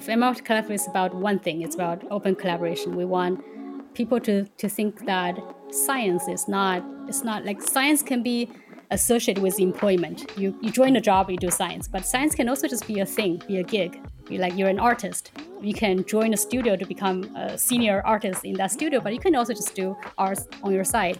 if 0.00 0.06
ML 0.06 0.42
Collective 0.46 0.72
is 0.72 0.88
about 0.88 1.14
one 1.14 1.38
thing, 1.38 1.60
it's 1.60 1.74
about 1.74 2.02
open 2.10 2.34
collaboration. 2.34 2.96
We 2.96 3.04
want 3.04 3.44
people 3.92 4.18
to, 4.20 4.46
to 4.46 4.66
think 4.66 5.04
that 5.04 5.38
science 5.70 6.26
is 6.26 6.48
not, 6.48 6.82
it's 7.06 7.22
not 7.22 7.44
like 7.44 7.60
science 7.60 8.02
can 8.02 8.22
be 8.22 8.50
associated 8.90 9.42
with 9.42 9.60
employment. 9.60 10.32
You, 10.38 10.58
you 10.62 10.70
join 10.70 10.96
a 10.96 11.02
job, 11.02 11.30
you 11.30 11.36
do 11.36 11.50
science, 11.50 11.86
but 11.86 12.06
science 12.06 12.34
can 12.34 12.48
also 12.48 12.66
just 12.66 12.86
be 12.86 13.00
a 13.00 13.04
thing, 13.04 13.42
be 13.46 13.58
a 13.58 13.62
gig. 13.62 14.00
Like 14.30 14.56
you're 14.56 14.70
an 14.70 14.78
artist. 14.78 15.32
You 15.60 15.74
can 15.74 16.02
join 16.06 16.32
a 16.32 16.36
studio 16.38 16.76
to 16.76 16.86
become 16.86 17.24
a 17.36 17.58
senior 17.58 18.00
artist 18.06 18.42
in 18.46 18.54
that 18.54 18.70
studio, 18.72 19.00
but 19.00 19.12
you 19.12 19.20
can 19.20 19.36
also 19.36 19.52
just 19.52 19.74
do 19.74 19.94
art 20.16 20.38
on 20.62 20.72
your 20.72 20.84
side. 20.84 21.18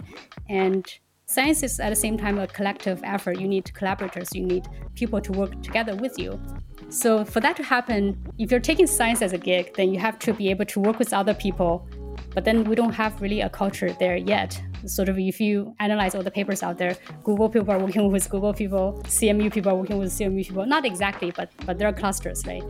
And 0.48 0.86
science 1.26 1.62
is 1.62 1.80
at 1.80 1.90
the 1.90 1.96
same 1.96 2.16
time 2.16 2.38
a 2.38 2.46
collective 2.46 3.02
effort. 3.04 3.38
You 3.38 3.46
need 3.46 3.74
collaborators, 3.74 4.34
you 4.34 4.46
need 4.46 4.66
people 4.94 5.20
to 5.20 5.32
work 5.32 5.62
together 5.62 5.94
with 5.96 6.18
you. 6.18 6.40
So 6.88 7.24
for 7.24 7.40
that 7.40 7.56
to 7.56 7.62
happen, 7.62 8.16
if 8.38 8.50
you're 8.50 8.60
taking 8.60 8.86
science 8.86 9.22
as 9.22 9.32
a 9.32 9.38
gig, 9.38 9.74
then 9.74 9.92
you 9.92 10.00
have 10.00 10.18
to 10.20 10.32
be 10.32 10.50
able 10.50 10.64
to 10.66 10.80
work 10.80 10.98
with 10.98 11.12
other 11.12 11.34
people. 11.34 11.88
But 12.34 12.44
then 12.44 12.64
we 12.64 12.74
don't 12.74 12.92
have 12.92 13.20
really 13.20 13.40
a 13.40 13.50
culture 13.50 13.92
there 13.92 14.16
yet. 14.16 14.60
Sort 14.86 15.08
of 15.08 15.18
if 15.18 15.40
you 15.40 15.74
analyze 15.78 16.14
all 16.14 16.22
the 16.22 16.30
papers 16.30 16.62
out 16.62 16.78
there, 16.78 16.96
Google 17.24 17.48
people 17.48 17.70
are 17.72 17.78
working 17.78 18.10
with 18.12 18.28
Google 18.30 18.54
people, 18.54 19.00
CMU 19.04 19.52
people 19.52 19.72
are 19.72 19.74
working 19.74 19.98
with 19.98 20.10
CMU 20.10 20.46
people. 20.46 20.64
Not 20.64 20.84
exactly, 20.86 21.32
but 21.32 21.50
but 21.66 21.78
there 21.78 21.88
are 21.88 21.92
clusters, 21.92 22.46
right? 22.46 22.62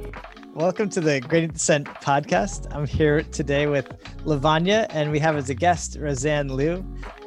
Welcome 0.54 0.88
to 0.90 1.00
the 1.00 1.20
Gradient 1.20 1.54
Descent 1.54 1.86
podcast. 1.86 2.74
I'm 2.74 2.86
here 2.86 3.22
today 3.22 3.66
with 3.68 3.86
Lavanya, 4.24 4.86
and 4.90 5.12
we 5.12 5.18
have 5.20 5.36
as 5.36 5.48
a 5.50 5.54
guest 5.54 5.96
Rosanne 6.00 6.48
Liu. 6.48 6.84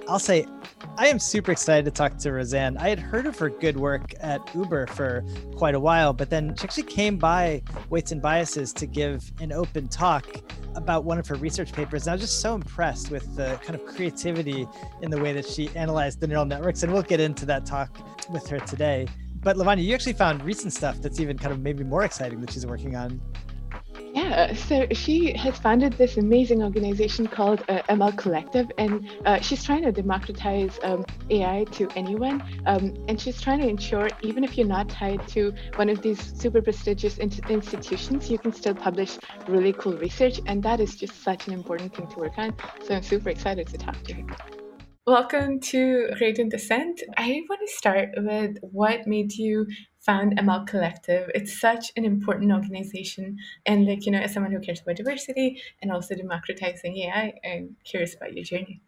I'll 0.07 0.20
say 0.20 0.45
I 0.98 1.07
am 1.07 1.17
super 1.17 1.52
excited 1.52 1.85
to 1.85 1.91
talk 1.91 2.17
to 2.20 2.31
Rosanne. 2.31 2.77
I 2.77 2.89
had 2.89 2.99
heard 2.99 3.25
of 3.25 3.38
her 3.39 3.49
good 3.49 3.77
work 3.77 4.13
at 4.20 4.41
Uber 4.53 4.88
for 4.88 5.23
quite 5.55 5.76
a 5.76 5.79
while, 5.79 6.13
but 6.13 6.29
then 6.29 6.55
she 6.55 6.66
actually 6.66 6.84
came 6.84 7.17
by 7.17 7.63
Weights 7.89 8.12
and 8.12 8.21
Biases 8.21 8.73
to 8.73 8.85
give 8.85 9.31
an 9.39 9.52
open 9.52 9.88
talk 9.88 10.26
about 10.76 11.05
one 11.05 11.20
of 11.20 11.27
her 11.27 11.35
research 11.35 11.71
papers. 11.71 12.04
And 12.04 12.12
I 12.12 12.13
was 12.15 12.21
just 12.21 12.41
so 12.41 12.54
impressed 12.54 13.12
with 13.12 13.35
the 13.35 13.59
kind 13.63 13.76
of 13.76 13.85
creativity 13.85 14.68
in 15.01 15.09
the 15.09 15.20
way 15.20 15.34
that 15.34 15.48
she 15.48 15.70
analyzed 15.76 16.20
the 16.20 16.27
neural 16.27 16.46
networks. 16.46 16.84
And 16.84 16.91
we'll 16.91 17.01
get 17.01 17.20
into 17.20 17.46
that 17.46 17.65
talk 17.65 17.98
with 18.29 18.48
her 18.49 18.59
today. 18.59 19.07
But 19.35 19.55
Lavanya, 19.57 19.84
you 19.84 19.93
actually 19.93 20.13
found 20.13 20.43
recent 20.43 20.74
stuff 20.74 21.01
that's 21.01 21.20
even 21.20 21.37
kind 21.37 21.51
of 21.51 21.59
maybe 21.59 21.84
more 21.84 22.04
exciting 22.04 22.41
that 22.41 22.51
she's 22.51 22.65
working 22.65 22.96
on. 22.96 23.21
Yeah, 24.13 24.54
so 24.54 24.88
she 24.91 25.34
has 25.34 25.58
founded 25.58 25.94
this 25.94 26.18
amazing 26.18 26.63
organization 26.63 27.27
called 27.27 27.63
uh, 27.68 27.82
ML 27.90 28.16
Collective, 28.18 28.72
and 28.77 29.10
uh, 29.26 29.40
she's 29.40 29.63
trying 29.63 29.84
to 29.84 29.91
democratize 29.91 30.80
um, 30.84 31.05
AI 31.30 31.66
to 31.72 31.90
anyone. 31.96 32.44
Um, 32.66 32.96
and 33.08 33.20
she's 33.20 33.41
trying 33.41 33.60
to 33.62 33.68
ensure, 33.68 34.10
even 34.21 34.44
if 34.44 34.58
you're 34.58 34.68
not 34.68 34.90
tied 34.90 35.27
to 35.30 35.54
one 35.76 35.90
of 35.90 36.02
these 36.02 36.20
super 36.40 36.62
prestigious 36.62 37.18
in- 37.18 37.32
institutions, 37.49 38.30
you 38.30 38.38
can 38.38 38.54
still 38.54 38.76
publish 38.76 39.18
really 39.48 39.74
cool 39.74 39.94
research. 39.94 40.40
And 40.46 40.62
that 40.64 40.80
is 40.80 40.96
just 40.96 41.24
such 41.24 41.48
an 41.48 41.54
important 41.54 41.96
thing 41.96 42.08
to 42.08 42.20
work 42.20 42.38
on. 42.38 42.55
So 42.84 42.96
I'm 42.96 43.04
super 43.04 43.30
excited 43.30 43.68
to 43.68 43.77
talk 43.77 44.02
to 44.04 44.14
her. 44.14 44.24
Welcome 45.05 45.60
to 45.71 46.10
Gradient 46.18 46.52
Descent. 46.52 47.02
I 47.18 47.41
want 47.49 47.60
to 47.68 47.76
start 47.76 48.10
with 48.16 48.58
what 48.62 49.05
made 49.05 49.34
you 49.34 49.68
found 50.05 50.37
ML 50.37 50.68
Collective. 50.68 51.29
It's 51.34 51.59
such 51.59 51.91
an 51.96 52.05
important 52.05 52.51
organization. 52.51 53.37
And 53.65 53.85
like, 53.85 54.05
you 54.05 54.12
know, 54.12 54.20
as 54.20 54.34
someone 54.34 54.51
who 54.51 54.59
cares 54.59 54.82
about 54.82 54.98
diversity 54.98 55.62
and 55.82 55.91
also 55.91 56.15
democratizing 56.15 56.98
AI, 56.98 57.34
I'm 57.46 57.77
curious 57.85 58.13
about 58.15 58.34
your 58.34 58.43
journey. 58.43 58.81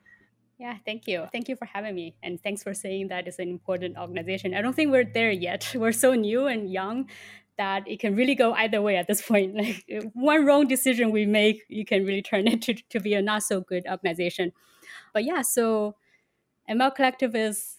Yeah, 0.57 0.77
thank 0.85 1.07
you. 1.07 1.25
Thank 1.31 1.49
you 1.49 1.55
for 1.55 1.65
having 1.65 1.95
me. 1.95 2.15
And 2.23 2.41
thanks 2.41 2.63
for 2.63 2.73
saying 2.73 3.09
that 3.09 3.27
it's 3.27 3.39
an 3.39 3.49
important 3.49 3.97
organization. 3.97 4.53
I 4.53 4.61
don't 4.61 4.75
think 4.75 4.91
we're 4.91 5.05
there 5.05 5.31
yet. 5.31 5.71
We're 5.75 5.91
so 5.91 6.13
new 6.13 6.47
and 6.47 6.71
young 6.71 7.09
that 7.57 7.87
it 7.87 7.99
can 7.99 8.15
really 8.15 8.35
go 8.35 8.53
either 8.53 8.81
way 8.81 8.97
at 8.97 9.07
this 9.07 9.21
point. 9.21 9.55
Like 9.55 9.85
one 10.13 10.45
wrong 10.45 10.67
decision 10.67 11.11
we 11.11 11.25
make, 11.25 11.63
you 11.69 11.85
can 11.85 12.05
really 12.05 12.21
turn 12.21 12.47
it 12.47 12.61
to, 12.63 12.73
to 12.73 12.99
be 12.99 13.13
a 13.13 13.21
not 13.21 13.43
so 13.43 13.61
good 13.61 13.85
organization. 13.89 14.51
But 15.13 15.23
yeah, 15.23 15.41
so 15.41 15.95
ML 16.69 16.93
Collective 16.95 17.35
is 17.35 17.74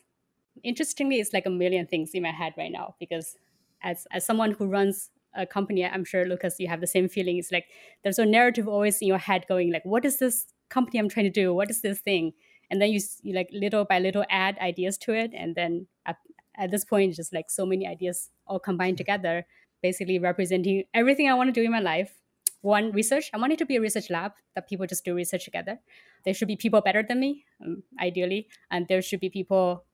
interestingly, 0.63 1.21
it's 1.21 1.33
like 1.33 1.47
a 1.47 1.51
million 1.51 1.87
things 1.87 2.11
in 2.15 2.23
my 2.23 2.31
head 2.31 2.55
right 2.57 2.73
now 2.73 2.95
because 2.99 3.37
as 3.83 4.07
as 4.13 4.25
someone 4.25 4.53
who 4.53 4.67
runs 4.67 5.11
a 5.35 5.47
company, 5.47 5.85
I'm 5.85 6.05
sure 6.05 6.25
Lucas, 6.25 6.57
you 6.59 6.69
have 6.69 6.81
the 6.81 6.87
same 6.87 7.09
feeling. 7.09 7.39
It's 7.39 7.53
like 7.53 7.67
there's 8.03 8.19
a 8.19 8.25
narrative 8.25 8.67
always 8.69 9.01
in 9.01 9.09
your 9.09 9.19
head 9.19 9.45
going 9.49 9.73
like, 9.73 9.85
what 9.85 10.05
is 10.05 10.19
this 10.19 10.47
company 10.69 10.99
I'm 10.99 11.09
trying 11.09 11.27
to 11.27 11.31
do? 11.31 11.55
What 11.55 11.71
is 11.71 11.83
this 11.83 12.01
thing? 12.01 12.33
And 12.71 12.83
then 12.83 12.91
you, 12.91 13.01
you 13.23 13.35
like 13.35 13.49
little 13.53 13.85
by 13.85 13.99
little 13.99 14.25
add 14.29 14.59
ideas 14.59 14.99
to 14.99 15.15
it, 15.15 15.33
and 15.35 15.55
then 15.55 15.87
at, 16.05 16.17
at 16.57 16.71
this 16.71 16.85
point, 16.85 17.15
just 17.15 17.33
like 17.33 17.49
so 17.49 17.65
many 17.65 17.87
ideas 17.87 18.31
all 18.47 18.59
combined 18.59 18.97
together, 18.97 19.47
basically 19.83 20.19
representing 20.19 20.85
everything 20.93 21.29
I 21.29 21.35
want 21.35 21.49
to 21.55 21.61
do 21.61 21.65
in 21.65 21.71
my 21.71 21.81
life. 21.81 22.19
One, 22.63 22.91
research. 22.91 23.31
I 23.33 23.39
want 23.39 23.53
it 23.53 23.59
to 23.59 23.67
be 23.67 23.77
a 23.77 23.81
research 23.81 24.11
lab 24.11 24.33
that 24.57 24.69
people 24.69 24.87
just 24.87 25.05
do 25.05 25.15
research 25.15 25.45
together. 25.45 25.79
There 26.25 26.35
should 26.35 26.49
be 26.49 26.57
people 26.57 26.81
better 26.81 27.05
than 27.07 27.21
me, 27.21 27.45
um, 27.65 27.85
ideally, 28.01 28.49
and 28.73 28.89
there 28.89 29.03
should 29.03 29.21
be 29.21 29.31
people 29.31 29.85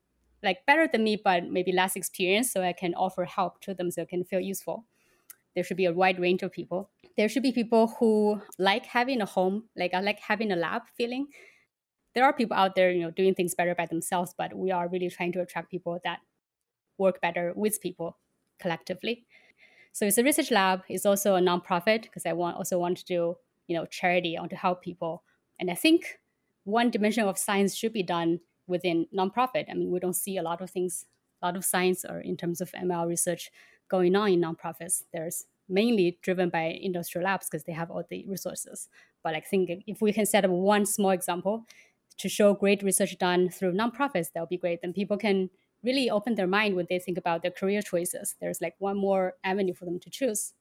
like 0.42 0.66
better 0.66 0.88
than 0.88 1.04
me, 1.04 1.16
but 1.16 1.44
maybe 1.44 1.72
less 1.72 1.96
experienced, 1.96 2.52
so 2.52 2.62
I 2.62 2.72
can 2.72 2.94
offer 2.94 3.24
help 3.24 3.60
to 3.62 3.74
them 3.74 3.90
so 3.90 4.02
it 4.02 4.08
can 4.08 4.24
feel 4.24 4.40
useful. 4.40 4.84
There 5.54 5.64
should 5.64 5.76
be 5.76 5.84
a 5.84 5.92
wide 5.92 6.18
range 6.18 6.42
of 6.42 6.52
people. 6.52 6.90
There 7.16 7.28
should 7.28 7.42
be 7.42 7.52
people 7.52 7.88
who 7.98 8.40
like 8.58 8.86
having 8.86 9.20
a 9.20 9.26
home, 9.26 9.64
like 9.76 9.94
I 9.94 10.00
like 10.00 10.20
having 10.20 10.50
a 10.50 10.56
lab 10.56 10.82
feeling. 10.96 11.28
There 12.14 12.24
are 12.24 12.32
people 12.32 12.56
out 12.56 12.74
there, 12.74 12.90
you 12.90 13.00
know, 13.00 13.10
doing 13.10 13.34
things 13.34 13.54
better 13.54 13.74
by 13.74 13.86
themselves, 13.86 14.34
but 14.36 14.54
we 14.54 14.70
are 14.70 14.88
really 14.88 15.10
trying 15.10 15.32
to 15.32 15.40
attract 15.40 15.70
people 15.70 16.00
that 16.04 16.20
work 16.98 17.20
better 17.20 17.52
with 17.56 17.80
people 17.80 18.18
collectively. 18.60 19.26
So 19.92 20.06
it's 20.06 20.18
a 20.18 20.24
research 20.24 20.50
lab. 20.50 20.82
It's 20.88 21.06
also 21.06 21.36
a 21.36 21.40
nonprofit 21.40 22.02
because 22.02 22.26
I 22.26 22.32
want 22.32 22.56
also 22.56 22.78
want 22.78 22.98
to 22.98 23.04
do, 23.04 23.36
you 23.68 23.76
know, 23.76 23.86
charity. 23.86 24.36
I 24.36 24.40
want 24.40 24.50
to 24.50 24.56
help 24.56 24.82
people. 24.82 25.24
And 25.60 25.70
I 25.70 25.74
think 25.74 26.18
one 26.64 26.90
dimension 26.90 27.24
of 27.24 27.38
science 27.38 27.74
should 27.74 27.92
be 27.92 28.02
done 28.02 28.40
within 28.66 29.06
nonprofit. 29.16 29.70
I 29.70 29.74
mean, 29.74 29.90
we 29.90 30.00
don't 30.00 30.14
see 30.14 30.36
a 30.36 30.42
lot 30.42 30.60
of 30.60 30.70
things, 30.70 31.06
a 31.40 31.46
lot 31.46 31.56
of 31.56 31.64
science 31.64 32.04
or 32.04 32.20
in 32.20 32.36
terms 32.36 32.60
of 32.60 32.70
ML 32.72 33.06
research 33.08 33.50
going 33.88 34.14
on 34.16 34.30
in 34.30 34.40
nonprofits. 34.40 35.02
There's 35.12 35.44
mainly 35.68 36.18
driven 36.22 36.50
by 36.50 36.78
industrial 36.80 37.24
labs 37.24 37.48
because 37.48 37.64
they 37.64 37.72
have 37.72 37.90
all 37.90 38.04
the 38.08 38.24
resources. 38.28 38.88
But 39.22 39.34
I 39.34 39.40
think 39.40 39.70
if 39.86 40.00
we 40.00 40.12
can 40.12 40.26
set 40.26 40.44
up 40.44 40.50
one 40.50 40.86
small 40.86 41.10
example 41.10 41.66
to 42.18 42.28
show 42.28 42.54
great 42.54 42.82
research 42.82 43.16
done 43.18 43.48
through 43.48 43.72
nonprofits, 43.72 44.32
that 44.32 44.40
would 44.40 44.48
be 44.48 44.56
great. 44.58 44.82
Then 44.82 44.92
people 44.92 45.16
can 45.16 45.50
really 45.82 46.10
open 46.10 46.34
their 46.34 46.46
mind 46.46 46.76
when 46.76 46.86
they 46.88 46.98
think 46.98 47.18
about 47.18 47.42
their 47.42 47.50
career 47.50 47.82
choices. 47.82 48.36
There's 48.40 48.60
like 48.60 48.74
one 48.78 48.96
more 48.96 49.34
avenue 49.44 49.74
for 49.74 49.84
them 49.84 49.98
to 50.00 50.10
choose. 50.10 50.52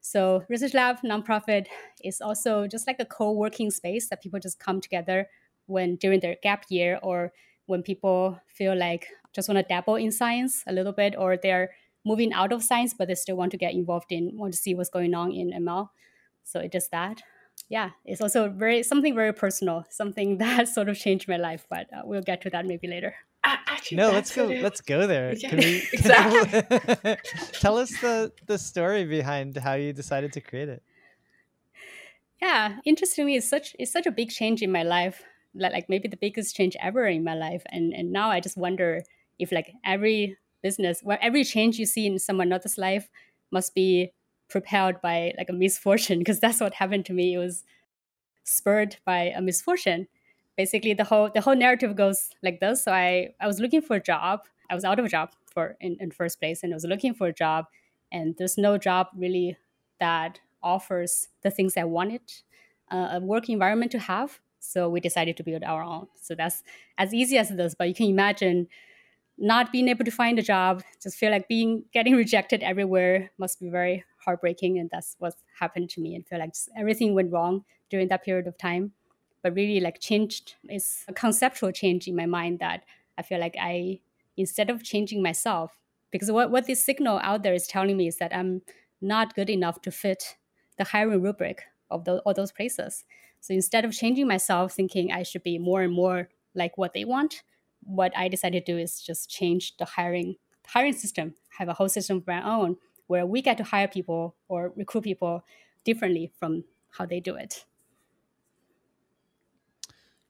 So 0.00 0.44
research 0.48 0.74
lab 0.74 0.98
nonprofit 1.04 1.66
is 2.02 2.20
also 2.20 2.66
just 2.66 2.86
like 2.86 2.96
a 2.98 3.04
co-working 3.04 3.70
space 3.70 4.08
that 4.08 4.22
people 4.22 4.40
just 4.40 4.58
come 4.58 4.80
together 4.80 5.28
when 5.70 5.96
during 5.96 6.20
their 6.20 6.36
gap 6.42 6.64
year 6.68 6.98
or 7.02 7.32
when 7.66 7.82
people 7.82 8.40
feel 8.46 8.76
like 8.76 9.06
just 9.32 9.48
want 9.48 9.56
to 9.56 9.62
dabble 9.62 9.94
in 9.94 10.10
science 10.10 10.64
a 10.66 10.72
little 10.72 10.92
bit 10.92 11.14
or 11.16 11.36
they're 11.36 11.70
moving 12.04 12.32
out 12.32 12.52
of 12.52 12.62
science 12.62 12.92
but 12.92 13.08
they 13.08 13.14
still 13.14 13.36
want 13.36 13.50
to 13.52 13.56
get 13.56 13.72
involved 13.72 14.10
in 14.10 14.36
want 14.36 14.52
to 14.52 14.58
see 14.58 14.74
what's 14.74 14.90
going 14.90 15.14
on 15.14 15.30
in 15.32 15.50
ml 15.64 15.88
so 16.44 16.58
it 16.58 16.72
does 16.72 16.88
that 16.88 17.22
yeah 17.68 17.90
it's 18.04 18.20
also 18.20 18.48
very 18.48 18.82
something 18.82 19.14
very 19.14 19.32
personal 19.32 19.84
something 19.90 20.38
that 20.44 20.68
sort 20.68 20.88
of 20.88 20.98
changed 20.98 21.28
my 21.28 21.36
life 21.36 21.66
but 21.70 21.86
uh, 21.94 22.02
we'll 22.04 22.22
get 22.22 22.40
to 22.42 22.50
that 22.50 22.66
maybe 22.66 22.88
later 22.88 23.14
Actually, 23.42 23.96
no, 23.96 24.10
let's 24.10 24.34
go. 24.34 24.44
Let's 24.44 24.82
go 24.82 25.06
there. 25.06 25.34
Can 25.34 25.56
we, 25.56 25.82
exactly. 25.94 27.16
tell 27.52 27.78
us 27.78 27.90
the 28.02 28.30
the 28.46 28.58
story 28.58 29.06
behind 29.06 29.56
how 29.56 29.74
you 29.74 29.94
decided 29.94 30.34
to 30.34 30.42
create 30.42 30.68
it. 30.68 30.82
Yeah, 32.42 32.76
interestingly, 32.84 33.36
it's 33.36 33.48
such 33.48 33.74
it's 33.78 33.90
such 33.90 34.04
a 34.04 34.10
big 34.10 34.28
change 34.28 34.60
in 34.60 34.70
my 34.70 34.82
life 34.82 35.22
like 35.54 35.88
maybe 35.88 36.08
the 36.08 36.16
biggest 36.16 36.54
change 36.54 36.76
ever 36.80 37.06
in 37.06 37.24
my 37.24 37.34
life 37.34 37.62
and 37.70 37.92
and 37.92 38.12
now 38.12 38.30
i 38.30 38.38
just 38.40 38.56
wonder 38.56 39.02
if 39.38 39.50
like 39.50 39.72
every 39.84 40.36
business 40.62 41.02
well 41.02 41.18
every 41.20 41.42
change 41.42 41.78
you 41.78 41.86
see 41.86 42.06
in 42.06 42.18
someone 42.18 42.52
else's 42.52 42.78
life 42.78 43.08
must 43.50 43.74
be 43.74 44.12
propelled 44.50 45.00
by 45.00 45.32
like 45.38 45.48
a 45.48 45.52
misfortune 45.52 46.18
because 46.18 46.40
that's 46.40 46.60
what 46.60 46.74
happened 46.74 47.06
to 47.06 47.12
me. 47.12 47.34
It 47.34 47.38
was 47.38 47.64
spurred 48.44 48.96
by 49.06 49.32
a 49.36 49.40
misfortune. 49.40 50.08
Basically 50.56 50.92
the 50.92 51.04
whole 51.04 51.30
the 51.32 51.40
whole 51.40 51.54
narrative 51.54 51.96
goes 51.96 52.30
like 52.42 52.60
this. 52.60 52.84
So 52.84 52.92
i 52.92 53.30
i 53.40 53.46
was 53.46 53.60
looking 53.60 53.80
for 53.80 53.96
a 53.96 54.02
job. 54.02 54.40
I 54.68 54.74
was 54.74 54.84
out 54.84 54.98
of 54.98 55.04
a 55.04 55.08
job 55.08 55.30
for 55.52 55.76
in, 55.80 55.96
in 55.98 56.12
first 56.12 56.38
place 56.38 56.62
and 56.62 56.72
i 56.72 56.76
was 56.76 56.84
looking 56.84 57.12
for 57.12 57.26
a 57.26 57.32
job 57.32 57.64
and 58.12 58.36
there's 58.38 58.56
no 58.56 58.78
job 58.78 59.08
really 59.16 59.56
that 59.98 60.38
offers 60.62 61.26
the 61.42 61.50
things 61.50 61.76
i 61.76 61.82
wanted 61.82 62.20
uh, 62.92 63.08
a 63.14 63.20
work 63.20 63.48
environment 63.48 63.90
to 63.90 63.98
have 63.98 64.38
so 64.60 64.88
we 64.88 65.00
decided 65.00 65.36
to 65.38 65.42
build 65.42 65.64
our 65.64 65.82
own. 65.82 66.06
So 66.14 66.34
that's 66.34 66.62
as 66.98 67.12
easy 67.12 67.38
as 67.38 67.48
this, 67.48 67.74
but 67.74 67.88
you 67.88 67.94
can 67.94 68.06
imagine 68.06 68.68
not 69.38 69.72
being 69.72 69.88
able 69.88 70.04
to 70.04 70.10
find 70.10 70.38
a 70.38 70.42
job, 70.42 70.82
just 71.02 71.16
feel 71.16 71.30
like 71.30 71.48
being 71.48 71.84
getting 71.92 72.14
rejected 72.24 72.62
everywhere 72.62 73.30
must 73.38 73.58
be 73.58 73.70
very 73.70 74.04
heartbreaking. 74.24 74.78
And 74.78 74.90
that's 74.90 75.16
what 75.18 75.34
happened 75.58 75.88
to 75.90 76.00
me 76.00 76.14
and 76.14 76.26
feel 76.26 76.38
like 76.38 76.54
everything 76.76 77.14
went 77.14 77.32
wrong 77.32 77.64
during 77.88 78.08
that 78.08 78.22
period 78.22 78.46
of 78.46 78.58
time. 78.58 78.92
But 79.42 79.54
really 79.54 79.80
like 79.80 79.98
changed 79.98 80.56
is 80.68 81.04
a 81.08 81.14
conceptual 81.14 81.72
change 81.72 82.06
in 82.06 82.14
my 82.14 82.26
mind 82.26 82.58
that 82.58 82.84
I 83.16 83.22
feel 83.22 83.40
like 83.40 83.56
I 83.58 84.00
instead 84.36 84.70
of 84.70 84.84
changing 84.84 85.22
myself, 85.22 85.78
because 86.10 86.30
what, 86.30 86.50
what 86.50 86.66
this 86.66 86.84
signal 86.84 87.18
out 87.22 87.42
there 87.42 87.54
is 87.54 87.66
telling 87.66 87.96
me 87.96 88.06
is 88.06 88.18
that 88.18 88.34
I'm 88.34 88.62
not 89.00 89.34
good 89.34 89.48
enough 89.48 89.80
to 89.82 89.90
fit 89.90 90.36
the 90.76 90.84
hiring 90.84 91.22
rubric 91.22 91.62
of 91.90 92.04
those, 92.04 92.20
all 92.24 92.34
those 92.34 92.52
places. 92.52 93.04
So 93.40 93.54
instead 93.54 93.84
of 93.84 93.92
changing 93.92 94.28
myself, 94.28 94.72
thinking 94.72 95.12
I 95.12 95.22
should 95.22 95.42
be 95.42 95.58
more 95.58 95.82
and 95.82 95.92
more 95.92 96.28
like 96.54 96.76
what 96.76 96.92
they 96.92 97.04
want, 97.04 97.42
what 97.82 98.12
I 98.16 98.28
decided 98.28 98.66
to 98.66 98.72
do 98.72 98.78
is 98.78 99.00
just 99.00 99.30
change 99.30 99.76
the 99.78 99.84
hiring 99.84 100.36
hiring 100.66 100.92
system, 100.92 101.34
have 101.58 101.68
a 101.68 101.74
whole 101.74 101.88
system 101.88 102.18
of 102.18 102.26
my 102.26 102.42
own 102.42 102.76
where 103.06 103.26
we 103.26 103.42
get 103.42 103.56
to 103.56 103.64
hire 103.64 103.88
people 103.88 104.36
or 104.46 104.72
recruit 104.76 105.02
people 105.02 105.44
differently 105.82 106.30
from 106.38 106.62
how 106.90 107.04
they 107.04 107.18
do 107.18 107.34
it. 107.34 107.64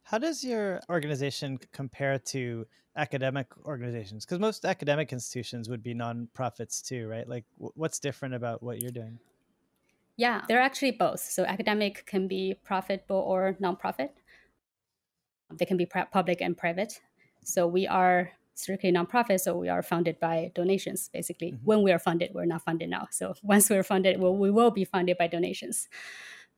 How 0.03 0.19
does 0.19 0.43
your 0.43 0.81
organization 0.89 1.59
compare 1.73 2.19
to 2.19 2.67
academic 2.97 3.47
organizations? 3.67 4.25
Because 4.25 4.41
most 4.41 4.65
academic 4.65 5.13
institutions 5.13 5.69
would 5.69 5.83
be 5.83 5.95
nonprofits 5.95 6.83
too, 6.83 7.07
right? 7.07 7.29
Like, 7.29 7.45
what's 7.59 7.99
different 7.99 8.35
about 8.35 8.63
what 8.63 8.81
you're 8.81 8.91
doing? 8.91 9.19
Yeah, 10.21 10.43
they're 10.49 10.61
actually 10.61 10.91
both. 10.91 11.21
So 11.21 11.47
academic 11.47 12.05
can 12.05 12.29
be 12.29 12.55
profitable 12.63 13.17
or 13.17 13.57
nonprofit. 13.59 14.11
They 15.51 15.65
can 15.65 15.79
be 15.79 15.87
public 15.87 16.43
and 16.43 16.55
private. 16.55 17.01
So 17.43 17.67
we 17.67 17.87
are 17.87 18.33
strictly 18.55 18.93
nonprofit, 18.93 19.41
so 19.41 19.57
we 19.57 19.71
are 19.71 19.83
funded 19.83 20.21
by 20.21 20.53
donations. 20.55 21.09
Basically, 21.11 21.53
mm-hmm. 21.53 21.65
when 21.65 21.83
we 21.83 21.91
are 21.91 21.99
funded, 21.99 22.33
we're 22.35 22.45
not 22.45 22.61
funded 22.61 22.91
now. 22.91 23.09
So 23.11 23.33
once 23.43 23.71
we're 23.71 23.83
funded, 23.83 24.21
we'll, 24.21 24.37
we 24.37 24.51
will 24.51 24.71
be 24.71 24.85
funded 24.85 25.17
by 25.17 25.27
donations. 25.27 25.89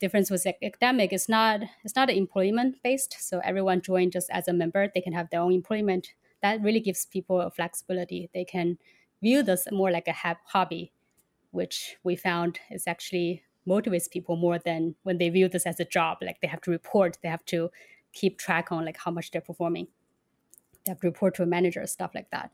Difference 0.00 0.29
with 0.29 0.44
academic 0.44 1.12
is 1.12 1.29
not 1.29 1.61
it's 1.85 1.94
not 1.94 2.11
employment 2.11 2.82
based. 2.82 3.17
So 3.20 3.41
everyone 3.44 3.81
joined 3.81 4.11
just 4.11 4.29
as 4.32 4.49
a 4.49 4.53
member. 4.53 4.91
They 4.93 5.03
can 5.03 5.12
have 5.12 5.31
their 5.31 5.41
own 5.41 5.53
employment. 5.53 6.08
That 6.43 6.61
really 6.61 6.81
gives 6.81 7.06
people 7.06 7.41
a 7.41 7.49
flexibility. 7.53 8.29
They 8.35 8.44
can 8.44 8.79
view 9.23 9.44
this 9.44 9.69
more 9.70 9.93
like 9.93 10.08
a 10.08 10.37
hobby, 10.47 10.91
which 11.53 11.94
we 12.03 12.17
found 12.17 12.58
is 12.73 12.88
actually 12.88 13.44
motivates 13.69 14.11
people 14.11 14.37
more 14.37 14.59
than 14.59 14.94
when 15.03 15.19
they 15.19 15.29
view 15.29 15.49
this 15.49 15.67
as 15.67 15.81
a 15.81 15.85
job. 15.85 16.19
Like 16.20 16.41
they 16.41 16.49
have 16.49 16.61
to 16.62 16.70
report, 16.70 17.19
they 17.23 17.29
have 17.29 17.44
to 17.47 17.70
keep 18.12 18.38
track 18.38 18.70
on 18.70 18.85
like 18.85 18.99
how 18.99 19.11
much 19.11 19.31
they're 19.31 19.41
performing. 19.41 19.88
They 20.85 20.91
have 20.91 21.00
to 21.00 21.06
report 21.06 21.35
to 21.37 21.43
a 21.43 21.47
manager, 21.47 21.87
stuff 21.87 22.12
like 22.14 22.31
that. 22.31 22.50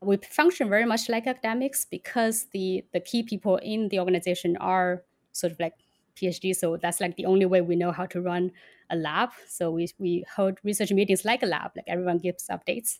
We 0.00 0.16
function 0.16 0.68
very 0.68 0.84
much 0.84 1.08
like 1.08 1.26
academics 1.26 1.84
because 1.84 2.46
the 2.52 2.84
the 2.92 3.00
key 3.00 3.22
people 3.22 3.56
in 3.56 3.88
the 3.88 3.98
organization 4.00 4.56
are 4.56 5.04
sort 5.32 5.52
of 5.52 5.60
like 5.60 5.74
PhD. 6.16 6.54
So 6.54 6.76
that's 6.76 7.00
like 7.00 7.16
the 7.16 7.26
only 7.26 7.46
way 7.46 7.60
we 7.60 7.76
know 7.76 7.92
how 7.92 8.06
to 8.06 8.20
run 8.20 8.50
a 8.90 8.96
lab. 8.96 9.30
So 9.48 9.70
we 9.70 9.88
we 9.98 10.24
hold 10.34 10.58
research 10.64 10.92
meetings 10.92 11.24
like 11.24 11.42
a 11.42 11.46
lab, 11.46 11.72
like 11.76 11.86
everyone 11.88 12.18
gives 12.18 12.48
updates. 12.48 12.98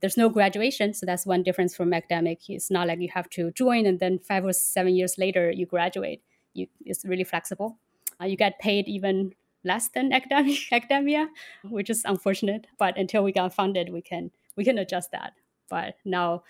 There's 0.00 0.16
no 0.16 0.28
graduation, 0.28 0.94
so 0.94 1.06
that's 1.06 1.26
one 1.26 1.42
difference 1.42 1.74
from 1.76 1.92
academic. 1.92 2.48
It's 2.48 2.70
not 2.70 2.86
like 2.86 3.00
you 3.00 3.08
have 3.12 3.28
to 3.30 3.50
join 3.52 3.84
and 3.84 3.98
then 3.98 4.18
five 4.18 4.44
or 4.44 4.52
seven 4.52 4.94
years 4.94 5.18
later 5.18 5.50
you 5.50 5.66
graduate 5.66 6.22
you, 6.58 6.66
it's 6.84 7.04
really 7.04 7.24
flexible. 7.24 7.78
Uh, 8.20 8.26
you 8.26 8.36
get 8.36 8.58
paid 8.58 8.88
even 8.88 9.32
less 9.64 9.88
than 9.88 10.12
academic, 10.12 10.58
academia, 10.72 11.28
which 11.64 11.90
is 11.90 12.02
unfortunate. 12.04 12.66
But 12.78 12.98
until 12.98 13.22
we 13.22 13.32
got 13.32 13.54
funded, 13.54 13.92
we 13.92 14.02
can 14.02 14.30
we 14.56 14.64
can 14.64 14.78
adjust 14.78 15.12
that. 15.12 15.34
But 15.68 15.96
now 16.04 16.42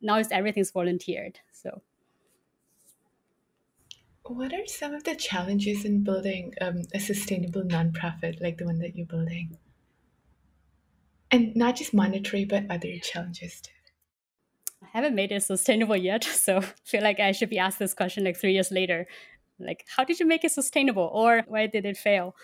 now 0.00 0.16
it's 0.16 0.32
everything's 0.32 0.70
volunteered. 0.70 1.40
So 1.52 1.82
what 4.24 4.52
are 4.52 4.66
some 4.66 4.94
of 4.94 5.04
the 5.04 5.16
challenges 5.16 5.84
in 5.84 6.04
building 6.04 6.54
um, 6.60 6.82
a 6.94 7.00
sustainable 7.00 7.62
nonprofit 7.62 8.40
like 8.40 8.58
the 8.58 8.64
one 8.64 8.78
that 8.78 8.96
you're 8.96 9.06
building? 9.06 9.56
And 11.32 11.54
not 11.54 11.76
just 11.76 11.94
monetary, 11.94 12.44
but 12.44 12.64
other 12.70 12.98
challenges 13.02 13.60
too. 13.60 13.72
I 14.82 14.86
haven't 14.92 15.14
made 15.14 15.30
it 15.30 15.42
sustainable 15.42 15.96
yet, 15.96 16.24
so 16.44 16.58
I 16.58 16.64
feel 16.84 17.02
like 17.02 17.20
I 17.20 17.32
should 17.32 17.50
be 17.50 17.58
asked 17.58 17.78
this 17.78 17.94
question 17.94 18.24
like 18.24 18.36
three 18.36 18.52
years 18.52 18.70
later 18.70 19.06
like 19.60 19.86
how 19.96 20.04
did 20.04 20.20
you 20.20 20.26
make 20.26 20.44
it 20.44 20.52
sustainable 20.52 21.10
or 21.12 21.44
why 21.48 21.66
did 21.66 21.84
it 21.84 21.96
fail? 21.96 22.34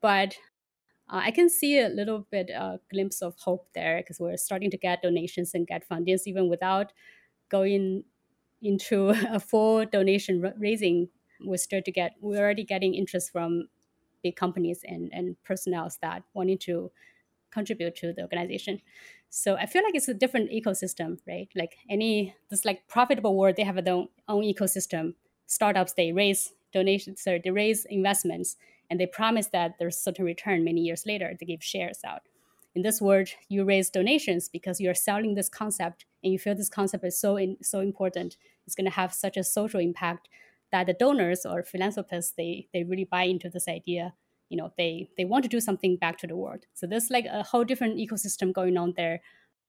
But 0.00 0.36
uh, 1.08 1.22
i 1.24 1.30
can 1.30 1.48
see 1.48 1.78
a 1.78 1.88
little 1.88 2.26
bit 2.32 2.50
a 2.50 2.60
uh, 2.60 2.76
glimpse 2.90 3.22
of 3.22 3.36
hope 3.38 3.68
there 3.74 3.98
because 3.98 4.18
we're 4.18 4.36
starting 4.36 4.70
to 4.70 4.76
get 4.76 5.02
donations 5.02 5.54
and 5.54 5.66
get 5.66 5.88
fundings 5.88 6.22
even 6.26 6.48
without 6.48 6.92
going 7.48 8.02
into 8.62 9.08
a 9.30 9.40
full 9.40 9.84
donation 9.86 10.52
raising. 10.58 11.08
We 11.46 11.56
start 11.58 11.84
to 11.84 11.92
get 11.92 12.12
we're 12.20 12.38
already 12.38 12.64
getting 12.64 12.94
interest 12.94 13.30
from 13.32 13.68
big 14.22 14.36
companies 14.36 14.80
and 14.84 15.10
and 15.12 15.36
personnel 15.44 15.90
that 16.02 16.22
wanting 16.34 16.58
to 16.58 16.90
contribute 17.50 17.94
to 17.96 18.12
the 18.12 18.22
organization. 18.22 18.80
So 19.28 19.56
i 19.56 19.66
feel 19.66 19.82
like 19.82 19.94
it's 19.94 20.08
a 20.08 20.14
different 20.14 20.50
ecosystem 20.50 21.18
right? 21.28 21.48
Like 21.54 21.76
any 21.90 22.34
this 22.50 22.64
like 22.64 22.88
profitable 22.88 23.36
world 23.36 23.56
they 23.56 23.64
have 23.64 23.82
their 23.84 24.04
own 24.28 24.42
ecosystem 24.42 25.14
startups 25.46 25.92
they 25.94 26.12
raise 26.12 26.52
donations 26.72 27.20
so 27.20 27.38
they 27.42 27.50
raise 27.50 27.84
investments 27.86 28.56
and 28.90 29.00
they 29.00 29.06
promise 29.06 29.48
that 29.48 29.74
there's 29.78 29.98
certain 29.98 30.24
return 30.24 30.64
many 30.64 30.80
years 30.80 31.06
later. 31.06 31.34
They 31.38 31.46
give 31.46 31.62
shares 31.62 32.00
out. 32.04 32.22
In 32.74 32.82
this 32.82 33.00
world 33.00 33.28
you 33.48 33.64
raise 33.64 33.90
donations 33.90 34.48
because 34.48 34.80
you're 34.80 34.94
selling 34.94 35.34
this 35.34 35.48
concept 35.48 36.04
and 36.22 36.32
you 36.32 36.38
feel 36.38 36.54
this 36.54 36.68
concept 36.68 37.04
is 37.04 37.18
so 37.18 37.36
in, 37.36 37.56
so 37.62 37.80
important. 37.80 38.36
It's 38.66 38.74
going 38.74 38.84
to 38.84 38.90
have 38.90 39.14
such 39.14 39.36
a 39.36 39.44
social 39.44 39.80
impact 39.80 40.28
that 40.72 40.86
the 40.86 40.92
donors 40.92 41.46
or 41.46 41.62
philanthropists 41.62 42.34
they 42.36 42.68
they 42.72 42.84
really 42.84 43.04
buy 43.04 43.24
into 43.24 43.48
this 43.48 43.68
idea. 43.68 44.14
You 44.50 44.58
know 44.58 44.72
they 44.76 45.08
they 45.16 45.24
want 45.24 45.44
to 45.44 45.48
do 45.48 45.60
something 45.60 45.96
back 45.96 46.18
to 46.18 46.26
the 46.26 46.36
world. 46.36 46.66
So 46.74 46.86
there's 46.86 47.10
like 47.10 47.26
a 47.26 47.42
whole 47.42 47.64
different 47.64 47.96
ecosystem 47.96 48.52
going 48.52 48.76
on 48.76 48.94
there. 48.96 49.20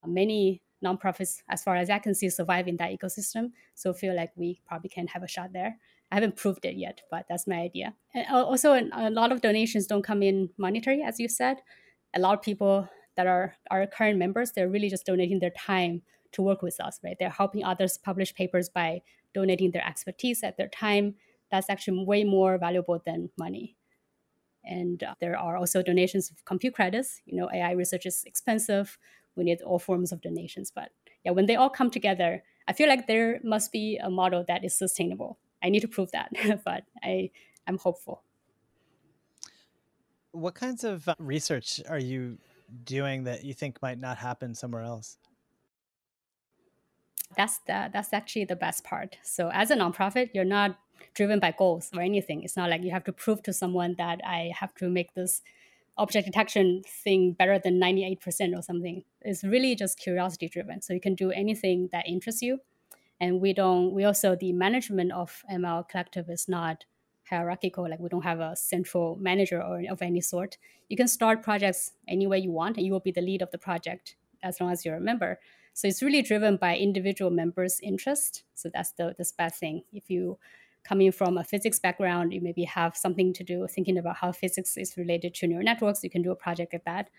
Many 0.06 0.62
nonprofits, 0.84 1.42
as 1.50 1.64
far 1.64 1.76
as 1.76 1.90
I 1.90 2.00
can 2.00 2.14
see, 2.14 2.30
survive 2.30 2.68
in 2.68 2.78
that 2.78 2.92
ecosystem. 2.92 3.52
So 3.76 3.94
feel 3.94 4.16
like 4.16 4.32
we 4.36 4.62
probably 4.68 4.90
can 4.90 5.08
have 5.08 5.24
a 5.24 5.28
shot 5.28 5.54
there. 5.54 5.78
I 6.12 6.16
haven't 6.16 6.38
proved 6.38 6.66
it 6.66 6.76
yet, 6.78 7.02
but 7.12 7.26
that's 7.28 7.48
my 7.48 7.58
idea. 7.58 7.94
And 8.14 8.26
also, 8.30 8.74
a 8.74 9.10
lot 9.10 9.32
of 9.32 9.42
donations 9.42 9.88
don't 9.88 10.04
come 10.04 10.24
in 10.24 10.50
monetary, 10.58 11.04
as 11.04 11.20
you 11.20 11.28
said. 11.28 11.58
A 12.16 12.20
lot 12.20 12.34
of 12.34 12.42
people 12.42 12.88
that 13.18 13.28
are 13.28 13.56
our 13.72 13.86
current 13.88 14.18
members, 14.18 14.52
they're 14.52 14.70
really 14.70 14.90
just 14.90 15.06
donating 15.06 15.40
their 15.40 15.52
time 15.52 16.02
to 16.32 16.42
work 16.42 16.62
with 16.62 16.80
us, 16.80 17.00
right? 17.04 17.18
They're 17.20 17.30
helping 17.30 17.64
others 17.64 17.98
publish 17.98 18.34
papers 18.34 18.70
by 18.70 19.02
donating 19.34 19.72
their 19.72 19.86
expertise 19.86 20.44
at 20.44 20.56
their 20.58 20.70
time. 20.70 21.16
That's 21.52 21.70
actually 21.70 22.06
way 22.06 22.24
more 22.24 22.58
valuable 22.58 23.02
than 23.06 23.30
money. 23.38 23.76
And 24.64 25.02
uh, 25.04 25.16
there 25.20 25.38
are 25.38 25.58
also 25.58 25.82
donations 25.82 26.30
of 26.30 26.44
compute 26.46 26.74
credits. 26.74 27.22
You 27.26 27.38
know, 27.38 27.50
AI 27.54 27.72
research 27.72 28.06
is 28.06 28.24
expensive 28.26 28.98
we 29.38 29.44
need 29.44 29.62
all 29.62 29.80
forms 29.80 30.12
of 30.12 30.22
donations. 30.22 30.72
But 30.72 30.90
yeah, 31.24 31.32
when 31.32 31.46
they 31.46 31.56
all 31.56 31.70
come 31.70 31.90
together, 31.90 32.44
I 32.68 32.74
feel 32.74 32.90
like 32.90 33.08
there 33.08 33.40
must 33.44 33.72
be 33.72 33.98
a 33.98 34.10
model 34.10 34.44
that 34.48 34.66
is 34.66 34.76
sustainable. 34.76 35.38
I 35.64 35.70
need 35.70 35.82
to 35.82 35.88
prove 35.88 36.12
that, 36.12 36.32
but 36.66 36.84
I 37.04 37.32
I'm 37.68 37.78
hopeful. 37.78 38.24
What 40.32 40.56
kinds 40.56 40.84
of 40.84 41.08
uh, 41.08 41.16
research 41.20 41.82
are 41.90 42.00
you 42.00 42.38
doing 42.84 43.24
that 43.24 43.44
you 43.44 43.54
think 43.54 43.82
might 43.82 44.00
not 44.00 44.18
happen 44.18 44.54
somewhere 44.54 44.84
else? 44.84 45.18
That's 47.36 47.60
the, 47.60 47.90
that's 47.92 48.14
actually 48.14 48.46
the 48.46 48.56
best 48.56 48.84
part. 48.84 49.18
So 49.24 49.50
as 49.52 49.72
a 49.72 49.76
nonprofit, 49.76 50.30
you're 50.34 50.46
not 50.46 50.78
driven 51.14 51.40
by 51.40 51.54
goals 51.58 51.90
or 51.94 52.02
anything. 52.02 52.44
It's 52.44 52.56
not 52.56 52.70
like 52.70 52.84
you 52.84 52.92
have 52.92 53.04
to 53.06 53.12
prove 53.12 53.44
to 53.44 53.54
someone 53.54 53.96
that 53.98 54.22
I 54.26 54.52
have 54.58 54.74
to 54.76 54.90
make 54.90 55.14
this 55.14 55.42
object 55.98 56.26
detection 56.26 56.84
thing 57.04 57.34
better 57.34 57.60
than 57.60 57.80
98% 57.80 58.56
or 58.56 58.62
something. 58.62 59.04
It's 59.22 59.44
really 59.44 59.76
just 59.76 60.00
curiosity 60.00 60.48
driven. 60.48 60.82
So 60.82 60.94
you 60.94 61.02
can 61.02 61.16
do 61.16 61.32
anything 61.32 61.90
that 61.92 62.08
interests 62.08 62.42
you. 62.42 62.60
And 63.20 63.42
we 63.42 63.54
don't, 63.54 63.94
we 63.94 64.04
also, 64.04 64.36
the 64.36 64.54
management 64.54 65.12
of 65.12 65.44
ML 65.52 65.90
Collective 65.90 66.30
is 66.30 66.48
not 66.48 66.86
hierarchical. 67.28 67.90
Like 67.90 68.00
we 68.00 68.10
don't 68.10 68.24
have 68.24 68.40
a 68.40 68.56
central 68.56 69.18
manager 69.20 69.62
or 69.62 69.82
of 69.90 70.02
any 70.02 70.22
sort. 70.22 70.58
You 70.88 70.98
can 70.98 71.08
start 71.08 71.42
projects 71.42 71.94
any 72.08 72.28
way 72.28 72.40
you 72.40 72.52
want 72.52 72.78
and 72.78 72.86
you 72.86 72.92
will 72.92 73.00
be 73.00 73.12
the 73.12 73.22
lead 73.22 73.42
of 73.42 73.52
the 73.52 73.58
project 73.58 74.16
as 74.44 74.62
long 74.62 74.72
as 74.72 74.86
you're 74.86 74.96
a 74.96 75.02
member. 75.02 75.40
So 75.74 75.88
it's 75.88 76.02
really 76.02 76.22
driven 76.22 76.58
by 76.58 76.78
individual 76.78 77.32
members' 77.32 77.80
interest. 77.84 78.44
So 78.56 78.70
that's 78.74 78.92
the, 78.94 79.14
the 79.18 79.30
best 79.38 79.60
thing. 79.60 79.84
If 79.92 80.10
you 80.10 80.38
coming 80.88 81.12
from 81.12 81.38
a 81.38 81.44
physics 81.44 81.80
background, 81.80 82.34
you 82.34 82.42
maybe 82.42 82.64
have 82.64 82.96
something 82.96 83.34
to 83.34 83.44
do 83.44 83.68
thinking 83.70 83.98
about 83.98 84.18
how 84.18 84.32
physics 84.32 84.78
is 84.78 84.96
related 84.98 85.34
to 85.36 85.48
neural 85.48 85.66
networks. 85.66 86.04
You 86.04 86.10
can 86.10 86.22
do 86.22 86.32
a 86.32 86.36
project 86.36 86.74
like 86.74 86.86
that. 86.86 87.10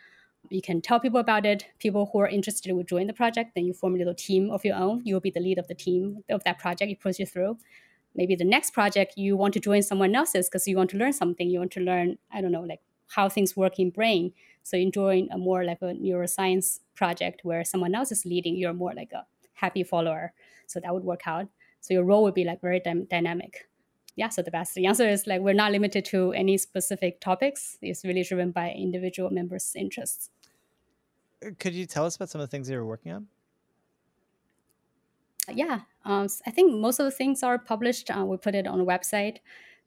You 0.51 0.63
can 0.63 0.81
tell 0.81 1.01
people 1.01 1.21
about 1.21 1.45
it. 1.45 1.67
People 1.79 2.09
who 2.13 2.21
are 2.21 2.29
interested 2.29 2.73
will 2.73 2.85
join 2.85 3.07
the 3.07 3.13
project. 3.13 3.55
Then 3.55 3.67
you 3.67 3.75
form 3.75 3.95
a 3.95 3.99
little 3.99 4.15
team 4.15 4.51
of 4.51 4.65
your 4.65 4.77
own. 4.77 5.03
You 5.05 5.15
will 5.15 5.21
be 5.21 5.31
the 5.31 5.41
lead 5.41 5.59
of 5.59 5.69
the 5.69 5.75
team 5.75 6.25
of 6.31 6.43
that 6.45 6.59
project. 6.59 6.89
You 6.89 6.97
push 6.97 7.21
it 7.21 7.29
through. 7.29 7.59
Maybe 8.15 8.35
the 8.35 8.45
next 8.45 8.73
project 8.73 9.19
you 9.19 9.37
want 9.37 9.53
to 9.55 9.61
join 9.61 9.83
someone 9.83 10.15
else's 10.15 10.49
because 10.49 10.67
you 10.67 10.77
want 10.77 10.91
to 10.91 10.97
learn 10.97 11.13
something. 11.13 11.51
You 11.51 11.59
want 11.59 11.73
to 11.73 11.81
learn, 11.81 12.17
I 12.33 12.41
don't 12.41 12.53
know, 12.53 12.63
like 12.63 12.81
how 13.09 13.29
things 13.29 13.57
work 13.57 13.79
in 13.79 13.91
brain. 13.91 14.33
So 14.63 14.77
you 14.77 14.91
join 14.91 15.29
a 15.31 15.39
more 15.39 15.65
like 15.65 15.83
a 15.83 15.93
neuroscience 15.93 16.81
project 16.95 17.41
where 17.43 17.65
someone 17.65 17.95
else 17.95 18.13
is 18.13 18.25
leading. 18.25 18.57
You're 18.57 18.73
more 18.73 18.95
like 18.95 19.13
a 19.13 19.27
happy 19.55 19.83
follower. 19.83 20.33
So 20.67 20.81
that 20.81 20.95
would 20.95 21.05
work 21.05 21.27
out. 21.27 21.49
So 21.81 21.95
your 21.95 22.05
role 22.05 22.23
would 22.25 22.35
be 22.35 22.45
like 22.45 22.61
very 22.61 22.81
dy- 22.81 23.07
dynamic. 23.09 23.69
Yeah, 24.17 24.31
so 24.31 24.43
the 24.43 24.51
best 24.51 24.75
the 24.75 24.87
answer 24.87 25.09
is 25.09 25.27
like 25.27 25.41
we're 25.41 25.55
not 25.55 25.71
limited 25.71 26.05
to 26.07 26.33
any 26.33 26.59
specific 26.59 27.21
topics. 27.21 27.79
It's 27.81 28.05
really 28.05 28.25
driven 28.25 28.51
by 28.51 28.71
individual 28.71 29.31
members' 29.31 29.75
interests. 29.77 30.31
Uh, 31.45 31.51
could 31.59 31.73
you 31.73 31.87
tell 31.87 32.05
us 32.05 32.17
about 32.17 32.29
some 32.29 32.41
of 32.41 32.49
the 32.49 32.51
things 32.51 32.69
you 32.69 32.77
were 32.77 32.85
working 32.85 33.13
on? 33.13 33.29
Yeah, 35.55 35.81
um, 36.05 36.27
I 36.47 36.51
think 36.51 36.75
most 36.75 36.99
of 36.99 37.05
the 37.05 37.11
things 37.11 37.43
are 37.43 37.59
published. 37.59 38.11
Uh, 38.11 38.25
we 38.25 38.37
put 38.37 38.55
it 38.55 38.67
on 38.67 38.81
a 38.81 38.85
website. 38.85 39.39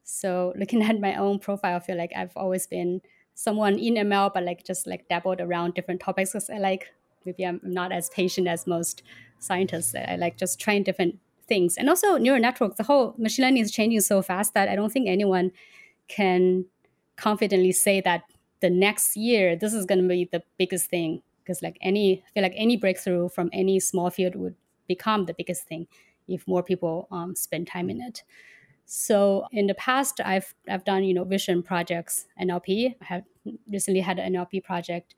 So 0.03 0.53
looking 0.57 0.81
at 0.89 0.99
my 0.99 1.15
own 1.15 1.39
profile, 1.39 1.75
I 1.75 1.79
feel 1.79 1.97
like 1.97 2.13
I've 2.15 2.35
always 2.35 2.67
been 2.67 3.01
someone 3.35 3.77
in 3.79 3.95
ML, 3.95 4.33
but 4.33 4.43
like 4.43 4.63
just 4.63 4.87
like 4.87 5.07
dabbled 5.09 5.41
around 5.41 5.73
different 5.73 5.99
topics 6.01 6.31
because 6.31 6.49
I 6.49 6.57
like 6.57 6.87
maybe 7.25 7.45
I'm 7.45 7.59
not 7.63 7.91
as 7.91 8.09
patient 8.09 8.47
as 8.47 8.65
most 8.65 9.03
scientists. 9.39 9.93
I 9.95 10.15
like 10.15 10.37
just 10.37 10.59
trying 10.59 10.83
different 10.83 11.19
things. 11.51 11.75
And 11.75 11.89
also 11.89 12.15
neural 12.15 12.39
networks, 12.39 12.77
the 12.77 12.83
whole 12.83 13.13
machine 13.17 13.43
learning 13.43 13.63
is 13.63 13.71
changing 13.71 13.99
so 13.99 14.21
fast 14.21 14.53
that 14.53 14.69
I 14.69 14.75
don't 14.77 14.89
think 14.89 15.09
anyone 15.09 15.51
can 16.07 16.63
confidently 17.17 17.73
say 17.73 17.99
that 18.01 18.21
the 18.61 18.69
next 18.69 19.17
year 19.17 19.57
this 19.57 19.73
is 19.73 19.85
going 19.85 20.01
to 20.01 20.07
be 20.07 20.29
the 20.31 20.41
biggest 20.57 20.89
thing 20.89 21.21
because 21.43 21.61
like 21.61 21.77
any 21.81 22.23
I 22.25 22.29
feel 22.33 22.43
like 22.43 22.53
any 22.55 22.77
breakthrough 22.77 23.27
from 23.27 23.49
any 23.51 23.81
small 23.81 24.09
field 24.09 24.35
would 24.35 24.55
become 24.87 25.25
the 25.25 25.33
biggest 25.33 25.67
thing 25.67 25.87
if 26.29 26.47
more 26.47 26.63
people 26.63 27.09
um, 27.11 27.35
spend 27.35 27.67
time 27.67 27.89
in 27.89 27.99
it. 28.01 28.23
So 28.85 29.45
in 29.51 29.67
the 29.67 29.75
past, 29.75 30.21
I've 30.23 30.53
I've 30.69 30.85
done 30.85 31.03
you 31.03 31.13
know 31.13 31.25
vision 31.25 31.63
projects, 31.63 32.27
NLP. 32.41 32.95
I 33.01 33.05
have 33.05 33.23
recently 33.69 34.01
had 34.01 34.19
an 34.19 34.33
NLP 34.33 34.63
project. 34.63 35.15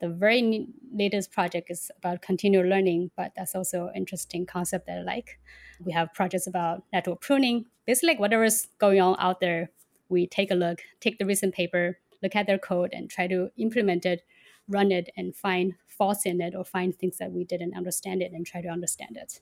The 0.00 0.08
very 0.08 0.68
latest 0.92 1.32
project 1.32 1.70
is 1.70 1.90
about 1.96 2.22
continual 2.22 2.66
learning, 2.66 3.10
but 3.16 3.32
that's 3.36 3.54
also 3.54 3.88
an 3.88 3.96
interesting 3.96 4.44
concept 4.44 4.86
that 4.86 4.98
I 4.98 5.02
like. 5.02 5.38
We 5.84 5.92
have 5.92 6.12
projects 6.12 6.46
about 6.46 6.84
network 6.92 7.20
pruning. 7.20 7.66
Basically, 7.86 8.08
like 8.08 8.20
whatever's 8.20 8.68
going 8.78 9.00
on 9.00 9.16
out 9.18 9.40
there, 9.40 9.70
we 10.08 10.26
take 10.26 10.50
a 10.50 10.54
look, 10.54 10.82
take 11.00 11.18
the 11.18 11.26
recent 11.26 11.54
paper, 11.54 11.98
look 12.22 12.36
at 12.36 12.46
their 12.46 12.58
code, 12.58 12.90
and 12.92 13.08
try 13.08 13.26
to 13.26 13.50
implement 13.56 14.04
it, 14.04 14.22
run 14.68 14.92
it, 14.92 15.10
and 15.16 15.34
find 15.34 15.74
faults 15.86 16.26
in 16.26 16.40
it 16.40 16.54
or 16.54 16.64
find 16.64 16.94
things 16.94 17.18
that 17.18 17.32
we 17.32 17.44
didn't 17.44 17.74
understand 17.74 18.22
it 18.22 18.32
and 18.32 18.46
try 18.46 18.60
to 18.60 18.68
understand 18.68 19.16
it. 19.16 19.40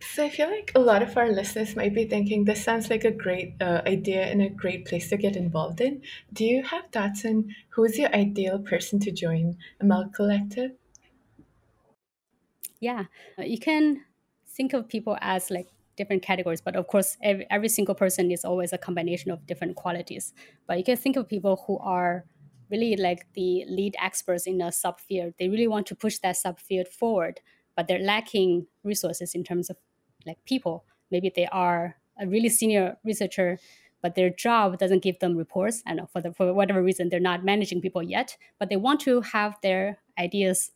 So 0.00 0.24
I 0.24 0.30
feel 0.30 0.50
like 0.50 0.72
a 0.74 0.80
lot 0.80 1.02
of 1.02 1.16
our 1.16 1.30
listeners 1.30 1.76
might 1.76 1.94
be 1.94 2.04
thinking 2.04 2.44
this 2.44 2.64
sounds 2.64 2.90
like 2.90 3.04
a 3.04 3.10
great 3.10 3.54
uh, 3.60 3.82
idea 3.86 4.22
and 4.22 4.42
a 4.42 4.48
great 4.48 4.86
place 4.86 5.08
to 5.10 5.16
get 5.16 5.36
involved 5.36 5.80
in. 5.80 6.02
Do 6.32 6.44
you 6.44 6.62
have 6.62 6.90
thoughts 6.90 7.24
on 7.24 7.54
who 7.70 7.84
is 7.84 7.98
your 7.98 8.14
ideal 8.14 8.58
person 8.58 8.98
to 9.00 9.10
join 9.10 9.56
a 9.80 9.84
ML 9.84 10.10
Collective? 10.14 10.72
Yeah, 12.80 13.04
uh, 13.38 13.42
you 13.42 13.58
can 13.58 14.04
think 14.46 14.72
of 14.72 14.88
people 14.88 15.16
as 15.20 15.50
like 15.50 15.68
different 15.96 16.22
categories, 16.22 16.60
but 16.60 16.76
of 16.76 16.86
course, 16.86 17.16
every, 17.22 17.46
every 17.50 17.68
single 17.68 17.94
person 17.94 18.30
is 18.30 18.44
always 18.44 18.72
a 18.72 18.78
combination 18.78 19.30
of 19.30 19.46
different 19.46 19.76
qualities. 19.76 20.32
But 20.66 20.78
you 20.78 20.84
can 20.84 20.96
think 20.96 21.16
of 21.16 21.28
people 21.28 21.64
who 21.66 21.78
are 21.78 22.24
really 22.70 22.96
like 22.96 23.26
the 23.34 23.64
lead 23.68 23.96
experts 24.00 24.46
in 24.46 24.60
a 24.60 24.66
subfield. 24.66 25.34
They 25.38 25.48
really 25.48 25.68
want 25.68 25.86
to 25.88 25.94
push 25.94 26.18
that 26.18 26.36
subfield 26.36 26.88
forward 26.88 27.40
but 27.78 27.86
they're 27.86 28.00
lacking 28.00 28.66
resources 28.82 29.36
in 29.36 29.44
terms 29.44 29.70
of 29.70 29.76
like 30.26 30.44
people. 30.44 30.84
Maybe 31.12 31.30
they 31.32 31.46
are 31.46 31.94
a 32.20 32.26
really 32.26 32.48
senior 32.48 32.96
researcher, 33.04 33.60
but 34.02 34.16
their 34.16 34.30
job 34.30 34.78
doesn't 34.78 35.04
give 35.04 35.20
them 35.20 35.36
reports. 35.36 35.80
I 35.86 35.94
know 35.94 36.06
for 36.12 36.20
the, 36.20 36.32
for 36.32 36.52
whatever 36.52 36.82
reason 36.82 37.08
they're 37.08 37.20
not 37.20 37.44
managing 37.44 37.80
people 37.80 38.02
yet, 38.02 38.36
but 38.58 38.68
they 38.68 38.74
want 38.74 38.98
to 39.02 39.20
have 39.20 39.54
their 39.62 39.98
ideas 40.18 40.72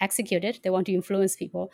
executed. 0.00 0.58
They 0.64 0.70
want 0.70 0.86
to 0.86 0.92
influence 0.92 1.36
people. 1.36 1.70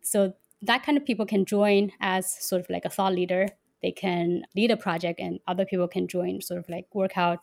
So 0.00 0.34
that 0.62 0.84
kind 0.84 0.96
of 0.96 1.04
people 1.04 1.26
can 1.26 1.44
join 1.44 1.90
as 2.00 2.32
sort 2.32 2.60
of 2.60 2.70
like 2.70 2.84
a 2.84 2.88
thought 2.90 3.14
leader. 3.14 3.48
They 3.82 3.90
can 3.90 4.44
lead 4.54 4.70
a 4.70 4.76
project, 4.76 5.18
and 5.18 5.40
other 5.48 5.64
people 5.64 5.88
can 5.88 6.06
join, 6.06 6.40
sort 6.40 6.60
of 6.60 6.68
like 6.68 6.86
work 6.94 7.18
out 7.18 7.40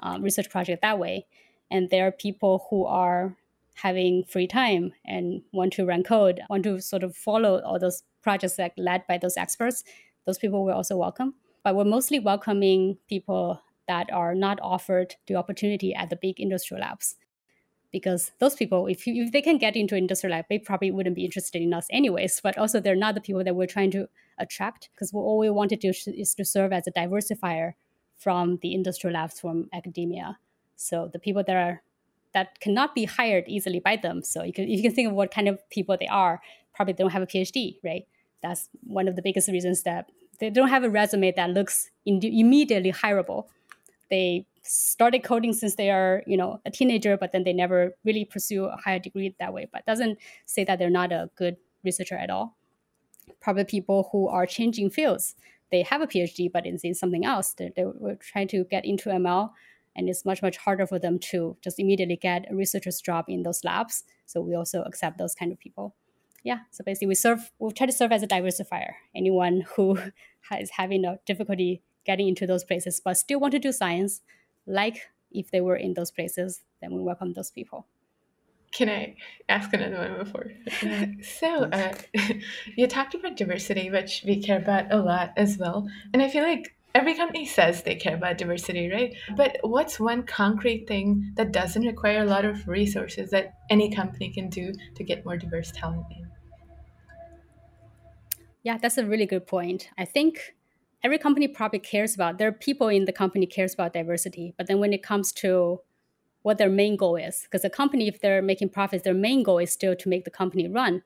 um, 0.00 0.22
research 0.22 0.48
project 0.48 0.80
that 0.80 0.98
way. 0.98 1.26
And 1.70 1.90
there 1.90 2.06
are 2.06 2.12
people 2.12 2.66
who 2.70 2.86
are 2.86 3.36
having 3.74 4.24
free 4.24 4.46
time 4.46 4.92
and 5.04 5.42
want 5.52 5.72
to 5.74 5.84
run 5.84 6.02
code, 6.02 6.40
want 6.48 6.64
to 6.64 6.80
sort 6.80 7.02
of 7.02 7.16
follow 7.16 7.60
all 7.62 7.78
those 7.78 8.02
projects 8.22 8.56
that 8.56 8.72
led 8.78 9.06
by 9.06 9.18
those 9.18 9.36
experts, 9.36 9.84
those 10.26 10.38
people 10.38 10.64
were 10.64 10.72
also 10.72 10.96
welcome. 10.96 11.34
But 11.62 11.76
we're 11.76 11.84
mostly 11.84 12.18
welcoming 12.18 12.98
people 13.08 13.60
that 13.88 14.12
are 14.12 14.34
not 14.34 14.58
offered 14.62 15.16
the 15.26 15.36
opportunity 15.36 15.94
at 15.94 16.10
the 16.10 16.16
big 16.16 16.40
industrial 16.40 16.80
labs. 16.80 17.16
Because 17.90 18.32
those 18.40 18.56
people, 18.56 18.86
if, 18.88 19.06
if 19.06 19.30
they 19.30 19.42
can 19.42 19.56
get 19.56 19.76
into 19.76 19.96
industrial 19.96 20.34
lab, 20.36 20.46
they 20.48 20.58
probably 20.58 20.90
wouldn't 20.90 21.14
be 21.14 21.24
interested 21.24 21.62
in 21.62 21.72
us 21.72 21.86
anyways. 21.90 22.40
But 22.42 22.58
also, 22.58 22.80
they're 22.80 22.96
not 22.96 23.14
the 23.14 23.20
people 23.20 23.44
that 23.44 23.54
we're 23.54 23.66
trying 23.68 23.92
to 23.92 24.08
attract 24.38 24.88
because 24.94 25.12
all 25.14 25.38
we 25.38 25.48
want 25.48 25.70
to 25.70 25.76
do 25.76 25.92
is 26.06 26.34
to 26.34 26.44
serve 26.44 26.72
as 26.72 26.88
a 26.88 26.92
diversifier 26.92 27.74
from 28.16 28.58
the 28.62 28.74
industrial 28.74 29.14
labs 29.14 29.38
from 29.38 29.68
academia. 29.72 30.38
So 30.76 31.08
the 31.12 31.20
people 31.20 31.44
that 31.46 31.56
are 31.56 31.82
that 32.34 32.60
cannot 32.60 32.94
be 32.94 33.04
hired 33.04 33.44
easily 33.46 33.78
by 33.80 33.96
them. 33.96 34.22
So 34.22 34.42
you 34.42 34.52
can, 34.52 34.68
you 34.68 34.82
can 34.82 34.92
think 34.92 35.08
of 35.08 35.14
what 35.14 35.30
kind 35.30 35.48
of 35.48 35.58
people 35.70 35.96
they 35.98 36.08
are. 36.08 36.42
Probably 36.74 36.92
they 36.92 37.02
don't 37.02 37.12
have 37.12 37.22
a 37.22 37.26
PhD, 37.26 37.78
right? 37.82 38.06
That's 38.42 38.68
one 38.82 39.08
of 39.08 39.16
the 39.16 39.22
biggest 39.22 39.48
reasons 39.48 39.84
that 39.84 40.10
they 40.40 40.50
don't 40.50 40.68
have 40.68 40.82
a 40.84 40.90
resume 40.90 41.32
that 41.32 41.50
looks 41.50 41.90
in, 42.04 42.20
immediately 42.22 42.92
hireable. 42.92 43.46
They 44.10 44.46
started 44.62 45.22
coding 45.22 45.52
since 45.52 45.76
they 45.76 45.90
are, 45.90 46.22
you 46.26 46.36
know, 46.36 46.60
a 46.66 46.70
teenager, 46.70 47.16
but 47.16 47.32
then 47.32 47.44
they 47.44 47.52
never 47.52 47.94
really 48.04 48.24
pursue 48.24 48.64
a 48.64 48.76
higher 48.76 48.98
degree 48.98 49.34
that 49.38 49.52
way. 49.52 49.68
But 49.72 49.86
doesn't 49.86 50.18
say 50.46 50.64
that 50.64 50.78
they're 50.78 50.90
not 50.90 51.12
a 51.12 51.30
good 51.36 51.56
researcher 51.84 52.16
at 52.16 52.30
all. 52.30 52.56
Probably 53.40 53.64
people 53.64 54.08
who 54.10 54.28
are 54.28 54.46
changing 54.46 54.90
fields. 54.90 55.36
They 55.70 55.82
have 55.82 56.00
a 56.00 56.06
PhD, 56.06 56.50
but 56.50 56.66
it's 56.66 56.84
in 56.84 56.94
something 56.94 57.24
else. 57.24 57.54
They're, 57.54 57.70
they're 57.76 58.16
trying 58.16 58.48
to 58.48 58.64
get 58.64 58.84
into 58.84 59.08
ML 59.10 59.50
and 59.96 60.08
it's 60.08 60.24
much 60.24 60.42
much 60.42 60.56
harder 60.56 60.86
for 60.86 60.98
them 60.98 61.18
to 61.18 61.56
just 61.62 61.78
immediately 61.78 62.16
get 62.16 62.50
a 62.50 62.54
researcher's 62.54 63.00
job 63.00 63.26
in 63.28 63.42
those 63.42 63.64
labs. 63.64 64.04
So 64.26 64.40
we 64.40 64.54
also 64.54 64.82
accept 64.82 65.18
those 65.18 65.34
kind 65.34 65.52
of 65.52 65.58
people. 65.58 65.94
Yeah 66.42 66.60
so 66.70 66.84
basically 66.84 67.08
we 67.08 67.14
serve 67.14 67.50
we 67.58 67.72
try 67.72 67.86
to 67.86 67.92
serve 67.92 68.12
as 68.12 68.22
a 68.22 68.26
diversifier. 68.26 68.92
Anyone 69.14 69.64
who 69.76 69.98
is 70.58 70.70
having 70.70 71.04
a 71.04 71.18
difficulty 71.26 71.82
getting 72.04 72.28
into 72.28 72.46
those 72.46 72.64
places 72.64 73.00
but 73.04 73.16
still 73.16 73.40
want 73.40 73.52
to 73.52 73.58
do 73.58 73.72
science 73.72 74.20
like 74.66 75.08
if 75.32 75.50
they 75.50 75.60
were 75.60 75.76
in 75.76 75.94
those 75.94 76.10
places 76.10 76.60
then 76.80 76.94
we 76.94 77.02
welcome 77.02 77.32
those 77.32 77.50
people. 77.50 77.86
Can 78.74 78.88
I 78.88 79.14
ask 79.48 79.72
another 79.72 79.98
one 79.98 80.18
before? 80.18 80.50
so, 81.22 81.64
uh, 81.64 81.94
you 82.76 82.88
talked 82.88 83.14
about 83.14 83.36
diversity, 83.36 83.88
which 83.88 84.24
we 84.26 84.42
care 84.42 84.58
about 84.58 84.92
a 84.92 84.98
lot 84.98 85.30
as 85.36 85.56
well. 85.58 85.88
And 86.12 86.20
I 86.20 86.28
feel 86.28 86.42
like 86.42 86.73
every 86.94 87.14
company 87.14 87.44
says 87.44 87.82
they 87.82 87.96
care 87.96 88.14
about 88.14 88.38
diversity, 88.38 88.90
right? 88.90 89.14
But 89.36 89.58
what's 89.62 89.98
one 89.98 90.22
concrete 90.22 90.86
thing 90.86 91.32
that 91.36 91.52
doesn't 91.52 91.84
require 91.84 92.22
a 92.22 92.24
lot 92.24 92.44
of 92.44 92.66
resources 92.68 93.30
that 93.30 93.54
any 93.68 93.90
company 93.90 94.30
can 94.30 94.48
do 94.48 94.72
to 94.94 95.04
get 95.04 95.24
more 95.24 95.36
diverse 95.36 95.72
talent 95.72 96.06
in? 96.10 96.30
Yeah, 98.62 98.78
that's 98.78 98.96
a 98.96 99.04
really 99.04 99.26
good 99.26 99.46
point. 99.46 99.90
I 99.98 100.04
think 100.04 100.54
every 101.02 101.18
company 101.18 101.48
probably 101.48 101.80
cares 101.80 102.14
about 102.14 102.38
there 102.38 102.48
are 102.48 102.52
people 102.52 102.88
in 102.88 103.04
the 103.04 103.12
company 103.12 103.46
cares 103.46 103.74
about 103.74 103.92
diversity, 103.92 104.54
but 104.56 104.68
then 104.68 104.78
when 104.78 104.92
it 104.92 105.02
comes 105.02 105.32
to 105.32 105.80
what 106.42 106.58
their 106.58 106.70
main 106.70 106.96
goal 106.96 107.16
is, 107.16 107.42
because 107.42 107.64
a 107.64 107.70
company 107.70 108.06
if 108.06 108.20
they're 108.20 108.40
making 108.40 108.68
profits, 108.68 109.02
their 109.02 109.14
main 109.14 109.42
goal 109.42 109.58
is 109.58 109.72
still 109.72 109.96
to 109.96 110.08
make 110.08 110.24
the 110.24 110.30
company 110.30 110.68
run. 110.68 111.02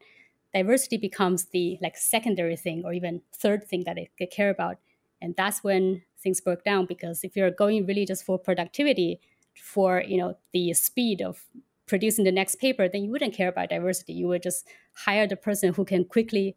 Diversity 0.54 0.99
becomes 0.99 1.47
the 1.47 1.78
like 1.80 1.97
secondary 1.97 2.57
thing 2.57 2.83
or 2.85 2.92
even 2.92 3.23
third 3.33 3.64
thing 3.64 3.85
that 3.85 3.97
they, 3.97 4.11
they 4.18 4.26
care 4.26 4.50
about 4.50 4.78
and 5.20 5.34
that's 5.37 5.64
when 5.64 6.02
things 6.20 6.40
broke 6.40 6.64
down 6.64 6.87
because 6.87 7.25
if 7.25 7.37
you're 7.37 7.50
going 7.50 7.87
really 7.87 8.04
just 8.04 8.25
for 8.25 8.38
productivity 8.38 9.20
for 9.54 10.02
you 10.06 10.16
know 10.16 10.37
the 10.52 10.72
speed 10.72 11.20
of 11.20 11.44
producing 11.87 12.25
the 12.25 12.32
next 12.32 12.56
paper 12.56 12.88
then 12.88 13.02
you 13.02 13.10
wouldn't 13.10 13.34
care 13.34 13.48
about 13.48 13.70
diversity. 13.70 14.12
You 14.12 14.28
would 14.28 14.42
just 14.42 14.66
hire 14.92 15.26
the 15.26 15.37
person 15.37 15.72
who 15.75 15.84
can 15.84 16.04
quickly 16.04 16.56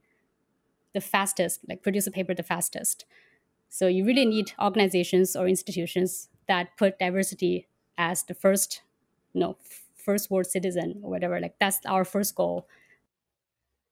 the 0.94 1.02
fastest 1.02 1.62
like 1.70 1.82
produce 1.82 2.08
a 2.08 2.12
paper 2.12 2.34
the 2.34 2.44
fastest. 2.44 3.06
So 3.70 3.88
you 3.88 4.06
really 4.06 4.26
need 4.26 4.52
organizations 4.62 5.36
or 5.36 5.48
institutions 5.48 6.30
that 6.48 6.76
put 6.78 7.00
diversity 7.00 7.68
as 7.98 8.24
the 8.24 8.34
first 8.34 8.82
you 9.34 9.42
know 9.42 9.58
first 9.96 10.30
world 10.32 10.48
citizen 10.48 11.00
or 11.04 11.10
whatever. 11.10 11.40
Like 11.40 11.56
that's 11.60 11.80
our 11.86 12.04
first 12.04 12.36
goal. 12.36 12.68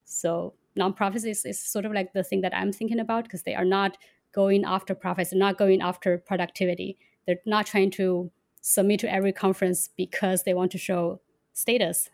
So 0.05 0.55
nonprofits 0.77 1.25
is, 1.25 1.45
is 1.45 1.59
sort 1.59 1.85
of 1.85 1.91
like 1.91 2.13
the 2.13 2.23
thing 2.23 2.41
that 2.41 2.55
i'm 2.55 2.71
thinking 2.71 2.99
about 2.99 3.23
because 3.23 3.43
they 3.43 3.55
are 3.55 3.65
not 3.65 3.97
going 4.33 4.63
after 4.65 4.95
profits, 4.95 5.31
they're 5.31 5.39
not 5.39 5.57
going 5.57 5.81
after 5.81 6.17
productivity. 6.17 6.97
They're 7.25 7.39
not 7.45 7.65
trying 7.65 7.91
to 7.91 8.31
submit 8.61 8.99
to 9.01 9.11
every 9.11 9.31
conference 9.31 9.89
because 9.95 10.43
they 10.43 10.53
want 10.53 10.71
to 10.71 10.77
show 10.77 11.21
status. 11.53 12.09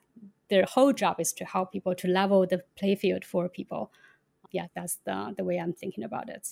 Their 0.49 0.65
whole 0.65 0.93
job 0.93 1.19
is 1.19 1.33
to 1.33 1.45
help 1.45 1.71
people 1.71 1.95
to 1.95 2.07
level 2.07 2.45
the 2.45 2.63
playfield 2.79 3.23
for 3.23 3.49
people. 3.49 3.91
Yeah, 4.51 4.67
that's 4.75 4.99
the, 5.05 5.33
the 5.37 5.43
way 5.43 5.57
I'm 5.57 5.73
thinking 5.73 6.03
about 6.03 6.29
it. 6.29 6.47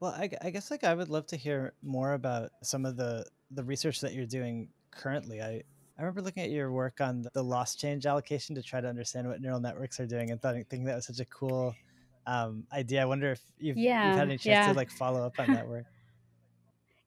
Well, 0.00 0.12
I, 0.12 0.28
I 0.42 0.50
guess 0.50 0.70
like 0.70 0.84
I 0.84 0.94
would 0.94 1.08
love 1.08 1.26
to 1.28 1.36
hear 1.36 1.72
more 1.82 2.12
about 2.12 2.50
some 2.62 2.84
of 2.84 2.96
the 2.96 3.24
the 3.50 3.64
research 3.64 4.00
that 4.00 4.12
you're 4.12 4.26
doing 4.26 4.68
currently. 4.90 5.40
I 5.40 5.62
I 5.98 6.02
remember 6.02 6.20
looking 6.20 6.42
at 6.42 6.50
your 6.50 6.70
work 6.70 7.00
on 7.00 7.26
the 7.32 7.42
loss 7.42 7.74
change 7.74 8.04
allocation 8.04 8.54
to 8.56 8.62
try 8.62 8.82
to 8.82 8.88
understand 8.88 9.26
what 9.26 9.40
neural 9.40 9.60
networks 9.60 9.98
are 9.98 10.06
doing 10.06 10.30
and 10.30 10.40
thought, 10.40 10.54
thinking 10.54 10.84
that 10.84 10.96
was 10.96 11.06
such 11.06 11.20
a 11.20 11.24
cool 11.24 11.74
um, 12.26 12.64
idea. 12.72 13.02
I 13.02 13.04
wonder 13.04 13.32
if 13.32 13.40
you've, 13.58 13.76
yeah, 13.76 14.08
you've 14.08 14.18
had 14.18 14.28
any 14.28 14.38
chance 14.38 14.66
yeah. 14.66 14.68
to 14.68 14.74
like 14.74 14.90
follow 14.90 15.24
up 15.24 15.38
on 15.38 15.52
that 15.52 15.68
work. 15.74 15.86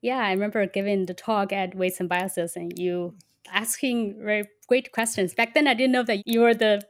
yeah, 0.01 0.19
I 0.19 0.31
remember 0.31 0.65
giving 0.65 1.05
the 1.05 1.13
talk 1.13 1.51
at 1.51 1.75
Weights 1.75 1.99
and 1.99 2.09
Biases, 2.09 2.55
and 2.55 2.77
you 2.77 3.15
asking 3.51 4.21
very 4.23 4.45
great 4.67 4.91
questions. 4.91 5.33
Back 5.33 5.53
then, 5.53 5.67
I 5.67 5.73
didn't 5.73 5.91
know 5.91 6.03
that 6.03 6.23
you 6.25 6.41
were 6.41 6.53
the 6.53 6.81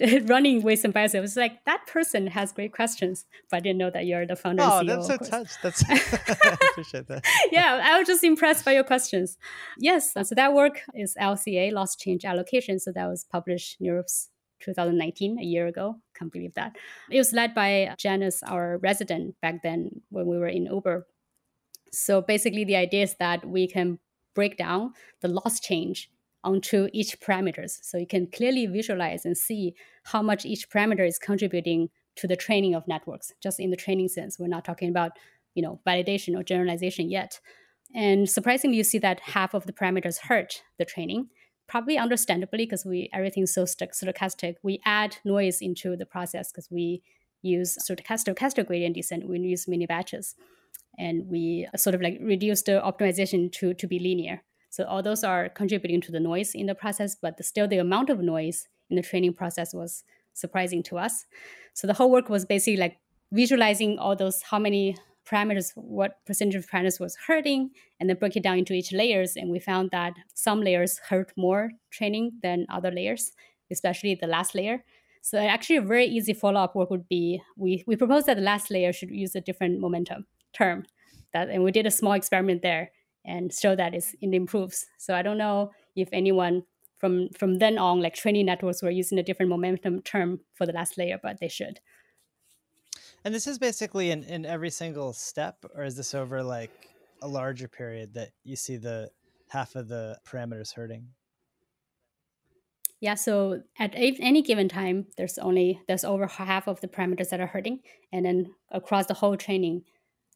running 0.26 0.62
Weights 0.62 0.84
and 0.84 0.92
Biases. 0.92 1.24
It's 1.24 1.36
like 1.36 1.64
that 1.64 1.86
person 1.86 2.28
has 2.28 2.52
great 2.52 2.72
questions, 2.72 3.24
but 3.50 3.58
I 3.58 3.60
didn't 3.60 3.78
know 3.78 3.90
that 3.90 4.06
you're 4.06 4.26
the 4.26 4.36
founder. 4.36 4.62
Oh, 4.62 4.78
and 4.78 4.88
CEO, 4.88 5.08
that's 5.08 5.28
so 5.30 5.30
touched. 5.30 5.58
That's 5.62 5.84
I 5.88 6.56
appreciate 6.70 7.08
that. 7.08 7.24
yeah, 7.50 7.80
I 7.82 7.98
was 7.98 8.06
just 8.06 8.22
impressed 8.22 8.64
by 8.64 8.72
your 8.72 8.84
questions. 8.84 9.38
Yes, 9.78 10.12
so 10.12 10.34
that 10.34 10.52
work 10.52 10.82
is 10.94 11.16
LCA, 11.20 11.72
loss 11.72 11.96
change 11.96 12.24
allocation. 12.24 12.78
So 12.78 12.92
that 12.92 13.06
was 13.06 13.24
published 13.24 13.80
NeurIPS 13.80 14.28
2019, 14.60 15.38
a 15.38 15.42
year 15.42 15.66
ago. 15.66 15.96
Can't 16.14 16.32
believe 16.32 16.54
that. 16.54 16.76
It 17.10 17.18
was 17.18 17.32
led 17.32 17.54
by 17.54 17.94
Janice, 17.98 18.42
our 18.42 18.78
resident 18.78 19.36
back 19.40 19.62
then 19.62 20.02
when 20.10 20.26
we 20.26 20.38
were 20.38 20.48
in 20.48 20.66
Uber. 20.66 21.06
So 21.92 22.20
basically, 22.20 22.64
the 22.64 22.76
idea 22.76 23.02
is 23.04 23.16
that 23.18 23.46
we 23.46 23.66
can 23.66 23.98
break 24.34 24.56
down 24.56 24.92
the 25.20 25.28
loss 25.28 25.60
change 25.60 26.10
onto 26.44 26.88
each 26.92 27.18
parameters. 27.20 27.78
So 27.82 27.98
you 27.98 28.06
can 28.06 28.26
clearly 28.26 28.66
visualize 28.66 29.24
and 29.24 29.36
see 29.36 29.74
how 30.04 30.22
much 30.22 30.44
each 30.44 30.70
parameter 30.70 31.06
is 31.06 31.18
contributing 31.18 31.90
to 32.16 32.26
the 32.26 32.36
training 32.36 32.74
of 32.74 32.86
networks, 32.86 33.32
just 33.42 33.60
in 33.60 33.70
the 33.70 33.76
training 33.76 34.08
sense. 34.08 34.38
We're 34.38 34.48
not 34.48 34.64
talking 34.64 34.88
about, 34.88 35.12
you 35.54 35.62
know, 35.62 35.80
validation 35.86 36.38
or 36.38 36.42
generalization 36.42 37.10
yet. 37.10 37.40
And 37.94 38.28
surprisingly, 38.28 38.76
you 38.76 38.84
see 38.84 38.98
that 38.98 39.20
half 39.20 39.54
of 39.54 39.66
the 39.66 39.72
parameters 39.72 40.18
hurt 40.18 40.62
the 40.78 40.84
training, 40.84 41.28
probably 41.68 41.98
understandably 41.98 42.64
because 42.64 42.84
we 42.84 43.10
everything's 43.12 43.52
so 43.52 43.64
stochastic. 43.64 44.56
We 44.62 44.80
add 44.84 45.18
noise 45.24 45.60
into 45.60 45.96
the 45.96 46.06
process 46.06 46.50
because 46.50 46.70
we 46.70 47.02
use 47.42 47.78
stochastic, 47.78 48.34
stochastic 48.34 48.66
gradient 48.66 48.96
descent. 48.96 49.28
We 49.28 49.38
use 49.38 49.68
mini 49.68 49.86
batches, 49.86 50.34
and 50.98 51.28
we 51.28 51.68
sort 51.76 51.94
of 51.94 52.00
like 52.00 52.18
reduce 52.20 52.62
the 52.62 52.82
optimization 52.84 53.52
to 53.52 53.74
to 53.74 53.86
be 53.86 53.98
linear. 53.98 54.42
So 54.70 54.84
all 54.84 55.02
those 55.02 55.24
are 55.24 55.48
contributing 55.48 56.00
to 56.02 56.12
the 56.12 56.20
noise 56.20 56.54
in 56.54 56.66
the 56.66 56.74
process, 56.74 57.14
but 57.14 57.36
the, 57.36 57.42
still 57.42 57.66
the 57.66 57.78
amount 57.78 58.10
of 58.10 58.20
noise 58.20 58.68
in 58.90 58.96
the 58.96 59.02
training 59.02 59.34
process 59.34 59.72
was 59.72 60.04
surprising 60.34 60.82
to 60.84 60.98
us. 60.98 61.26
So 61.74 61.86
the 61.86 61.94
whole 61.94 62.10
work 62.10 62.28
was 62.28 62.44
basically 62.44 62.76
like 62.76 62.98
visualizing 63.32 63.98
all 63.98 64.16
those 64.16 64.42
how 64.42 64.58
many 64.58 64.96
parameters, 65.28 65.72
what 65.74 66.24
percentage 66.26 66.54
of 66.54 66.66
parameters 66.68 66.98
was 67.00 67.16
hurting, 67.26 67.70
and 68.00 68.08
then 68.08 68.16
break 68.16 68.36
it 68.36 68.42
down 68.42 68.58
into 68.58 68.72
each 68.72 68.92
layers. 68.92 69.36
And 69.36 69.50
we 69.50 69.58
found 69.58 69.90
that 69.90 70.14
some 70.34 70.60
layers 70.60 70.98
hurt 71.08 71.32
more 71.36 71.70
training 71.90 72.32
than 72.42 72.66
other 72.70 72.90
layers, 72.90 73.32
especially 73.70 74.14
the 74.14 74.26
last 74.26 74.54
layer. 74.54 74.84
So 75.22 75.38
actually, 75.38 75.76
a 75.76 75.82
very 75.82 76.06
easy 76.06 76.32
follow-up 76.32 76.74
work 76.74 76.90
would 76.90 77.08
be 77.08 77.42
we 77.56 77.84
we 77.86 77.96
proposed 77.96 78.26
that 78.26 78.36
the 78.36 78.42
last 78.42 78.70
layer 78.70 78.92
should 78.92 79.10
use 79.10 79.34
a 79.34 79.40
different 79.40 79.80
momentum 79.80 80.26
term. 80.54 80.84
That 81.32 81.50
and 81.50 81.62
we 81.64 81.72
did 81.72 81.86
a 81.86 81.90
small 81.90 82.12
experiment 82.14 82.62
there 82.62 82.90
and 83.24 83.52
show 83.52 83.76
that 83.76 83.94
it 83.94 84.04
improves. 84.22 84.86
So 84.96 85.14
I 85.14 85.22
don't 85.22 85.38
know 85.38 85.72
if 85.96 86.08
anyone 86.12 86.62
from 86.98 87.28
from 87.36 87.58
then 87.58 87.78
on, 87.78 88.00
like 88.00 88.14
training 88.14 88.46
networks, 88.46 88.82
were 88.82 88.90
using 88.90 89.18
a 89.18 89.22
different 89.22 89.50
momentum 89.50 90.02
term 90.02 90.40
for 90.54 90.66
the 90.66 90.72
last 90.72 90.96
layer, 90.96 91.18
but 91.22 91.38
they 91.40 91.48
should. 91.48 91.80
And 93.24 93.34
this 93.34 93.46
is 93.46 93.58
basically 93.58 94.10
in, 94.10 94.22
in 94.24 94.46
every 94.46 94.70
single 94.70 95.12
step, 95.12 95.64
or 95.74 95.84
is 95.84 95.96
this 95.96 96.14
over 96.14 96.42
like 96.42 96.70
a 97.20 97.28
larger 97.28 97.68
period 97.68 98.14
that 98.14 98.30
you 98.44 98.56
see 98.56 98.76
the 98.76 99.10
half 99.48 99.74
of 99.74 99.88
the 99.88 100.18
parameters 100.26 100.74
hurting? 100.74 101.08
Yeah, 103.00 103.14
so 103.14 103.62
at 103.78 103.92
any 103.94 104.42
given 104.42 104.68
time, 104.68 105.06
there's 105.16 105.38
only 105.38 105.80
there's 105.86 106.04
over 106.04 106.26
half 106.26 106.66
of 106.66 106.80
the 106.80 106.88
parameters 106.88 107.28
that 107.30 107.40
are 107.40 107.46
hurting, 107.46 107.80
and 108.12 108.24
then 108.24 108.54
across 108.70 109.06
the 109.06 109.14
whole 109.14 109.36
training, 109.36 109.84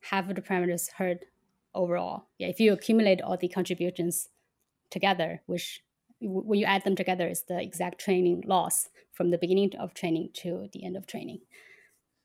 half 0.02 0.28
of 0.28 0.36
the 0.36 0.42
parameters 0.42 0.92
hurt 0.92 1.24
overall. 1.74 2.26
Yeah, 2.38 2.48
if 2.48 2.60
you 2.60 2.72
accumulate 2.72 3.20
all 3.20 3.36
the 3.36 3.48
contributions 3.48 4.28
together, 4.90 5.42
which 5.46 5.82
when 6.20 6.58
you 6.60 6.66
add 6.66 6.84
them 6.84 6.94
together 6.94 7.26
is 7.26 7.42
the 7.48 7.60
exact 7.60 8.00
training 8.00 8.44
loss 8.46 8.90
from 9.10 9.30
the 9.30 9.38
beginning 9.38 9.72
of 9.80 9.92
training 9.92 10.28
to 10.34 10.68
the 10.72 10.84
end 10.84 10.96
of 10.96 11.06
training. 11.06 11.40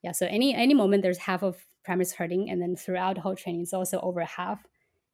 Yeah, 0.03 0.11
so 0.11 0.25
any 0.27 0.53
any 0.53 0.73
moment 0.73 1.03
there's 1.03 1.17
half 1.17 1.43
of 1.43 1.65
parameters 1.87 2.15
hurting, 2.15 2.49
and 2.49 2.61
then 2.61 2.75
throughout 2.75 3.15
the 3.15 3.21
whole 3.21 3.35
training 3.35 3.61
it's 3.61 3.73
also 3.73 3.99
over 4.01 4.23
half. 4.23 4.63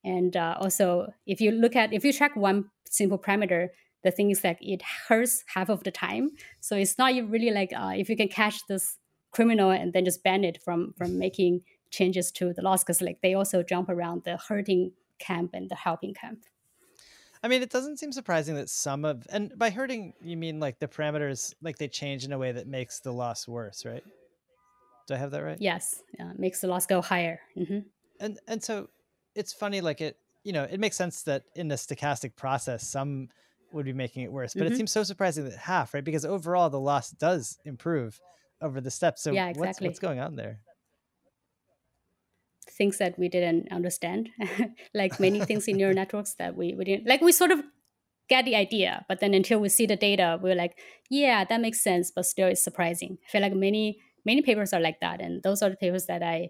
And 0.04 0.36
uh, 0.36 0.56
also, 0.60 1.14
if 1.26 1.40
you 1.40 1.52
look 1.52 1.76
at 1.76 1.94
if 1.94 2.04
you 2.04 2.12
track 2.12 2.36
one 2.36 2.70
simple 2.90 3.18
parameter, 3.18 3.70
the 4.04 4.12
thing 4.12 4.30
is 4.30 4.42
that 4.42 4.58
it 4.62 4.82
hurts 5.08 5.44
half 5.48 5.70
of 5.70 5.84
the 5.84 5.92
time. 5.92 6.32
So 6.60 6.76
it's 6.76 6.98
not 6.98 7.14
really 7.30 7.52
like 7.52 7.72
uh, 7.74 7.94
if 7.96 8.10
you 8.10 8.18
can 8.18 8.28
catch 8.28 8.66
this 8.68 8.98
criminal 9.32 9.72
and 9.72 9.94
then 9.94 10.06
just 10.06 10.24
ban 10.24 10.44
it 10.44 10.62
from 10.62 10.94
from 10.98 11.18
making 11.18 11.62
changes 11.90 12.32
to 12.32 12.54
the 12.54 12.62
loss 12.62 12.84
because 12.84 13.02
like 13.02 13.22
they 13.22 13.34
also 13.34 13.64
jump 13.64 13.90
around 13.90 14.24
the 14.24 14.38
hurting 14.38 14.92
camp 15.20 15.52
and 15.54 15.70
the 15.70 15.76
helping 15.76 16.14
camp. 16.14 16.44
I 17.42 17.50
mean, 17.50 17.62
it 17.62 17.70
doesn't 17.70 17.98
seem 17.98 18.14
surprising 18.14 18.56
that 18.56 18.70
some 18.70 19.04
of 19.06 19.26
and 19.30 19.54
by 19.58 19.70
hurting 19.70 20.14
you 20.22 20.38
mean 20.38 20.60
like 20.60 20.80
the 20.80 20.88
parameters 20.88 21.54
like 21.62 21.78
they 21.78 21.88
change 21.88 22.26
in 22.26 22.32
a 22.32 22.38
way 22.38 22.52
that 22.52 22.68
makes 22.68 23.00
the 23.00 23.12
loss 23.12 23.48
worse, 23.48 23.86
right? 23.86 24.04
Do 25.08 25.16
I 25.16 25.18
have 25.18 25.32
that 25.32 25.44
right? 25.44 25.58
Yes, 25.60 26.02
yeah, 26.18 26.32
it 26.32 26.40
makes 26.40 26.62
the 26.62 26.68
loss 26.68 26.86
go 26.86 27.02
higher. 27.02 27.40
Mm-hmm. 27.58 27.80
And 28.20 28.40
and 28.48 28.64
so 28.64 28.90
it's 29.36 29.54
funny, 29.54 29.82
like 29.82 30.02
it 30.02 30.18
you 30.44 30.54
know 30.54 30.64
it 30.64 30.80
makes 30.80 30.98
sense 30.98 31.24
that 31.24 31.44
in 31.56 31.72
a 31.72 31.76
stochastic 31.76 32.36
process 32.36 32.88
some 32.88 33.30
would 33.72 33.86
be 33.86 33.94
making 33.94 34.24
it 34.24 34.32
worse, 34.32 34.54
but 34.54 34.64
mm-hmm. 34.64 34.74
it 34.74 34.78
seems 34.78 34.92
so 34.92 35.04
surprising 35.04 35.46
that 35.46 35.58
half, 35.58 35.94
right? 35.94 36.04
Because 36.04 36.26
overall 36.26 36.70
the 36.70 36.80
loss 36.80 37.10
does 37.10 37.58
improve 37.66 38.20
over 38.62 38.80
the 38.80 38.92
steps. 38.92 39.24
So 39.24 39.32
yeah, 39.32 39.50
exactly. 39.50 39.68
what's 39.68 39.82
what's 39.82 40.00
going 40.00 40.20
on 40.20 40.36
there? 40.36 40.60
things 42.70 42.98
that 42.98 43.18
we 43.20 43.30
didn't 43.30 43.72
understand, 43.72 44.30
like 44.94 45.20
many 45.20 45.40
things 45.42 45.68
in 45.68 45.78
neural 45.78 45.96
networks 46.02 46.34
that 46.36 46.56
we, 46.56 46.74
we 46.74 46.84
didn't 46.84 47.08
like. 47.08 47.22
We 47.22 47.32
sort 47.32 47.52
of 47.52 47.64
get 48.30 48.46
the 48.46 48.56
idea, 48.56 49.06
but 49.08 49.20
then 49.20 49.34
until 49.34 49.60
we 49.60 49.70
see 49.70 49.86
the 49.86 49.96
data, 49.96 50.40
we're 50.42 50.56
like, 50.56 50.78
yeah, 51.10 51.46
that 51.46 51.62
makes 51.62 51.82
sense, 51.82 52.12
but 52.12 52.26
still 52.26 52.48
it's 52.48 52.64
surprising. 52.64 53.18
I 53.28 53.32
feel 53.32 53.42
like 53.42 53.54
many 53.54 54.00
many 54.26 54.42
papers 54.42 54.74
are 54.74 54.80
like 54.80 55.00
that, 55.02 55.22
and 55.22 55.42
those 55.44 55.62
are 55.62 55.70
the 55.70 55.78
papers 55.78 56.06
that 56.06 56.24
I 56.24 56.50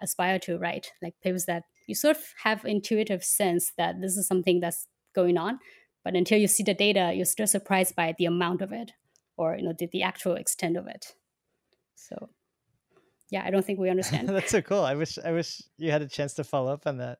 aspire 0.00 0.38
to 0.40 0.58
write, 0.58 0.92
like 1.02 1.14
papers 1.22 1.46
that 1.46 1.64
you 1.86 1.94
sort 1.94 2.16
of 2.16 2.22
have 2.42 2.64
intuitive 2.64 3.24
sense 3.24 3.72
that 3.78 4.00
this 4.00 4.16
is 4.16 4.26
something 4.26 4.60
that's 4.60 4.86
going 5.14 5.38
on, 5.38 5.58
but 6.04 6.14
until 6.14 6.38
you 6.38 6.48
see 6.48 6.62
the 6.62 6.74
data, 6.74 7.12
you're 7.14 7.24
still 7.24 7.46
surprised 7.46 7.96
by 7.96 8.14
the 8.18 8.26
amount 8.26 8.62
of 8.62 8.72
it, 8.72 8.92
or 9.36 9.56
you 9.56 9.62
know 9.62 9.74
the, 9.78 9.88
the 9.90 10.02
actual 10.02 10.34
extent 10.34 10.76
of 10.76 10.86
it. 10.86 11.14
So 11.94 12.30
yeah, 13.30 13.42
I 13.44 13.50
don't 13.50 13.64
think 13.64 13.78
we 13.78 13.90
understand. 13.96 14.28
That's 14.28 14.50
so 14.50 14.62
cool. 14.62 14.82
I 14.82 14.94
wish 14.94 15.18
I 15.24 15.32
wish 15.32 15.62
you 15.78 15.90
had 15.90 16.02
a 16.02 16.08
chance 16.08 16.34
to 16.34 16.44
follow 16.44 16.72
up 16.72 16.86
on 16.86 16.98
that. 16.98 17.18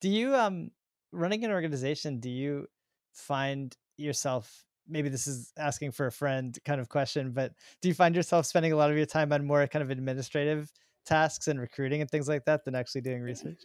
Do 0.00 0.08
you 0.08 0.34
um 0.34 0.70
running 1.12 1.44
an 1.44 1.50
organization, 1.50 2.20
do 2.20 2.30
you 2.30 2.66
find 3.12 3.76
yourself 3.96 4.64
maybe 4.88 5.08
this 5.08 5.26
is 5.26 5.52
asking 5.56 5.92
for 5.92 6.06
a 6.06 6.12
friend 6.12 6.58
kind 6.64 6.80
of 6.80 6.88
question, 6.88 7.32
but 7.32 7.52
do 7.80 7.88
you 7.88 7.94
find 7.94 8.14
yourself 8.16 8.46
spending 8.46 8.72
a 8.72 8.76
lot 8.76 8.90
of 8.90 8.96
your 8.96 9.06
time 9.06 9.32
on 9.32 9.46
more 9.46 9.66
kind 9.66 9.82
of 9.82 9.90
administrative 9.90 10.72
tasks 11.04 11.48
and 11.48 11.60
recruiting 11.60 12.00
and 12.00 12.10
things 12.10 12.28
like 12.28 12.44
that 12.44 12.64
than 12.64 12.74
actually 12.74 13.00
doing 13.00 13.22
research? 13.22 13.62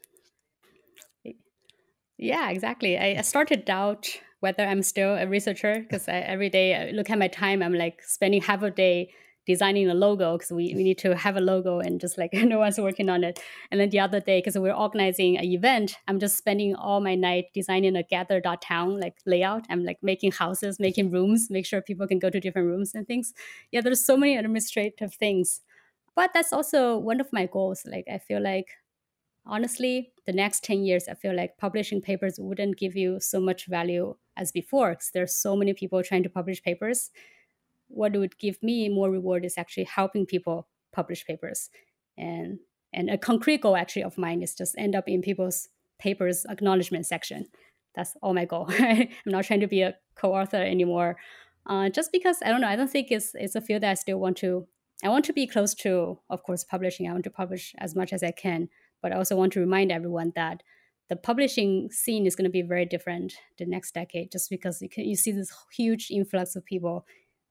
Yeah, 2.18 2.50
exactly. 2.50 2.98
I 2.98 3.22
started 3.22 3.70
out 3.70 4.08
whether 4.40 4.64
I'm 4.64 4.84
still 4.84 5.16
a 5.16 5.26
researcher 5.28 5.80
because 5.80 6.06
every 6.08 6.50
day 6.50 6.76
I 6.76 6.92
look 6.92 7.10
at 7.10 7.18
my 7.18 7.28
time, 7.28 7.64
I'm 7.64 7.74
like 7.74 8.04
spending 8.04 8.42
half 8.42 8.62
a 8.62 8.72
day 8.72 9.12
designing 9.46 9.90
a 9.90 9.94
logo 9.94 10.38
because 10.38 10.52
we, 10.52 10.74
we 10.76 10.84
need 10.84 10.98
to 11.00 11.16
have 11.16 11.36
a 11.36 11.42
logo 11.42 11.80
and 11.80 12.00
just 12.00 12.18
like 12.18 12.32
no 12.34 12.60
one's 12.60 12.80
working 12.80 13.10
on 13.10 13.24
it. 13.24 13.40
And 13.72 13.80
then 13.80 13.90
the 13.90 14.00
other 14.00 14.20
day, 14.20 14.40
because 14.40 14.58
we're 14.58 14.74
organizing 14.74 15.38
an 15.38 15.46
event, 15.46 15.98
I'm 16.08 16.20
just 16.20 16.38
spending 16.38 16.76
all 16.76 17.02
my 17.02 17.16
night 17.16 17.46
designing 17.54 17.96
a 17.96 18.04
gather.town 18.04 19.00
like 19.00 19.18
layout. 19.26 19.66
I'm 19.70 19.84
like 19.84 19.98
making 20.02 20.34
houses, 20.34 20.80
making 20.80 21.12
rooms, 21.12 21.50
make 21.50 21.66
sure 21.66 21.82
people 21.82 22.08
can 22.08 22.20
go 22.20 22.30
to 22.30 22.40
different 22.40 22.68
rooms 22.68 22.94
and 22.96 23.08
things. 23.08 23.34
Yeah, 23.72 23.82
there's 23.82 24.06
so 24.06 24.18
many 24.18 24.38
administrative 24.38 25.14
things. 25.14 25.62
But 26.16 26.32
that's 26.34 26.54
also 26.54 26.98
one 26.98 27.20
of 27.20 27.34
my 27.34 27.48
goals. 27.48 27.84
Like 27.86 28.06
I 28.12 28.20
feel 28.20 28.42
like 28.42 28.68
honestly, 29.46 30.12
the 30.26 30.34
next 30.34 30.64
10 30.64 30.84
years, 30.84 31.08
I 31.10 31.16
feel 31.16 31.36
like 31.36 31.58
publishing 31.58 32.02
papers 32.02 32.36
wouldn't 32.40 32.78
give 32.78 32.96
you 32.96 33.20
so 33.20 33.40
much 33.40 33.68
value 33.68 34.16
as 34.38 34.52
before 34.52 34.92
because 34.92 35.12
there's 35.14 35.36
so 35.36 35.56
many 35.56 35.74
people 35.74 36.02
trying 36.02 36.24
to 36.24 36.30
publish 36.30 36.64
papers 36.64 37.12
what 37.94 38.14
would 38.14 38.38
give 38.40 38.62
me 38.62 38.90
more 38.90 39.12
reward 39.12 39.46
is 39.46 39.58
actually 39.58 39.86
helping 39.86 40.26
people 40.26 40.68
publish 40.92 41.26
papers. 41.26 41.70
And 42.18 42.60
and 42.94 43.10
a 43.10 43.18
concrete 43.18 43.62
goal 43.62 43.76
actually 43.76 44.04
of 44.04 44.18
mine 44.18 44.44
is 44.44 44.54
just 44.54 44.76
end 44.78 44.96
up 44.96 45.06
in 45.08 45.22
people's 45.22 45.70
papers 46.00 46.46
acknowledgement 46.50 47.06
section. 47.06 47.48
That's 47.96 48.16
all 48.22 48.34
my 48.34 48.46
goal. 48.46 48.68
I'm 48.70 49.10
not 49.26 49.46
trying 49.46 49.62
to 49.62 49.68
be 49.68 49.82
a 49.82 49.96
co-author 50.16 50.58
anymore. 50.58 51.18
Uh, 51.66 51.88
just 51.90 52.12
because 52.12 52.40
i 52.44 52.50
don't 52.50 52.60
know 52.60 52.68
i 52.68 52.76
don't 52.76 52.92
think 52.92 53.10
it's 53.10 53.32
it's 53.36 53.56
a 53.56 53.62
field 53.62 53.82
that 53.84 53.92
i 53.92 53.94
still 53.94 54.20
want 54.20 54.36
to 54.36 54.68
i 55.02 55.08
want 55.08 55.24
to 55.24 55.32
be 55.32 55.48
close 55.48 55.74
to 55.74 56.20
of 56.30 56.44
course 56.44 56.66
publishing. 56.66 57.08
I 57.08 57.14
want 57.14 57.24
to 57.24 57.30
publish 57.30 57.74
as 57.78 57.96
much 57.96 58.12
as 58.12 58.22
i 58.22 58.32
can 58.32 58.68
but 59.02 59.14
i 59.14 59.16
also 59.16 59.38
want 59.38 59.54
to 59.54 59.62
remind 59.62 59.90
everyone 59.90 60.34
that 60.36 60.62
the 61.10 61.16
publishing 61.16 61.90
scene 61.92 62.26
is 62.26 62.36
going 62.36 62.44
to 62.46 62.52
be 62.52 62.62
very 62.62 62.86
different 62.86 63.36
the 63.60 63.66
next 63.66 63.94
decade 63.94 64.32
just 64.32 64.50
because 64.50 64.82
you, 64.82 64.90
can, 64.90 65.06
you 65.06 65.16
see 65.16 65.32
this 65.32 65.54
huge 65.76 66.08
influx 66.12 66.56
of 66.56 66.66
people 66.66 67.06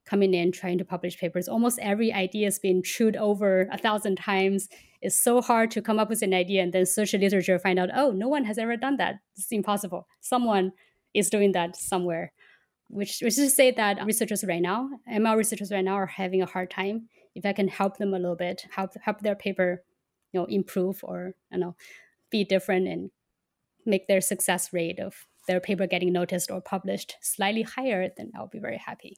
coming 0.05 0.35
in 0.35 0.53
trying 0.53 0.79
to 0.79 0.85
publish 0.85 1.19
papers. 1.19 1.49
Almost 1.49 1.79
every 1.81 2.12
idea 2.12 2.47
has 2.47 2.59
been 2.59 2.83
chewed 2.83 3.17
over 3.17 3.69
a 3.73 3.79
thousand 3.79 4.17
times. 4.17 4.69
It's 5.01 5.23
so 5.23 5.41
hard 5.41 5.71
to 5.73 5.83
come 5.83 5.99
up 5.99 6.09
with 6.09 6.23
an 6.23 6.35
idea 6.35 6.62
and 6.62 6.73
then 6.73 6.87
search 6.87 7.12
the 7.12 7.19
literature, 7.19 7.59
find 7.59 7.79
out, 7.79 7.91
oh, 7.95 8.11
no 8.11 8.29
one 8.29 8.45
has 8.45 8.59
ever 8.59 8.77
done 8.77 8.97
that. 8.99 9.17
It's 9.37 9.51
impossible. 9.51 10.07
Someone 10.21 10.73
is 11.15 11.31
doing 11.31 11.53
that 11.53 11.77
somewhere. 11.77 12.33
which 12.88 13.21
which 13.23 13.38
is 13.38 13.49
to 13.49 13.51
say 13.51 13.71
that 13.71 14.05
researchers 14.05 14.45
right 14.45 14.61
now, 14.62 14.88
ML 15.11 15.37
researchers 15.37 15.73
right 15.73 15.85
now, 15.85 15.95
are 15.95 16.07
having 16.07 16.43
a 16.43 16.47
hard 16.47 16.71
time. 16.71 17.09
If 17.35 17.47
I 17.47 17.53
can 17.55 17.69
help 17.69 17.97
them 17.97 18.12
a 18.12 18.19
little 18.19 18.37
bit, 18.37 18.67
help 18.77 18.91
help 19.03 19.21
their 19.21 19.35
paper, 19.35 19.83
you 20.33 20.41
know, 20.41 20.47
improve 20.47 21.01
or 21.03 21.33
you 21.51 21.59
know, 21.59 21.75
be 22.31 22.45
different 22.45 22.88
and 22.88 23.11
make 23.87 24.07
their 24.09 24.21
success 24.21 24.73
rate 24.73 25.01
of 25.01 25.27
their 25.49 25.61
paper 25.61 25.87
getting 25.87 26.12
noticed 26.12 26.51
or 26.51 26.61
published 26.61 27.17
slightly 27.21 27.62
higher, 27.62 28.09
then 28.17 28.31
I'll 28.37 28.47
be 28.49 28.61
very 28.61 28.79
happy. 28.79 29.17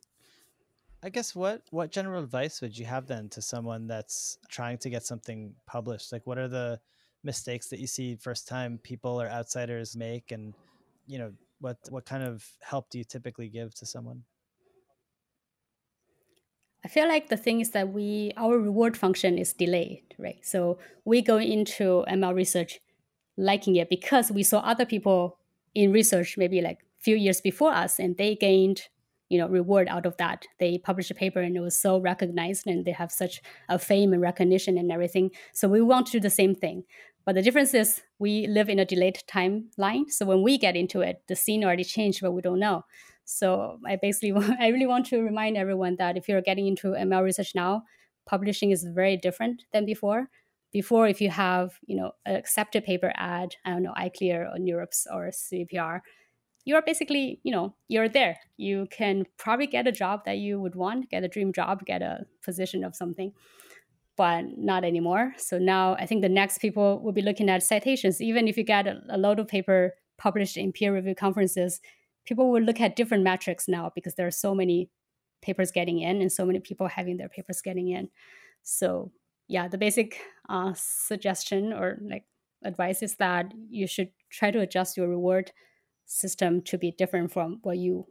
I 1.04 1.10
guess 1.10 1.34
what 1.34 1.60
what 1.70 1.90
general 1.90 2.22
advice 2.24 2.62
would 2.62 2.78
you 2.78 2.86
have 2.86 3.06
then 3.06 3.28
to 3.30 3.42
someone 3.42 3.86
that's 3.86 4.38
trying 4.48 4.78
to 4.78 4.88
get 4.88 5.04
something 5.04 5.54
published? 5.66 6.12
Like 6.12 6.26
what 6.26 6.38
are 6.38 6.48
the 6.48 6.80
mistakes 7.22 7.68
that 7.68 7.78
you 7.78 7.86
see 7.86 8.16
first 8.16 8.48
time 8.48 8.78
people 8.82 9.20
or 9.20 9.28
outsiders 9.28 9.94
make 9.96 10.32
and 10.32 10.54
you 11.06 11.18
know 11.18 11.32
what 11.60 11.76
what 11.90 12.06
kind 12.06 12.22
of 12.22 12.48
help 12.62 12.88
do 12.88 12.96
you 12.96 13.04
typically 13.04 13.50
give 13.50 13.74
to 13.74 13.86
someone? 13.86 14.22
I 16.82 16.88
feel 16.88 17.06
like 17.06 17.28
the 17.28 17.36
thing 17.36 17.60
is 17.60 17.72
that 17.72 17.92
we 17.92 18.32
our 18.38 18.58
reward 18.58 18.96
function 18.96 19.36
is 19.36 19.52
delayed, 19.52 20.14
right? 20.18 20.40
So 20.42 20.78
we 21.04 21.20
go 21.20 21.36
into 21.36 22.06
ML 22.08 22.34
research 22.34 22.80
liking 23.36 23.76
it 23.76 23.90
because 23.90 24.32
we 24.32 24.42
saw 24.42 24.60
other 24.60 24.86
people 24.86 25.36
in 25.74 25.92
research 25.92 26.38
maybe 26.38 26.62
like 26.62 26.78
few 26.98 27.16
years 27.16 27.42
before 27.42 27.72
us 27.72 27.98
and 27.98 28.16
they 28.16 28.34
gained 28.34 28.88
you 29.28 29.38
know 29.38 29.48
reward 29.48 29.88
out 29.88 30.06
of 30.06 30.16
that. 30.18 30.46
They 30.58 30.78
published 30.78 31.10
a 31.10 31.14
paper 31.14 31.40
and 31.40 31.56
it 31.56 31.60
was 31.60 31.76
so 31.76 31.98
recognized 31.98 32.66
and 32.66 32.84
they 32.84 32.92
have 32.92 33.12
such 33.12 33.40
a 33.68 33.78
fame 33.78 34.12
and 34.12 34.22
recognition 34.22 34.78
and 34.78 34.92
everything. 34.92 35.30
So 35.52 35.68
we 35.68 35.80
want 35.80 36.06
to 36.06 36.12
do 36.12 36.20
the 36.20 36.30
same 36.30 36.54
thing. 36.54 36.84
But 37.24 37.34
the 37.34 37.42
difference 37.42 37.72
is 37.72 38.02
we 38.18 38.46
live 38.46 38.68
in 38.68 38.78
a 38.78 38.84
delayed 38.84 39.22
timeline. 39.26 40.10
So 40.10 40.26
when 40.26 40.42
we 40.42 40.58
get 40.58 40.76
into 40.76 41.00
it 41.00 41.22
the 41.28 41.36
scene 41.36 41.64
already 41.64 41.84
changed 41.84 42.20
but 42.20 42.32
we 42.32 42.42
don't 42.42 42.60
know. 42.60 42.84
So 43.24 43.78
i 43.86 43.96
basically 43.96 44.32
i 44.60 44.68
really 44.68 44.86
want 44.86 45.06
to 45.06 45.22
remind 45.22 45.56
everyone 45.56 45.96
that 45.96 46.16
if 46.16 46.28
you're 46.28 46.42
getting 46.42 46.66
into 46.66 46.88
ml 46.88 47.22
research 47.22 47.54
now 47.54 47.84
publishing 48.26 48.70
is 48.70 48.84
very 48.84 49.16
different 49.16 49.64
than 49.72 49.84
before. 49.84 50.28
Before 50.72 51.06
if 51.06 51.20
you 51.20 51.30
have 51.30 51.78
you 51.86 51.96
know 51.96 52.12
an 52.26 52.34
accepted 52.36 52.84
paper 52.84 53.12
ad 53.16 53.54
i 53.64 53.70
don't 53.70 53.84
know 53.84 53.94
ICLR 53.96 54.52
or 54.52 54.58
NeurIPS 54.58 55.06
or 55.12 55.28
cvpr 55.28 56.00
you're 56.64 56.82
basically, 56.82 57.40
you 57.42 57.52
know, 57.52 57.74
you're 57.88 58.08
there. 58.08 58.38
You 58.56 58.86
can 58.90 59.26
probably 59.36 59.66
get 59.66 59.86
a 59.86 59.92
job 59.92 60.24
that 60.24 60.38
you 60.38 60.60
would 60.60 60.74
want, 60.74 61.10
get 61.10 61.24
a 61.24 61.28
dream 61.28 61.52
job, 61.52 61.84
get 61.84 62.02
a 62.02 62.26
position 62.42 62.84
of 62.84 62.96
something, 62.96 63.32
but 64.16 64.44
not 64.56 64.84
anymore. 64.84 65.34
So 65.36 65.58
now 65.58 65.94
I 65.96 66.06
think 66.06 66.22
the 66.22 66.28
next 66.28 66.58
people 66.58 67.00
will 67.02 67.12
be 67.12 67.22
looking 67.22 67.50
at 67.50 67.62
citations. 67.62 68.20
Even 68.20 68.48
if 68.48 68.56
you 68.56 68.64
get 68.64 68.86
a, 68.86 69.02
a 69.10 69.18
load 69.18 69.38
of 69.38 69.48
paper 69.48 69.94
published 70.16 70.56
in 70.56 70.72
peer 70.72 70.94
review 70.94 71.14
conferences, 71.14 71.80
people 72.24 72.50
will 72.50 72.62
look 72.62 72.80
at 72.80 72.96
different 72.96 73.24
metrics 73.24 73.68
now 73.68 73.92
because 73.94 74.14
there 74.14 74.26
are 74.26 74.30
so 74.30 74.54
many 74.54 74.88
papers 75.42 75.70
getting 75.70 76.00
in 76.00 76.22
and 76.22 76.32
so 76.32 76.46
many 76.46 76.60
people 76.60 76.88
having 76.88 77.18
their 77.18 77.28
papers 77.28 77.60
getting 77.60 77.88
in. 77.88 78.08
So 78.62 79.12
yeah, 79.48 79.68
the 79.68 79.76
basic 79.76 80.18
uh, 80.48 80.72
suggestion 80.74 81.74
or 81.74 81.98
like 82.00 82.24
advice 82.64 83.02
is 83.02 83.16
that 83.16 83.52
you 83.68 83.86
should 83.86 84.08
try 84.30 84.50
to 84.50 84.60
adjust 84.60 84.96
your 84.96 85.08
reward 85.08 85.52
system 86.06 86.62
to 86.62 86.78
be 86.78 86.90
different 86.90 87.32
from 87.32 87.58
what 87.62 87.78
you 87.78 88.06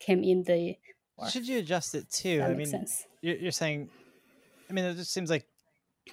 came 0.00 0.22
in 0.22 0.42
the 0.44 0.76
should 1.30 1.46
you 1.46 1.58
adjust 1.58 1.94
it 1.94 2.10
too. 2.10 2.42
I 2.42 2.54
mean 2.54 2.66
sense. 2.66 3.06
you're 3.22 3.52
saying 3.52 3.88
i 4.68 4.72
mean 4.72 4.84
it 4.84 4.96
just 4.96 5.12
seems 5.12 5.30
like 5.30 5.46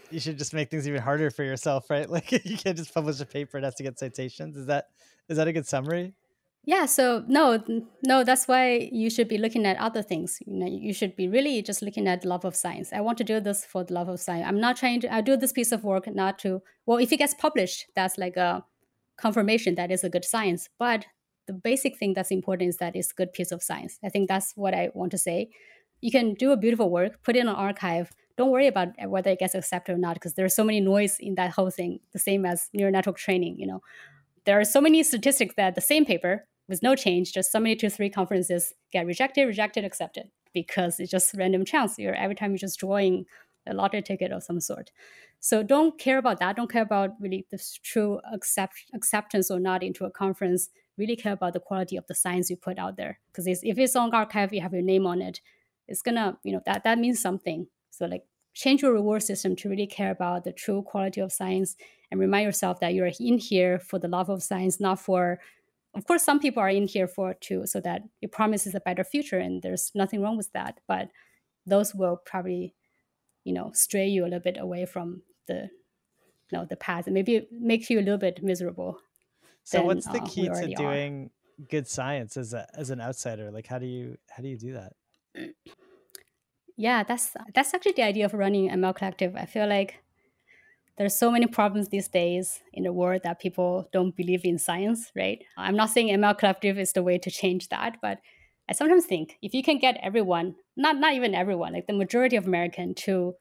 you 0.10 0.20
should 0.20 0.38
just 0.38 0.54
make 0.54 0.70
things 0.70 0.88
even 0.88 1.02
harder 1.02 1.30
for 1.30 1.44
yourself 1.44 1.90
right? 1.90 2.10
Like 2.16 2.32
you 2.32 2.58
can't 2.58 2.78
just 2.78 2.94
publish 2.94 3.20
a 3.20 3.26
paper 3.26 3.58
it 3.58 3.64
has 3.64 3.76
to 3.76 3.84
get 3.84 4.00
citations. 4.00 4.56
Is 4.58 4.68
that 4.68 4.86
is 5.30 5.38
that 5.38 5.48
a 5.48 5.54
good 5.54 5.68
summary? 5.68 6.14
Yeah 6.64 6.86
so 6.86 7.26
no 7.28 7.64
no 8.06 8.24
that's 8.24 8.48
why 8.48 8.90
you 8.92 9.10
should 9.10 9.28
be 9.28 9.38
looking 9.38 9.66
at 9.66 9.78
other 9.78 10.02
things. 10.02 10.38
You 10.46 10.60
know 10.60 10.68
you 10.68 10.94
should 10.94 11.16
be 11.16 11.28
really 11.28 11.62
just 11.62 11.82
looking 11.82 12.08
at 12.08 12.24
love 12.24 12.46
of 12.46 12.56
science. 12.56 12.94
I 12.94 13.02
want 13.02 13.18
to 13.18 13.24
do 13.24 13.40
this 13.40 13.66
for 13.66 13.84
the 13.84 13.94
love 13.94 14.10
of 14.10 14.20
science. 14.20 14.46
I'm 14.48 14.60
not 14.60 14.78
trying 14.78 15.02
to 15.02 15.14
i 15.14 15.22
do 15.22 15.36
this 15.36 15.52
piece 15.52 15.72
of 15.72 15.84
work 15.84 16.08
not 16.08 16.38
to 16.40 16.62
well 16.86 17.00
if 17.00 17.12
it 17.12 17.18
gets 17.18 17.34
published 17.34 17.88
that's 17.96 18.18
like 18.18 18.38
a 18.38 18.64
confirmation 19.18 19.76
that 19.76 19.92
is 19.92 20.04
a 20.04 20.10
good 20.10 20.26
science 20.26 20.70
but 20.80 21.06
the 21.48 21.54
basic 21.54 21.98
thing 21.98 22.14
that's 22.14 22.32
important 22.32 22.70
is 22.70 22.78
that 22.78 22.96
it's 22.96 23.12
a 23.12 23.16
good 23.16 23.34
piece 23.34 23.52
of 23.52 23.64
science. 23.64 24.00
I 24.04 24.10
think 24.10 24.28
that's 24.28 24.54
what 24.56 24.74
I 24.74 24.90
want 24.94 25.12
to 25.12 25.18
say. 25.18 25.50
You 26.02 26.12
can 26.12 26.34
do 26.34 26.52
a 26.52 26.58
beautiful 26.58 26.90
work, 26.90 27.24
put 27.24 27.36
it 27.36 27.40
in 27.40 27.48
an 27.48 27.56
arXiv. 27.56 28.10
Don't 28.38 28.52
worry 28.52 28.68
about 28.68 28.90
whether 29.08 29.30
it 29.32 29.40
gets 29.40 29.56
accepted 29.56 29.94
or 29.94 29.98
not, 29.98 30.16
because 30.16 30.34
there's 30.34 30.56
so 30.56 30.64
many 30.64 30.80
noise 30.80 31.18
in 31.20 31.36
that 31.36 31.52
whole 31.52 31.70
thing. 31.70 32.00
The 32.14 32.20
same 32.20 32.46
as 32.46 32.70
neural 32.74 32.92
network 32.92 33.18
training. 33.18 33.58
You 33.60 33.68
know, 33.68 33.82
there 34.46 34.60
are 34.60 34.66
so 34.66 34.82
many 34.82 35.04
statistics 35.04 35.56
that 35.56 35.76
the 35.76 35.82
same 35.82 36.06
paper 36.06 36.46
with 36.68 36.82
no 36.82 36.96
change, 36.96 37.34
just 37.34 37.52
so 37.52 37.60
many 37.60 37.76
two 37.76 37.90
three 37.90 38.10
conferences 38.10 38.74
get 38.92 39.06
rejected, 39.06 39.46
rejected, 39.46 39.84
accepted, 39.84 40.30
because 40.54 41.00
it's 41.00 41.12
just 41.12 41.36
random 41.38 41.66
chance. 41.66 42.00
You're 42.00 42.16
every 42.16 42.36
time 42.36 42.52
you're 42.52 42.58
just 42.58 42.80
drawing 42.80 43.26
a 43.68 43.74
lottery 43.74 44.02
ticket 44.02 44.32
of 44.32 44.44
some 44.44 44.60
sort. 44.60 44.92
So 45.40 45.64
don't 45.64 46.00
care 46.00 46.18
about 46.18 46.40
that. 46.40 46.56
Don't 46.56 46.72
care 46.72 46.82
about 46.82 47.12
really 47.20 47.46
the 47.52 47.62
true 47.84 48.20
accept, 48.32 48.86
acceptance 48.94 49.52
or 49.52 49.60
not 49.60 49.84
into 49.84 50.06
a 50.06 50.12
conference 50.12 50.70
really 50.98 51.16
care 51.16 51.34
about 51.34 51.54
the 51.54 51.60
quality 51.60 51.98
of 51.98 52.06
the 52.08 52.16
science 52.16 52.50
you 52.50 52.58
put 52.58 52.78
out 52.78 52.98
there. 52.98 53.20
Because 53.32 53.48
if 53.48 53.78
it's 53.78 53.96
on 53.96 54.12
arXiv, 54.12 54.52
you 54.52 54.62
have 54.62 54.74
your 54.74 54.82
name 54.82 55.06
on 55.06 55.22
it, 55.22 55.42
it's 55.88 56.02
gonna, 56.02 56.38
you 56.44 56.54
know, 56.54 56.62
that 56.66 56.84
that 56.84 57.00
means 57.00 57.22
something. 57.22 57.68
So 57.90 58.06
like 58.06 58.24
change 58.54 58.82
your 58.82 58.94
reward 58.94 59.24
system 59.24 59.56
to 59.58 59.70
really 59.70 59.88
care 59.88 60.12
about 60.12 60.44
the 60.44 60.52
true 60.52 60.82
quality 60.84 61.22
of 61.22 61.32
science 61.32 61.76
and 62.10 62.20
remind 62.20 62.46
yourself 62.46 62.80
that 62.80 62.94
you're 62.94 63.12
in 63.20 63.38
here 63.38 63.80
for 63.80 64.00
the 64.00 64.08
love 64.08 64.30
of 64.30 64.44
science, 64.44 64.80
not 64.80 65.00
for 65.00 65.40
of 65.94 66.06
course 66.06 66.24
some 66.24 66.40
people 66.40 66.62
are 66.62 66.70
in 66.70 66.88
here 66.88 67.08
for 67.08 67.34
too, 67.34 67.66
so 67.66 67.82
that 67.82 68.02
it 68.22 68.32
promises 68.32 68.76
a 68.76 68.80
better 68.80 69.04
future 69.04 69.40
and 69.40 69.62
there's 69.62 69.92
nothing 69.96 70.22
wrong 70.22 70.38
with 70.38 70.52
that. 70.54 70.80
But 70.88 71.10
those 71.66 71.94
will 71.94 72.18
probably, 72.26 72.74
you 73.44 73.54
know, 73.54 73.72
stray 73.74 74.08
you 74.08 74.24
a 74.24 74.26
little 74.26 74.40
bit 74.40 74.58
away 74.60 74.86
from 74.86 75.24
the 75.48 75.70
you 76.52 76.58
know 76.58 76.66
the 76.66 76.76
path 76.76 77.08
and 77.08 77.14
maybe 77.14 77.48
make 77.52 77.90
you 77.90 78.00
a 78.00 78.02
little 78.02 78.18
bit 78.18 78.44
miserable 78.44 79.00
so 79.72 79.84
what's 79.84 80.06
the 80.06 80.22
uh, 80.22 80.26
key 80.26 80.48
to 80.50 80.74
doing 80.76 81.26
are. 81.26 81.66
good 81.70 81.88
science 81.88 82.38
as 82.38 82.54
a 82.54 82.68
as 82.76 82.90
an 82.90 83.02
outsider? 83.02 83.52
Like 83.52 83.68
how 83.68 83.80
do 83.80 83.86
you 83.86 84.18
how 84.30 84.44
do 84.44 84.50
you 84.50 84.58
do 84.58 84.74
that? 84.74 84.94
Yeah, 86.78 87.04
that's 87.04 87.36
that's 87.54 87.74
actually 87.74 87.94
the 87.94 88.04
idea 88.04 88.26
of 88.26 88.34
running 88.34 88.70
ML 88.70 88.96
Collective. 88.96 89.36
I 89.36 89.46
feel 89.46 89.68
like 89.68 90.04
there's 90.98 91.16
so 91.16 91.32
many 91.32 91.48
problems 91.48 91.90
these 91.90 92.08
days 92.08 92.62
in 92.74 92.84
the 92.84 92.94
world 92.94 93.22
that 93.24 93.40
people 93.40 93.88
don't 93.92 94.16
believe 94.16 94.42
in 94.44 94.58
science, 94.58 95.12
right? 95.16 95.44
I'm 95.58 95.76
not 95.76 95.90
saying 95.90 96.10
ML 96.10 96.38
Collective 96.38 96.78
is 96.78 96.94
the 96.94 97.04
way 97.04 97.18
to 97.18 97.32
change 97.32 97.70
that, 97.70 97.98
but 98.02 98.20
I 98.70 98.74
sometimes 98.74 99.06
think 99.06 99.38
if 99.42 99.54
you 99.54 99.64
can 99.64 99.80
get 99.80 100.00
everyone, 100.02 100.56
not 100.76 100.98
not 100.98 101.14
even 101.14 101.34
everyone, 101.36 101.74
like 101.74 101.88
the 101.88 101.94
majority 101.94 102.36
of 102.36 102.46
American 102.46 102.94
to 103.06 103.36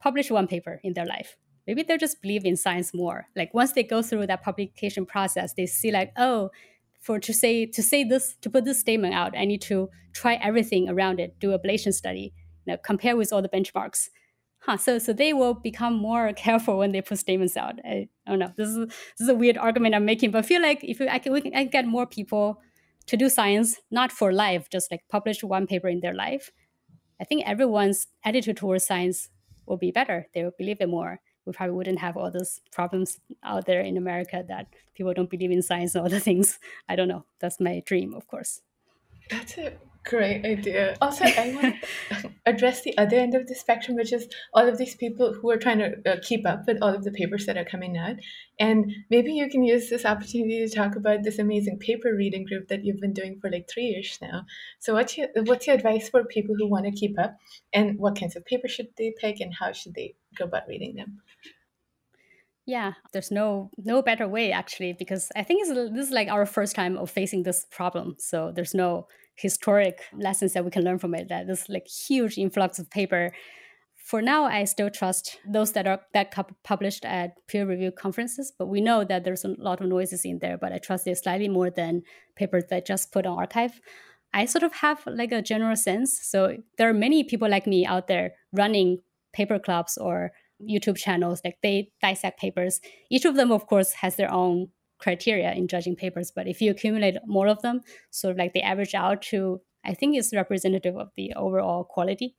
publish 0.00 0.30
one 0.30 0.46
paper 0.46 0.80
in 0.82 0.94
their 0.94 1.06
life, 1.06 1.36
maybe 1.66 1.82
they'll 1.82 1.98
just 1.98 2.22
believe 2.22 2.44
in 2.44 2.56
science 2.56 2.94
more. 2.94 3.26
Like 3.34 3.52
once 3.52 3.72
they 3.72 3.82
go 3.82 4.02
through 4.02 4.26
that 4.28 4.42
publication 4.42 5.06
process, 5.06 5.54
they 5.54 5.66
see 5.66 5.90
like, 5.90 6.12
oh, 6.16 6.50
for 7.00 7.20
to 7.20 7.32
say 7.32 7.66
to 7.66 7.82
say 7.82 8.04
this 8.04 8.34
to 8.40 8.50
put 8.50 8.64
this 8.64 8.80
statement 8.80 9.14
out, 9.14 9.36
I 9.36 9.44
need 9.44 9.62
to 9.62 9.90
try 10.12 10.34
everything 10.34 10.88
around 10.88 11.20
it, 11.20 11.38
do 11.38 11.56
ablation 11.56 11.92
study, 11.92 12.32
you 12.64 12.72
know, 12.72 12.78
compare 12.78 13.16
with 13.16 13.32
all 13.32 13.42
the 13.42 13.48
benchmarks. 13.48 14.08
Huh, 14.60 14.76
so 14.76 14.98
so 14.98 15.12
they 15.12 15.32
will 15.32 15.54
become 15.54 15.94
more 15.94 16.32
careful 16.36 16.78
when 16.78 16.92
they 16.92 17.02
put 17.02 17.18
statements 17.18 17.56
out. 17.56 17.74
I, 17.84 18.08
I 18.26 18.30
don't 18.30 18.38
know. 18.38 18.52
This 18.56 18.68
is 18.68 18.76
this 18.86 19.20
is 19.20 19.28
a 19.28 19.34
weird 19.34 19.58
argument 19.58 19.94
I'm 19.94 20.04
making, 20.04 20.30
but 20.30 20.38
I 20.38 20.42
feel 20.42 20.62
like 20.62 20.82
if 20.82 21.00
I 21.00 21.18
can, 21.18 21.32
we 21.32 21.40
can, 21.40 21.54
I 21.54 21.62
can 21.62 21.70
get 21.70 21.86
more 21.86 22.06
people 22.06 22.60
to 23.06 23.16
do 23.16 23.28
science, 23.28 23.76
not 23.90 24.10
for 24.10 24.32
life, 24.32 24.68
just 24.68 24.90
like 24.90 25.02
publish 25.08 25.44
one 25.44 25.68
paper 25.68 25.88
in 25.88 26.00
their 26.00 26.14
life. 26.14 26.50
I 27.20 27.24
think 27.24 27.44
everyone's 27.46 28.08
attitude 28.24 28.56
towards 28.56 28.84
science 28.84 29.30
will 29.64 29.76
be 29.76 29.92
better. 29.92 30.26
They 30.34 30.42
will 30.42 30.52
believe 30.58 30.78
it 30.80 30.88
more 30.88 31.20
we 31.46 31.52
probably 31.52 31.74
wouldn't 31.76 32.00
have 32.00 32.16
all 32.16 32.30
those 32.30 32.60
problems 32.72 33.20
out 33.42 33.66
there 33.66 33.80
in 33.80 33.96
America 33.96 34.44
that 34.48 34.66
people 34.94 35.14
don't 35.14 35.30
believe 35.30 35.50
in 35.50 35.62
science 35.62 35.94
and 35.94 36.04
other 36.04 36.18
things. 36.28 36.58
I 36.88 36.96
don't 36.96 37.08
know. 37.08 37.24
That's 37.38 37.60
my 37.60 37.82
dream, 37.86 38.14
of 38.14 38.26
course. 38.26 38.60
That's 39.30 39.58
a 39.58 39.72
great 40.06 40.44
idea. 40.44 40.96
Also, 41.00 41.24
I 41.24 41.52
want 41.54 41.74
to 41.82 42.30
address 42.46 42.82
the 42.82 42.96
other 42.96 43.16
end 43.16 43.34
of 43.34 43.46
the 43.46 43.54
spectrum, 43.54 43.96
which 43.96 44.12
is 44.12 44.28
all 44.54 44.66
of 44.66 44.78
these 44.78 44.94
people 44.94 45.34
who 45.34 45.50
are 45.50 45.56
trying 45.56 45.78
to 45.78 45.92
uh, 46.06 46.16
keep 46.22 46.46
up 46.46 46.66
with 46.66 46.78
all 46.80 46.94
of 46.94 47.04
the 47.04 47.10
papers 47.10 47.46
that 47.46 47.58
are 47.58 47.64
coming 47.64 47.98
out. 47.98 48.16
And 48.58 48.92
maybe 49.10 49.32
you 49.32 49.48
can 49.50 49.62
use 49.62 49.90
this 49.90 50.04
opportunity 50.04 50.66
to 50.66 50.74
talk 50.74 50.96
about 50.96 51.22
this 51.22 51.38
amazing 51.38 51.78
paper 51.78 52.14
reading 52.14 52.46
group 52.46 52.68
that 52.68 52.84
you've 52.84 53.00
been 53.00 53.12
doing 53.12 53.38
for 53.40 53.50
like 53.50 53.68
three 53.68 53.86
years 53.86 54.18
now. 54.22 54.44
So, 54.78 54.94
what's 54.94 55.18
your 55.18 55.28
what's 55.44 55.66
your 55.66 55.76
advice 55.76 56.08
for 56.08 56.24
people 56.24 56.54
who 56.56 56.68
want 56.68 56.86
to 56.86 56.92
keep 56.92 57.18
up, 57.18 57.36
and 57.72 57.98
what 57.98 58.18
kinds 58.18 58.36
of 58.36 58.44
papers 58.46 58.72
should 58.72 58.88
they 58.96 59.12
pick, 59.20 59.40
and 59.40 59.52
how 59.54 59.72
should 59.72 59.94
they 59.94 60.14
go 60.38 60.44
about 60.44 60.68
reading 60.68 60.94
them? 60.94 61.20
Yeah, 62.66 62.94
there's 63.12 63.30
no 63.30 63.70
no 63.76 64.02
better 64.02 64.26
way 64.26 64.50
actually 64.50 64.92
because 64.92 65.30
I 65.36 65.44
think 65.44 65.66
this 65.66 66.06
is 66.06 66.10
like 66.10 66.28
our 66.28 66.44
first 66.46 66.74
time 66.74 66.96
of 66.96 67.10
facing 67.10 67.44
this 67.44 67.64
problem. 67.70 68.16
So 68.18 68.52
there's 68.52 68.74
no 68.74 69.06
historic 69.36 70.02
lessons 70.12 70.52
that 70.54 70.64
we 70.64 70.70
can 70.70 70.84
learn 70.84 70.98
from 70.98 71.14
it. 71.14 71.28
That 71.28 71.46
this 71.46 71.68
like 71.68 71.86
huge 71.88 72.38
influx 72.38 72.78
of 72.78 72.90
paper. 72.90 73.32
For 73.96 74.22
now, 74.22 74.44
I 74.44 74.64
still 74.64 74.88
trust 74.88 75.38
those 75.48 75.72
that 75.72 75.86
are 75.86 76.00
that 76.14 76.32
published 76.62 77.04
at 77.04 77.34
peer 77.48 77.66
review 77.66 77.90
conferences, 77.90 78.52
but 78.56 78.66
we 78.66 78.80
know 78.80 79.04
that 79.04 79.24
there's 79.24 79.44
a 79.44 79.54
lot 79.58 79.80
of 79.80 79.88
noises 79.88 80.24
in 80.24 80.38
there. 80.38 80.56
But 80.56 80.72
I 80.72 80.78
trust 80.78 81.06
it 81.06 81.18
slightly 81.18 81.48
more 81.48 81.70
than 81.70 82.02
papers 82.36 82.64
that 82.70 82.86
just 82.86 83.12
put 83.12 83.26
on 83.26 83.36
arXiv. 83.36 83.72
I 84.32 84.44
sort 84.44 84.64
of 84.64 84.74
have 84.74 85.02
like 85.06 85.32
a 85.32 85.42
general 85.42 85.76
sense. 85.76 86.20
So 86.22 86.58
there 86.78 86.88
are 86.88 86.94
many 86.94 87.24
people 87.24 87.48
like 87.48 87.66
me 87.66 87.86
out 87.86 88.06
there 88.06 88.34
running 88.52 88.98
paper 89.32 89.58
clubs 89.58 89.96
or 89.96 90.32
YouTube 90.60 90.96
channels, 90.96 91.40
like 91.44 91.58
they 91.62 91.90
dissect 92.00 92.40
papers. 92.40 92.80
Each 93.10 93.24
of 93.24 93.36
them, 93.36 93.52
of 93.52 93.66
course, 93.66 93.92
has 93.94 94.16
their 94.16 94.32
own 94.32 94.68
criteria 94.98 95.52
in 95.52 95.68
judging 95.68 95.96
papers. 95.96 96.30
But 96.30 96.46
if 96.46 96.60
you 96.60 96.70
accumulate 96.70 97.16
more 97.26 97.48
of 97.48 97.62
them, 97.62 97.80
sort 98.10 98.32
of 98.32 98.38
like 98.38 98.54
they 98.54 98.62
average 98.62 98.94
out 98.94 99.22
to, 99.22 99.60
I 99.84 99.94
think 99.94 100.16
it's 100.16 100.34
representative 100.34 100.96
of 100.96 101.10
the 101.16 101.32
overall 101.34 101.84
quality. 101.84 102.34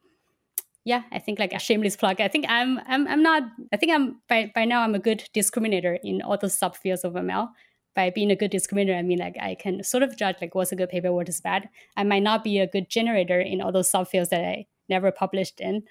Yeah, 0.84 1.04
I 1.12 1.20
think 1.20 1.38
like 1.38 1.52
a 1.52 1.60
shameless 1.60 1.98
plug. 1.98 2.22
I 2.22 2.30
think 2.30 2.46
I'm 2.48 2.80
I'm 2.88 3.08
I'm 3.08 3.22
not 3.22 3.44
I 3.74 3.78
think 3.78 3.92
I'm 3.92 4.22
by 4.30 4.52
by 4.56 4.64
now 4.64 4.84
I'm 4.84 4.96
a 4.96 5.00
good 5.00 5.28
discriminator 5.36 5.98
in 6.02 6.22
all 6.22 6.38
the 6.38 6.48
subfields 6.48 7.04
of 7.04 7.14
ML. 7.14 7.50
By 7.94 8.10
being 8.10 8.32
a 8.32 8.38
good 8.38 8.52
discriminator, 8.52 8.98
I 8.98 9.02
mean 9.02 9.20
like 9.20 9.36
I 9.38 9.56
can 9.56 9.84
sort 9.84 10.04
of 10.04 10.16
judge 10.16 10.38
like 10.40 10.56
what's 10.56 10.72
a 10.72 10.78
good 10.78 10.88
paper, 10.88 11.12
what 11.12 11.28
is 11.28 11.42
bad. 11.42 11.68
I 11.98 12.06
might 12.06 12.24
not 12.24 12.44
be 12.44 12.60
a 12.60 12.68
good 12.68 12.90
generator 12.90 13.42
in 13.42 13.60
all 13.60 13.74
those 13.74 13.92
subfields 13.92 14.30
that 14.30 14.46
I 14.46 14.68
never 14.88 15.12
published 15.12 15.60
in, 15.60 15.84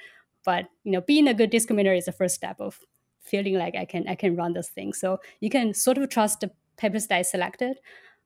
but 0.47 0.65
you 0.85 0.93
know, 0.93 1.03
being 1.03 1.29
a 1.29 1.35
good 1.35 1.53
discriminator 1.53 1.99
is 1.99 2.07
the 2.07 2.13
first 2.13 2.35
step 2.35 2.57
of 2.59 2.79
feeling 3.27 3.55
like 3.55 3.75
I 3.75 3.85
can 3.85 4.09
I 4.09 4.15
can 4.15 4.37
run 4.37 4.53
this 4.53 4.69
thing. 4.69 4.93
So 4.93 5.19
you 5.41 5.51
can 5.51 5.75
sort 5.75 5.99
of 5.99 6.09
trust 6.09 6.41
the 6.41 6.51
papers 6.77 7.07
that 7.09 7.19
I 7.19 7.23
selected, 7.23 7.79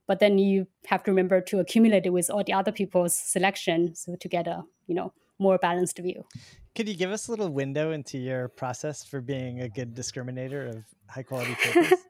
but 0.07 0.19
then 0.19 0.37
you 0.37 0.67
have 0.87 1.03
to 1.03 1.11
remember 1.11 1.41
to 1.41 1.59
accumulate 1.59 2.05
it 2.05 2.11
with 2.11 2.29
all 2.29 2.43
the 2.43 2.53
other 2.53 2.71
people's 2.71 3.15
selection, 3.15 3.95
so 3.95 4.15
to 4.15 4.27
get 4.27 4.47
a 4.47 4.63
you 4.87 4.95
know 4.95 5.13
more 5.39 5.57
balanced 5.57 5.97
view. 5.97 6.25
Could 6.75 6.87
you 6.87 6.95
give 6.95 7.11
us 7.11 7.27
a 7.27 7.31
little 7.31 7.49
window 7.49 7.91
into 7.91 8.17
your 8.17 8.47
process 8.47 9.03
for 9.03 9.19
being 9.19 9.61
a 9.61 9.69
good 9.69 9.93
discriminator 9.93 10.69
of 10.69 10.83
high 11.09 11.23
quality 11.23 11.55
papers? 11.55 11.99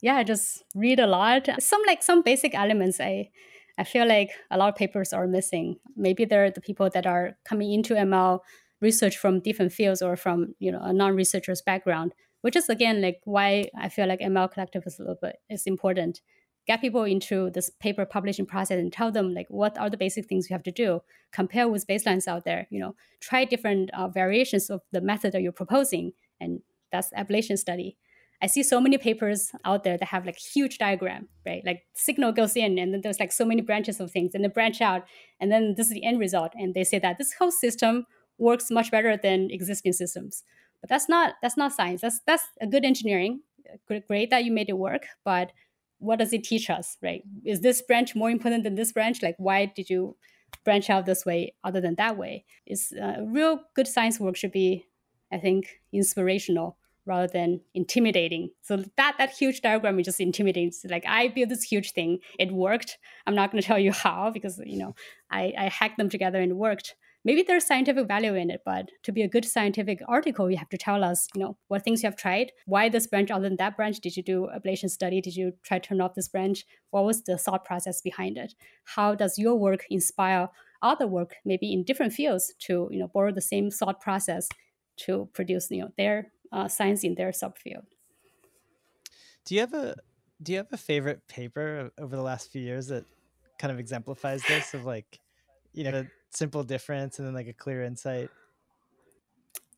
yeah, 0.00 0.16
I 0.16 0.24
just 0.24 0.62
read 0.74 1.00
a 1.00 1.06
lot. 1.06 1.48
Some 1.60 1.82
like 1.86 2.02
some 2.02 2.22
basic 2.22 2.54
elements 2.54 3.00
I 3.00 3.30
I 3.78 3.84
feel 3.84 4.06
like 4.06 4.30
a 4.50 4.58
lot 4.58 4.68
of 4.68 4.76
papers 4.76 5.12
are 5.12 5.26
missing. 5.26 5.76
Maybe 5.96 6.24
they're 6.24 6.50
the 6.50 6.60
people 6.60 6.90
that 6.90 7.06
are 7.06 7.36
coming 7.44 7.72
into 7.72 7.94
ML 7.94 8.40
research 8.82 9.16
from 9.16 9.40
different 9.40 9.72
fields 9.72 10.02
or 10.02 10.16
from 10.16 10.54
you 10.58 10.70
know 10.70 10.80
a 10.82 10.92
non-researcher's 10.92 11.62
background, 11.62 12.12
which 12.42 12.56
is 12.56 12.68
again 12.68 13.00
like 13.00 13.20
why 13.24 13.70
I 13.78 13.88
feel 13.88 14.06
like 14.06 14.20
ML 14.20 14.52
collective 14.52 14.82
is 14.86 14.98
a 14.98 15.02
little 15.02 15.18
bit 15.20 15.36
is 15.48 15.66
important. 15.66 16.20
Get 16.66 16.80
people 16.80 17.02
into 17.02 17.50
this 17.50 17.70
paper 17.70 18.04
publishing 18.04 18.46
process 18.46 18.78
and 18.78 18.92
tell 18.92 19.10
them 19.10 19.34
like 19.34 19.46
what 19.48 19.76
are 19.78 19.90
the 19.90 19.96
basic 19.96 20.26
things 20.26 20.48
you 20.48 20.54
have 20.54 20.62
to 20.64 20.70
do. 20.70 21.00
Compare 21.32 21.68
with 21.68 21.86
baselines 21.86 22.28
out 22.28 22.44
there. 22.44 22.66
You 22.70 22.80
know, 22.80 22.94
try 23.20 23.44
different 23.44 23.90
uh, 23.94 24.08
variations 24.08 24.70
of 24.70 24.82
the 24.92 25.00
method 25.00 25.32
that 25.32 25.42
you're 25.42 25.52
proposing, 25.52 26.12
and 26.40 26.60
that's 26.90 27.10
ablation 27.12 27.58
study. 27.58 27.96
I 28.42 28.48
see 28.48 28.64
so 28.64 28.80
many 28.80 28.98
papers 28.98 29.52
out 29.64 29.84
there 29.84 29.96
that 29.96 30.08
have 30.08 30.26
like 30.26 30.36
huge 30.36 30.78
diagram, 30.78 31.28
right? 31.46 31.62
Like 31.64 31.84
signal 31.94 32.32
goes 32.32 32.56
in 32.56 32.76
and 32.76 32.92
then 32.92 33.00
there's 33.00 33.20
like 33.20 33.30
so 33.30 33.44
many 33.44 33.62
branches 33.62 34.00
of 34.00 34.10
things 34.10 34.34
and 34.34 34.42
they 34.42 34.48
branch 34.48 34.80
out 34.80 35.04
and 35.40 35.50
then 35.50 35.74
this 35.76 35.86
is 35.86 35.92
the 35.92 36.04
end 36.04 36.18
result. 36.18 36.52
And 36.56 36.74
they 36.74 36.82
say 36.82 36.98
that 36.98 37.18
this 37.18 37.34
whole 37.34 37.52
system 37.52 38.04
works 38.38 38.70
much 38.70 38.90
better 38.90 39.16
than 39.16 39.50
existing 39.50 39.92
systems. 39.92 40.42
But 40.80 40.90
that's 40.90 41.08
not 41.08 41.34
that's 41.42 41.56
not 41.56 41.72
science. 41.72 42.00
That's 42.00 42.20
that's 42.26 42.44
a 42.60 42.66
good 42.66 42.84
engineering. 42.84 43.40
Great 43.86 44.30
that 44.30 44.44
you 44.44 44.52
made 44.52 44.68
it 44.68 44.76
work, 44.76 45.06
but 45.24 45.52
what 45.98 46.18
does 46.18 46.32
it 46.32 46.42
teach 46.42 46.68
us, 46.68 46.98
right? 47.00 47.22
Is 47.44 47.60
this 47.60 47.80
branch 47.80 48.16
more 48.16 48.30
important 48.30 48.64
than 48.64 48.74
this 48.74 48.92
branch? 48.92 49.22
Like 49.22 49.36
why 49.38 49.66
did 49.66 49.88
you 49.88 50.16
branch 50.64 50.90
out 50.90 51.06
this 51.06 51.24
way 51.24 51.54
other 51.62 51.80
than 51.80 51.94
that 51.94 52.18
way? 52.18 52.44
Is 52.66 52.92
uh, 53.00 53.22
real 53.24 53.60
good 53.74 53.86
science 53.86 54.18
work 54.18 54.36
should 54.36 54.52
be, 54.52 54.86
I 55.32 55.38
think, 55.38 55.80
inspirational 55.92 56.76
rather 57.04 57.26
than 57.26 57.60
intimidating. 57.74 58.50
So 58.62 58.76
that 58.96 59.14
that 59.18 59.30
huge 59.30 59.60
diagram 59.60 59.98
is 59.98 60.06
just 60.06 60.20
intimidating. 60.20 60.72
So 60.72 60.88
like 60.90 61.04
I 61.06 61.28
built 61.28 61.48
this 61.48 61.62
huge 61.62 61.92
thing, 61.92 62.18
it 62.38 62.52
worked. 62.52 62.98
I'm 63.26 63.34
not 63.34 63.50
going 63.50 63.62
to 63.62 63.66
tell 63.66 63.78
you 63.78 63.92
how 64.04 64.30
because 64.30 64.60
you 64.64 64.78
know 64.78 64.94
I, 65.30 65.52
I 65.58 65.68
hacked 65.68 65.98
them 65.98 66.08
together 66.08 66.40
and 66.40 66.52
it 66.52 66.56
worked. 66.56 66.94
Maybe 67.24 67.42
there's 67.42 67.64
scientific 67.64 68.08
value 68.08 68.34
in 68.34 68.50
it, 68.50 68.62
but 68.64 68.90
to 69.04 69.12
be 69.12 69.22
a 69.22 69.28
good 69.28 69.44
scientific 69.44 70.00
article, 70.08 70.50
you 70.50 70.56
have 70.56 70.68
to 70.70 70.78
tell 70.78 71.04
us, 71.04 71.28
you 71.34 71.40
know, 71.40 71.56
what 71.68 71.84
things 71.84 72.02
you 72.02 72.08
have 72.08 72.16
tried, 72.16 72.50
why 72.66 72.88
this 72.88 73.06
branch 73.06 73.30
other 73.30 73.48
than 73.48 73.58
that 73.58 73.76
branch. 73.76 74.00
Did 74.00 74.16
you 74.16 74.22
do 74.22 74.48
ablation 74.54 74.90
study? 74.90 75.20
Did 75.20 75.36
you 75.36 75.52
try 75.62 75.78
to 75.78 75.88
turn 75.88 76.00
off 76.00 76.14
this 76.14 76.28
branch? 76.28 76.64
What 76.90 77.04
was 77.04 77.22
the 77.22 77.38
thought 77.38 77.64
process 77.64 78.00
behind 78.00 78.38
it? 78.38 78.54
How 78.84 79.14
does 79.14 79.38
your 79.38 79.54
work 79.54 79.84
inspire 79.88 80.48
other 80.82 81.06
work, 81.06 81.36
maybe 81.44 81.72
in 81.72 81.84
different 81.84 82.12
fields, 82.12 82.52
to 82.58 82.88
you 82.90 82.98
know 82.98 83.08
borrow 83.08 83.32
the 83.32 83.40
same 83.40 83.70
thought 83.70 84.00
process 84.00 84.48
to 84.96 85.28
produce 85.32 85.70
you 85.70 85.82
know 85.82 85.88
their 85.96 86.32
uh, 86.50 86.68
science 86.68 87.04
in 87.04 87.14
their 87.14 87.30
subfield. 87.30 87.86
Do 89.44 89.54
you 89.54 89.60
have 89.60 89.74
a 89.74 89.96
do 90.42 90.52
you 90.52 90.58
have 90.58 90.72
a 90.72 90.76
favorite 90.76 91.26
paper 91.28 91.90
over 91.98 92.16
the 92.16 92.22
last 92.22 92.50
few 92.50 92.60
years 92.60 92.88
that 92.88 93.04
kind 93.58 93.72
of 93.72 93.78
exemplifies 93.78 94.42
this 94.48 94.74
of 94.74 94.84
like 94.84 95.18
you 95.72 95.84
know 95.84 96.06
simple 96.34 96.64
difference 96.64 97.18
and 97.18 97.26
then 97.26 97.34
like 97.34 97.48
a 97.48 97.52
clear 97.52 97.82
insight? 97.82 98.30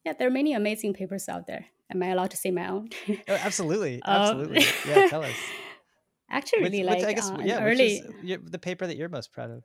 Yeah, 0.05 0.13
there 0.19 0.29
are 0.29 0.31
many 0.31 0.53
amazing 0.53 0.95
papers 0.95 1.29
out 1.29 1.47
there. 1.47 1.67
Am 1.91 2.03
I 2.03 2.09
allowed 2.09 2.31
to 2.31 2.37
say 2.37 2.51
my 2.51 2.69
own? 2.69 2.91
oh, 3.09 3.17
absolutely, 3.29 4.01
absolutely. 4.05 4.59
Um, 4.59 4.73
yeah, 4.87 5.07
tell 5.09 5.23
us. 5.23 5.35
Actually, 6.31 6.63
really 6.63 6.79
which, 6.79 6.87
like 6.87 6.99
which 6.99 7.07
I 7.07 7.13
guess, 7.13 7.31
uh, 7.31 7.39
yeah, 7.45 7.63
early 7.63 8.03
is 8.25 8.41
the 8.51 8.59
paper 8.59 8.87
that 8.87 8.97
you're 8.97 9.09
most 9.09 9.33
proud 9.33 9.51
of. 9.51 9.63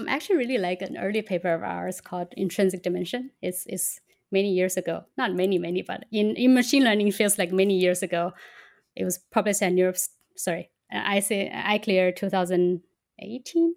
I'm 0.00 0.08
actually 0.08 0.36
really 0.36 0.56
like 0.56 0.80
an 0.80 0.96
early 0.96 1.20
paper 1.20 1.52
of 1.52 1.62
ours 1.62 2.00
called 2.00 2.28
Intrinsic 2.36 2.82
Dimension. 2.82 3.32
It's 3.42 3.66
it's 3.66 4.00
many 4.30 4.52
years 4.52 4.76
ago. 4.76 5.04
Not 5.18 5.34
many, 5.34 5.58
many, 5.58 5.82
but 5.82 6.04
in, 6.10 6.36
in 6.36 6.54
machine 6.54 6.84
learning 6.84 7.12
feels 7.12 7.38
like 7.38 7.52
many 7.52 7.78
years 7.78 8.02
ago. 8.02 8.32
It 8.96 9.04
was 9.04 9.18
published 9.18 9.60
at 9.60 9.72
NeurIPS. 9.72 10.08
Sorry, 10.36 10.70
I 10.90 11.20
say 11.20 11.50
ICLR 11.52 12.16
2018. 12.16 13.74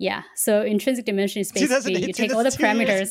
Yeah, 0.00 0.22
so 0.36 0.62
intrinsic 0.62 1.06
dimension 1.06 1.40
is 1.40 1.50
basically 1.50 2.06
you 2.06 2.12
take 2.12 2.32
all 2.32 2.44
the 2.44 2.50
parameters. 2.50 3.10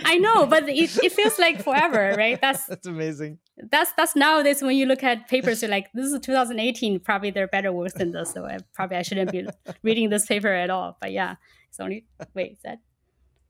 I 0.06 0.16
know, 0.16 0.46
but 0.46 0.66
it, 0.66 0.96
it 1.04 1.12
feels 1.12 1.38
like 1.38 1.62
forever, 1.62 2.14
right? 2.16 2.40
That's 2.40 2.64
that's 2.64 2.86
amazing. 2.86 3.38
That's 3.70 3.92
that's 3.92 4.16
nowadays 4.16 4.62
when 4.62 4.74
you 4.74 4.86
look 4.86 5.02
at 5.02 5.28
papers, 5.28 5.60
you're 5.60 5.70
like, 5.70 5.92
this 5.92 6.06
is 6.06 6.18
2018. 6.20 7.00
Probably 7.00 7.30
there 7.30 7.44
are 7.44 7.48
better 7.48 7.72
works 7.72 7.92
than 7.92 8.12
this, 8.12 8.32
so 8.32 8.46
I, 8.46 8.58
probably 8.72 8.96
I 8.96 9.02
shouldn't 9.02 9.32
be 9.32 9.46
reading 9.82 10.08
this 10.08 10.24
paper 10.24 10.48
at 10.48 10.70
all. 10.70 10.96
But 10.98 11.12
yeah, 11.12 11.34
it's 11.68 11.78
only 11.78 12.06
wait, 12.34 12.52
is 12.52 12.58
that 12.64 12.78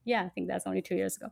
yeah, 0.03 0.23
I 0.23 0.29
think 0.29 0.47
that's 0.47 0.65
only 0.67 0.81
two 0.81 0.95
years 0.95 1.15
ago. 1.15 1.27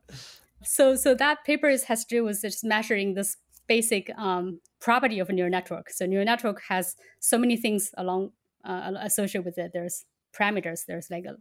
So, 0.64 0.96
so 0.96 1.14
that 1.16 1.44
paper 1.44 1.70
has 1.70 2.06
to 2.06 2.16
do 2.16 2.24
with 2.24 2.42
just 2.42 2.64
measuring 2.64 3.16
this 3.16 3.38
basic 3.68 4.10
um, 4.18 4.62
property 4.80 5.20
of 5.20 5.30
a 5.30 5.34
neural 5.34 5.52
network. 5.52 5.90
So, 5.90 6.06
neural 6.06 6.26
network 6.26 6.62
has 6.70 6.96
so 7.20 7.38
many 7.38 7.58
things 7.58 7.92
along 7.98 8.32
uh, 8.64 8.94
associated 9.02 9.46
with 9.46 9.58
it. 9.58 9.72
There's 9.74 10.06
parameters. 10.34 10.86
There's 10.86 11.10
like 11.10 11.26
a 11.26 11.38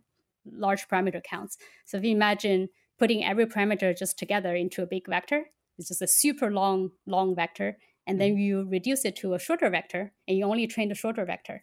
large 0.50 0.88
parameter 0.88 1.22
counts. 1.22 1.56
So, 1.84 1.96
if 1.96 2.04
you 2.04 2.12
imagine 2.12 2.68
putting 2.98 3.24
every 3.24 3.46
parameter 3.46 3.96
just 3.96 4.18
together 4.18 4.54
into 4.54 4.82
a 4.82 4.86
big 4.86 5.06
vector, 5.08 5.46
it's 5.78 5.88
just 5.88 6.02
a 6.02 6.06
super 6.06 6.50
long, 6.50 6.90
long 7.06 7.34
vector, 7.34 7.76
and 8.06 8.20
then 8.20 8.32
mm-hmm. 8.32 8.40
you 8.40 8.68
reduce 8.70 9.04
it 9.04 9.16
to 9.16 9.34
a 9.34 9.38
shorter 9.38 9.68
vector, 9.68 10.12
and 10.26 10.36
you 10.36 10.44
only 10.44 10.66
train 10.66 10.88
the 10.88 10.94
shorter 10.94 11.24
vector. 11.24 11.60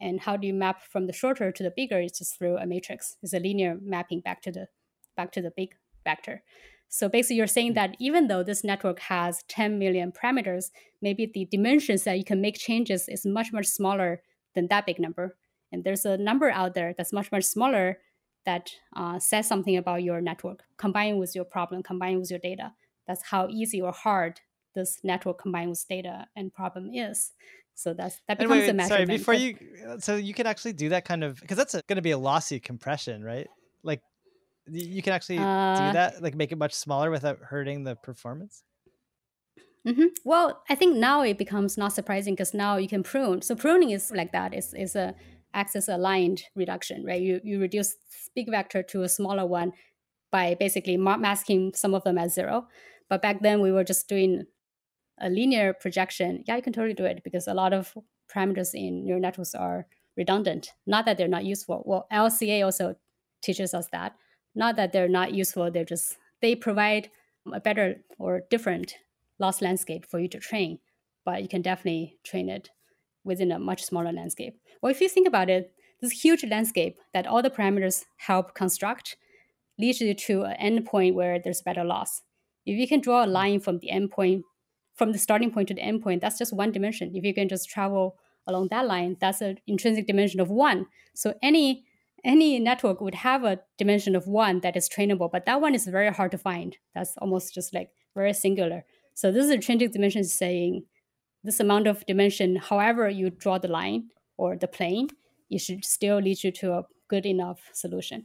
And 0.00 0.20
how 0.20 0.36
do 0.36 0.46
you 0.46 0.54
map 0.54 0.82
from 0.82 1.06
the 1.06 1.12
shorter 1.12 1.52
to 1.52 1.62
the 1.62 1.72
bigger? 1.74 2.00
It's 2.00 2.18
just 2.18 2.36
through 2.36 2.58
a 2.58 2.66
matrix. 2.66 3.16
It's 3.22 3.32
a 3.32 3.38
linear 3.38 3.78
mapping 3.80 4.20
back 4.20 4.42
to 4.42 4.52
the 4.52 4.66
back 5.16 5.30
to 5.32 5.42
the 5.42 5.52
big 5.56 5.76
vector. 6.04 6.42
So 6.88 7.08
basically, 7.08 7.36
you're 7.36 7.46
saying 7.46 7.74
that 7.74 7.96
even 7.98 8.28
though 8.28 8.42
this 8.42 8.62
network 8.62 9.00
has 9.00 9.42
10 9.48 9.78
million 9.78 10.12
parameters, 10.12 10.70
maybe 11.02 11.26
the 11.26 11.46
dimensions 11.46 12.04
that 12.04 12.18
you 12.18 12.24
can 12.24 12.40
make 12.40 12.56
changes 12.56 13.08
is 13.08 13.26
much, 13.26 13.52
much 13.52 13.66
smaller 13.66 14.22
than 14.54 14.68
that 14.68 14.86
big 14.86 15.00
number. 15.00 15.36
And 15.74 15.82
there's 15.82 16.06
a 16.06 16.16
number 16.16 16.50
out 16.50 16.74
there 16.74 16.94
that's 16.96 17.12
much, 17.12 17.32
much 17.32 17.42
smaller 17.44 17.98
that 18.46 18.70
uh, 18.94 19.18
says 19.18 19.48
something 19.48 19.76
about 19.76 20.04
your 20.04 20.20
network, 20.20 20.62
combined 20.76 21.18
with 21.18 21.34
your 21.34 21.44
problem, 21.44 21.82
combined 21.82 22.20
with 22.20 22.30
your 22.30 22.38
data. 22.38 22.72
That's 23.08 23.24
how 23.24 23.48
easy 23.48 23.82
or 23.82 23.90
hard 23.90 24.40
this 24.76 25.00
network 25.02 25.40
combined 25.40 25.70
with 25.70 25.84
data 25.88 26.28
and 26.36 26.54
problem 26.54 26.90
is. 26.94 27.32
So 27.74 27.92
that's 27.92 28.20
that 28.28 28.38
becomes 28.38 28.52
wait, 28.52 28.60
wait, 28.60 28.70
a 28.70 28.74
measurement. 28.74 29.08
Sorry, 29.08 29.18
before 29.18 29.34
you, 29.34 29.98
so 29.98 30.14
you 30.14 30.32
can 30.32 30.46
actually 30.46 30.74
do 30.74 30.90
that 30.90 31.04
kind 31.04 31.24
of 31.24 31.40
because 31.40 31.56
that's 31.56 31.74
going 31.88 31.96
to 31.96 32.02
be 32.02 32.12
a 32.12 32.18
lossy 32.18 32.60
compression, 32.60 33.24
right? 33.24 33.48
Like 33.82 34.00
you 34.70 35.02
can 35.02 35.12
actually 35.12 35.38
uh, 35.38 35.88
do 35.88 35.92
that, 35.94 36.22
like 36.22 36.36
make 36.36 36.52
it 36.52 36.58
much 36.58 36.72
smaller 36.72 37.10
without 37.10 37.40
hurting 37.40 37.82
the 37.82 37.96
performance. 37.96 38.62
Mm-hmm. 39.86 40.06
Well, 40.24 40.62
I 40.70 40.74
think 40.76 40.96
now 40.96 41.22
it 41.22 41.36
becomes 41.36 41.76
not 41.76 41.92
surprising 41.92 42.34
because 42.34 42.54
now 42.54 42.76
you 42.76 42.88
can 42.88 43.02
prune. 43.02 43.42
So 43.42 43.54
pruning 43.54 43.90
is 43.90 44.10
like 44.12 44.32
that. 44.32 44.54
It's, 44.54 44.72
it's 44.72 44.94
a 44.94 45.14
axis 45.54 45.88
aligned 45.88 46.42
reduction, 46.54 47.04
right? 47.04 47.20
You 47.20 47.40
you 47.44 47.60
reduce 47.60 47.96
big 48.34 48.50
vector 48.50 48.82
to 48.82 49.02
a 49.02 49.08
smaller 49.08 49.46
one 49.46 49.72
by 50.30 50.56
basically 50.58 50.96
masking 50.96 51.72
some 51.74 51.94
of 51.94 52.04
them 52.04 52.18
as 52.18 52.34
zero. 52.34 52.66
But 53.08 53.22
back 53.22 53.40
then 53.42 53.60
we 53.60 53.70
were 53.72 53.84
just 53.84 54.08
doing 54.08 54.44
a 55.20 55.30
linear 55.30 55.72
projection. 55.72 56.44
Yeah, 56.46 56.56
you 56.56 56.62
can 56.62 56.72
totally 56.72 56.94
do 56.94 57.04
it 57.04 57.22
because 57.22 57.46
a 57.46 57.54
lot 57.54 57.72
of 57.72 57.94
parameters 58.34 58.74
in 58.74 59.04
neural 59.04 59.22
networks 59.22 59.54
are 59.54 59.86
redundant. 60.16 60.72
Not 60.86 61.04
that 61.04 61.18
they're 61.18 61.28
not 61.28 61.44
useful. 61.44 61.82
Well, 61.86 62.06
LCA 62.12 62.64
also 62.64 62.96
teaches 63.42 63.74
us 63.74 63.88
that 63.92 64.16
not 64.54 64.76
that 64.76 64.92
they're 64.92 65.08
not 65.08 65.34
useful 65.34 65.70
they're 65.70 65.84
just 65.84 66.16
they 66.40 66.54
provide 66.54 67.10
a 67.52 67.60
better 67.60 67.96
or 68.18 68.42
different 68.50 68.96
loss 69.38 69.60
landscape 69.60 70.06
for 70.06 70.18
you 70.18 70.28
to 70.28 70.38
train 70.38 70.78
but 71.24 71.42
you 71.42 71.48
can 71.48 71.62
definitely 71.62 72.18
train 72.24 72.48
it 72.48 72.70
within 73.24 73.52
a 73.52 73.58
much 73.58 73.82
smaller 73.82 74.12
landscape 74.12 74.58
well 74.82 74.90
if 74.90 75.00
you 75.00 75.08
think 75.08 75.26
about 75.26 75.50
it 75.50 75.72
this 76.00 76.12
huge 76.12 76.44
landscape 76.44 76.98
that 77.12 77.26
all 77.26 77.42
the 77.42 77.50
parameters 77.50 78.04
help 78.18 78.54
construct 78.54 79.16
leads 79.78 80.00
you 80.00 80.14
to 80.14 80.44
an 80.44 80.56
endpoint 80.60 81.14
where 81.14 81.38
there's 81.38 81.62
better 81.62 81.84
loss. 81.84 82.22
If 82.66 82.78
you 82.78 82.86
can 82.86 83.00
draw 83.00 83.24
a 83.24 83.26
line 83.26 83.60
from 83.60 83.78
the 83.78 83.90
endpoint, 83.92 84.42
from 84.94 85.12
the 85.12 85.18
starting 85.18 85.50
point 85.50 85.68
to 85.68 85.74
the 85.74 85.80
endpoint, 85.80 86.20
that's 86.20 86.38
just 86.38 86.52
one 86.52 86.72
dimension. 86.72 87.14
If 87.14 87.24
you 87.24 87.34
can 87.34 87.48
just 87.48 87.68
travel 87.68 88.16
along 88.46 88.68
that 88.70 88.86
line, 88.86 89.16
that's 89.20 89.40
an 89.40 89.58
intrinsic 89.66 90.06
dimension 90.06 90.40
of 90.40 90.50
one. 90.50 90.86
So 91.14 91.34
any 91.42 91.84
any 92.24 92.58
network 92.58 93.02
would 93.02 93.16
have 93.16 93.44
a 93.44 93.60
dimension 93.76 94.16
of 94.16 94.26
one 94.26 94.60
that 94.60 94.76
is 94.76 94.88
trainable, 94.88 95.30
but 95.30 95.44
that 95.44 95.60
one 95.60 95.74
is 95.74 95.86
very 95.86 96.10
hard 96.10 96.30
to 96.30 96.38
find. 96.38 96.78
That's 96.94 97.14
almost 97.18 97.52
just 97.52 97.74
like 97.74 97.90
very 98.14 98.32
singular. 98.32 98.84
So 99.12 99.30
this 99.30 99.44
is 99.44 99.50
intrinsic 99.50 99.92
dimension 99.92 100.24
saying 100.24 100.84
this 101.44 101.60
amount 101.60 101.86
of 101.86 102.04
dimension, 102.06 102.56
however 102.56 103.08
you 103.08 103.30
draw 103.30 103.58
the 103.58 103.68
line 103.68 104.08
or 104.36 104.56
the 104.56 104.66
plane, 104.66 105.08
it 105.50 105.58
should 105.58 105.84
still 105.84 106.18
lead 106.18 106.42
you 106.42 106.50
to 106.50 106.72
a 106.72 106.84
good 107.08 107.26
enough 107.26 107.60
solution. 107.72 108.24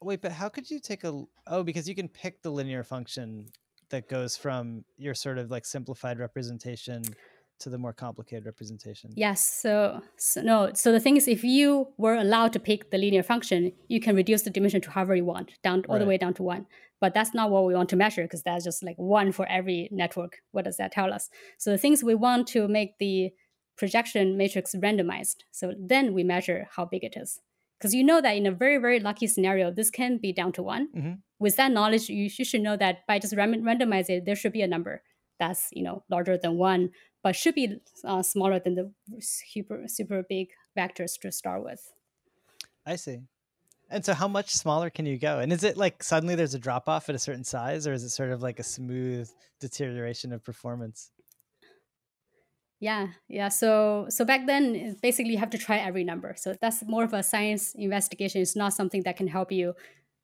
Wait, 0.00 0.22
but 0.22 0.32
how 0.32 0.48
could 0.48 0.70
you 0.70 0.78
take 0.80 1.04
a 1.04 1.24
oh 1.46 1.62
because 1.62 1.88
you 1.88 1.94
can 1.94 2.08
pick 2.08 2.42
the 2.42 2.50
linear 2.50 2.84
function 2.84 3.46
that 3.90 4.08
goes 4.08 4.36
from 4.36 4.84
your 4.96 5.14
sort 5.14 5.38
of 5.38 5.50
like 5.50 5.64
simplified 5.64 6.18
representation 6.18 7.02
to 7.60 7.70
the 7.70 7.78
more 7.78 7.92
complicated 7.92 8.46
representation. 8.46 9.10
Yes. 9.14 9.48
So, 9.62 10.00
so, 10.16 10.42
no. 10.42 10.70
So 10.74 10.92
the 10.92 11.00
thing 11.00 11.16
is, 11.16 11.28
if 11.28 11.44
you 11.44 11.88
were 11.96 12.14
allowed 12.14 12.52
to 12.54 12.60
pick 12.60 12.90
the 12.90 12.98
linear 12.98 13.22
function, 13.22 13.72
you 13.88 14.00
can 14.00 14.16
reduce 14.16 14.42
the 14.42 14.50
dimension 14.50 14.80
to 14.82 14.90
however 14.90 15.14
you 15.14 15.24
want, 15.24 15.52
down 15.62 15.84
all 15.88 15.94
right. 15.94 16.00
the 16.00 16.06
way 16.06 16.18
down 16.18 16.34
to 16.34 16.42
one. 16.42 16.66
But 17.00 17.14
that's 17.14 17.34
not 17.34 17.50
what 17.50 17.64
we 17.64 17.74
want 17.74 17.88
to 17.90 17.96
measure 17.96 18.22
because 18.22 18.42
that's 18.42 18.64
just 18.64 18.82
like 18.82 18.96
one 18.96 19.32
for 19.32 19.46
every 19.46 19.88
network. 19.92 20.38
What 20.52 20.64
does 20.64 20.76
that 20.78 20.92
tell 20.92 21.12
us? 21.12 21.28
So 21.58 21.70
the 21.70 21.78
things 21.78 22.02
we 22.02 22.14
want 22.14 22.46
to 22.48 22.66
make 22.66 22.98
the 22.98 23.30
projection 23.76 24.36
matrix 24.36 24.74
randomized. 24.74 25.36
So 25.50 25.74
then 25.78 26.14
we 26.14 26.24
measure 26.24 26.66
how 26.74 26.84
big 26.84 27.04
it 27.04 27.14
is. 27.16 27.40
Because 27.78 27.94
you 27.94 28.04
know 28.04 28.20
that 28.20 28.36
in 28.36 28.46
a 28.46 28.52
very, 28.52 28.78
very 28.78 29.00
lucky 29.00 29.26
scenario, 29.26 29.70
this 29.70 29.90
can 29.90 30.18
be 30.18 30.32
down 30.32 30.52
to 30.52 30.62
one. 30.62 30.88
Mm-hmm. 30.96 31.12
With 31.38 31.56
that 31.56 31.72
knowledge, 31.72 32.08
you, 32.08 32.30
you 32.36 32.44
should 32.44 32.62
know 32.62 32.76
that 32.76 33.06
by 33.06 33.18
just 33.18 33.34
randomize 33.34 34.08
it, 34.08 34.24
there 34.24 34.36
should 34.36 34.52
be 34.52 34.62
a 34.62 34.66
number 34.66 35.02
that's 35.38 35.68
you 35.72 35.82
know 35.82 36.04
larger 36.10 36.38
than 36.38 36.56
one 36.56 36.90
but 37.24 37.34
should 37.34 37.56
be 37.56 37.80
uh, 38.04 38.22
smaller 38.22 38.60
than 38.60 38.74
the 38.76 38.92
super 39.20 39.84
super 39.88 40.22
big 40.28 40.50
vectors 40.78 41.18
to 41.22 41.32
start 41.32 41.64
with. 41.64 41.92
I 42.86 42.96
see. 42.96 43.22
And 43.90 44.04
so, 44.04 44.14
how 44.14 44.28
much 44.28 44.50
smaller 44.50 44.90
can 44.90 45.06
you 45.06 45.18
go? 45.18 45.40
And 45.40 45.52
is 45.52 45.64
it 45.64 45.76
like 45.76 46.02
suddenly 46.02 46.34
there's 46.34 46.54
a 46.54 46.58
drop 46.58 46.88
off 46.88 47.08
at 47.08 47.14
a 47.14 47.18
certain 47.18 47.44
size, 47.44 47.86
or 47.86 47.92
is 47.92 48.04
it 48.04 48.10
sort 48.10 48.30
of 48.30 48.42
like 48.42 48.58
a 48.60 48.62
smooth 48.62 49.28
deterioration 49.58 50.32
of 50.32 50.44
performance? 50.44 51.10
Yeah, 52.80 53.08
yeah. 53.28 53.48
So, 53.48 54.06
so 54.10 54.24
back 54.24 54.46
then, 54.46 54.96
basically, 55.00 55.32
you 55.32 55.38
have 55.38 55.50
to 55.50 55.58
try 55.58 55.78
every 55.78 56.04
number. 56.04 56.34
So 56.36 56.54
that's 56.60 56.84
more 56.86 57.04
of 57.04 57.14
a 57.14 57.22
science 57.22 57.74
investigation. 57.74 58.42
It's 58.42 58.56
not 58.56 58.74
something 58.74 59.02
that 59.04 59.16
can 59.16 59.28
help 59.28 59.50
you, 59.50 59.74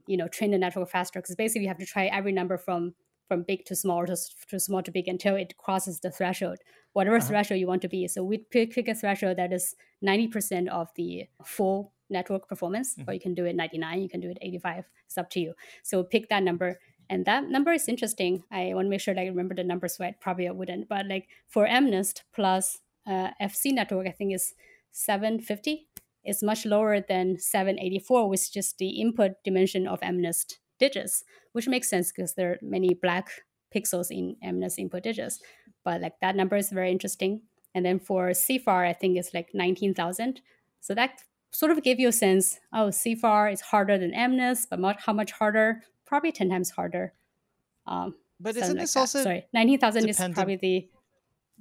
you 0.07 0.19
know, 0.19 0.29
train 0.29 0.51
the 0.51 0.59
network 0.59 0.91
faster. 0.91 1.21
Because 1.21 1.37
basically, 1.37 1.63
you 1.63 1.69
have 1.69 1.79
to 1.79 1.87
try 1.87 2.07
every 2.07 2.33
number 2.33 2.59
from 2.59 2.95
from 3.31 3.45
big 3.45 3.65
to 3.65 3.77
small 3.77 4.05
to, 4.07 4.17
to 4.49 4.59
small 4.59 4.83
to 4.83 4.91
big 4.91 5.07
until 5.07 5.37
it 5.37 5.57
crosses 5.57 6.01
the 6.01 6.11
threshold, 6.11 6.59
whatever 6.95 7.19
uh-huh. 7.19 7.29
threshold 7.29 7.61
you 7.61 7.69
want 7.69 7.81
to 7.81 7.89
be. 7.89 8.09
So 8.09 8.25
we 8.25 8.39
pick, 8.39 8.73
pick 8.73 8.89
a 8.89 8.95
threshold 8.97 9.37
that 9.37 9.53
is 9.53 9.77
90% 10.05 10.67
of 10.67 10.89
the 10.97 11.27
full 11.45 11.93
network 12.11 12.49
performance, 12.49 12.97
mm-hmm. 12.97 13.09
or 13.09 13.13
you 13.13 13.21
can 13.21 13.35
do 13.35 13.45
it 13.45 13.55
99, 13.55 14.03
you 14.03 14.09
can 14.09 14.21
do 14.21 14.31
it 14.31 14.39
85. 14.43 14.85
It's 15.07 15.17
up 15.17 15.31
to 15.31 15.39
you. 15.39 15.55
So 15.85 16.03
pick 16.03 16.29
that 16.29 16.43
number. 16.43 16.81
And 17.09 17.25
that 17.27 17.45
number 17.45 17.71
is 17.71 17.89
interesting. 17.89 18.43
I 18.51 18.73
want 18.75 18.87
to 18.87 18.91
make 18.91 19.01
sure 19.01 19.15
that 19.15 19.21
I 19.21 19.27
remember 19.27 19.55
the 19.55 19.63
number, 19.63 19.87
so 19.87 20.05
I 20.05 20.17
probably 20.21 20.49
I 20.49 20.51
wouldn't. 20.51 20.89
But 20.89 21.07
like 21.07 21.29
for 21.47 21.69
MNIST 21.69 22.23
plus 22.35 22.79
uh, 23.07 23.29
FC 23.41 23.73
network, 23.73 24.09
I 24.09 24.11
think 24.11 24.35
is 24.35 24.55
750. 24.91 25.87
It's 26.25 26.43
much 26.43 26.67
lower 26.67 27.01
than 27.01 27.39
784, 27.39 28.29
which 28.29 28.41
is 28.41 28.51
just 28.51 28.79
the 28.79 29.01
input 29.01 29.43
dimension 29.45 29.87
of 29.87 30.01
MNIST 30.01 30.59
digits, 30.81 31.25
which 31.53 31.69
makes 31.69 31.89
sense 31.89 32.11
because 32.11 32.35
there 32.35 32.53
are 32.53 32.59
many 32.63 32.95
black 32.95 33.29
pixels 33.75 34.11
in 34.11 34.37
MNIST 34.45 34.79
input 34.79 35.03
digits. 35.05 35.41
But 35.85 36.01
like 36.01 36.15
that 36.21 36.37
number 36.37 36.57
is 36.57 36.71
very 36.71 36.91
interesting. 36.91 37.43
And 37.75 37.87
then 37.87 38.01
for 38.01 38.31
CIFAR, 38.31 38.89
I 38.89 38.93
think 38.93 39.17
it's 39.17 39.33
like 39.33 39.51
19,000. 39.55 40.41
So 40.81 40.95
that 40.95 41.23
sort 41.53 41.71
of 41.71 41.83
gave 41.83 42.01
you 42.01 42.09
a 42.09 42.13
sense, 42.13 42.59
oh, 42.73 42.89
CIFAR 42.89 43.53
is 43.53 43.61
harder 43.61 43.97
than 43.97 44.13
MNIST, 44.13 44.67
but 44.69 44.81
much, 44.81 44.97
how 45.07 45.13
much 45.13 45.33
harder? 45.33 45.83
Probably 46.05 46.33
10 46.33 46.51
times 46.51 46.71
harder. 46.71 47.13
Um, 47.87 48.15
but 48.41 48.57
isn't 48.57 48.77
this 48.77 48.97
like 48.97 49.01
also 49.01 49.23
sorry 49.23 49.45
19,000 49.53 50.09
is 50.09 50.17
probably 50.17 50.57
the 50.57 50.89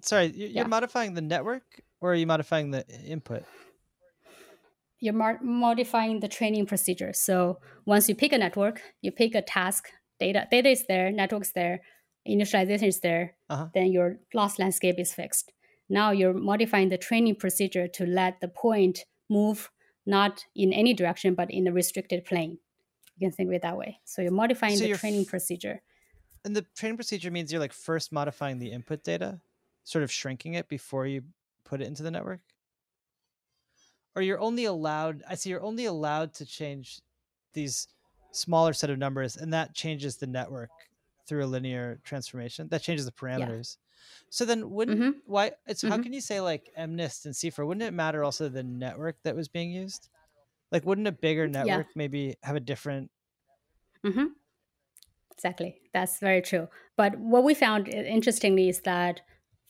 sorry 0.01 0.27
you're 0.27 0.49
yeah. 0.49 0.63
modifying 0.63 1.13
the 1.13 1.21
network 1.21 1.63
or 1.99 2.13
are 2.13 2.15
you 2.15 2.25
modifying 2.25 2.71
the 2.71 2.87
input 3.05 3.43
you're 4.99 5.39
modifying 5.41 6.19
the 6.19 6.27
training 6.27 6.65
procedure. 6.65 7.13
So 7.13 7.59
once 7.85 8.09
you 8.09 8.15
pick 8.15 8.33
a 8.33 8.37
network, 8.37 8.81
you 9.01 9.11
pick 9.11 9.35
a 9.35 9.41
task, 9.41 9.89
data 10.19 10.47
data 10.51 10.69
is 10.69 10.85
there, 10.87 11.11
network's 11.11 11.53
there, 11.53 11.81
initialization 12.27 12.87
is 12.87 12.99
there, 12.99 13.35
uh-huh. 13.49 13.67
then 13.73 13.91
your 13.91 14.19
loss 14.33 14.59
landscape 14.59 14.99
is 14.99 15.13
fixed. 15.13 15.51
Now 15.89 16.11
you're 16.11 16.33
modifying 16.33 16.89
the 16.89 16.97
training 16.97 17.35
procedure 17.35 17.87
to 17.87 18.05
let 18.05 18.41
the 18.41 18.47
point 18.47 19.05
move 19.29 19.71
not 20.05 20.45
in 20.55 20.73
any 20.73 20.93
direction, 20.93 21.35
but 21.35 21.49
in 21.51 21.67
a 21.67 21.71
restricted 21.71 22.25
plane. 22.25 22.57
You 23.17 23.27
can 23.27 23.35
think 23.35 23.49
of 23.49 23.53
it 23.53 23.61
that 23.61 23.77
way. 23.77 23.99
So 24.05 24.21
you're 24.21 24.31
modifying 24.31 24.75
so 24.75 24.83
the 24.83 24.89
you're 24.89 24.97
training 24.97 25.21
f- 25.21 25.27
procedure. 25.27 25.81
And 26.45 26.55
the 26.55 26.65
training 26.75 26.97
procedure 26.97 27.31
means 27.31 27.51
you're 27.51 27.59
like 27.59 27.73
first 27.73 28.11
modifying 28.11 28.59
the 28.59 28.71
input 28.71 29.03
data, 29.03 29.39
sort 29.83 30.03
of 30.03 30.11
shrinking 30.11 30.53
it 30.53 30.67
before 30.69 31.05
you 31.05 31.23
put 31.63 31.81
it 31.81 31.87
into 31.87 32.03
the 32.03 32.11
network? 32.11 32.41
Or 34.15 34.21
you're 34.21 34.39
only 34.39 34.65
allowed 34.65 35.23
i 35.29 35.35
see 35.35 35.49
you're 35.49 35.63
only 35.63 35.85
allowed 35.85 36.33
to 36.33 36.45
change 36.45 37.01
these 37.53 37.87
smaller 38.31 38.73
set 38.73 38.89
of 38.89 38.97
numbers 38.97 39.37
and 39.37 39.53
that 39.53 39.73
changes 39.73 40.17
the 40.17 40.27
network 40.27 40.69
through 41.27 41.43
a 41.43 41.47
linear 41.47 41.99
transformation 42.03 42.67
that 42.69 42.81
changes 42.81 43.05
the 43.05 43.11
parameters 43.11 43.77
yeah. 43.77 44.25
so 44.29 44.45
then 44.45 44.69
wouldn't 44.69 44.99
mm-hmm. 44.99 45.11
why 45.25 45.51
it's 45.67 45.83
mm-hmm. 45.83 45.91
how 45.91 46.01
can 46.01 46.13
you 46.13 46.21
say 46.21 46.39
like 46.41 46.69
mnist 46.77 47.25
and 47.25 47.33
CIFAR 47.33 47.65
wouldn't 47.65 47.83
it 47.83 47.93
matter 47.93 48.23
also 48.23 48.49
the 48.49 48.63
network 48.63 49.17
that 49.23 49.35
was 49.35 49.47
being 49.47 49.71
used 49.71 50.09
like 50.71 50.85
wouldn't 50.85 51.07
a 51.07 51.11
bigger 51.11 51.47
network 51.47 51.87
yeah. 51.87 51.93
maybe 51.95 52.35
have 52.43 52.55
a 52.55 52.59
different 52.59 53.09
mm-hmm. 54.05 54.25
exactly 55.31 55.81
that's 55.93 56.19
very 56.19 56.41
true 56.41 56.67
but 56.97 57.17
what 57.17 57.43
we 57.43 57.53
found 57.53 57.87
interestingly 57.87 58.69
is 58.69 58.81
that 58.81 59.21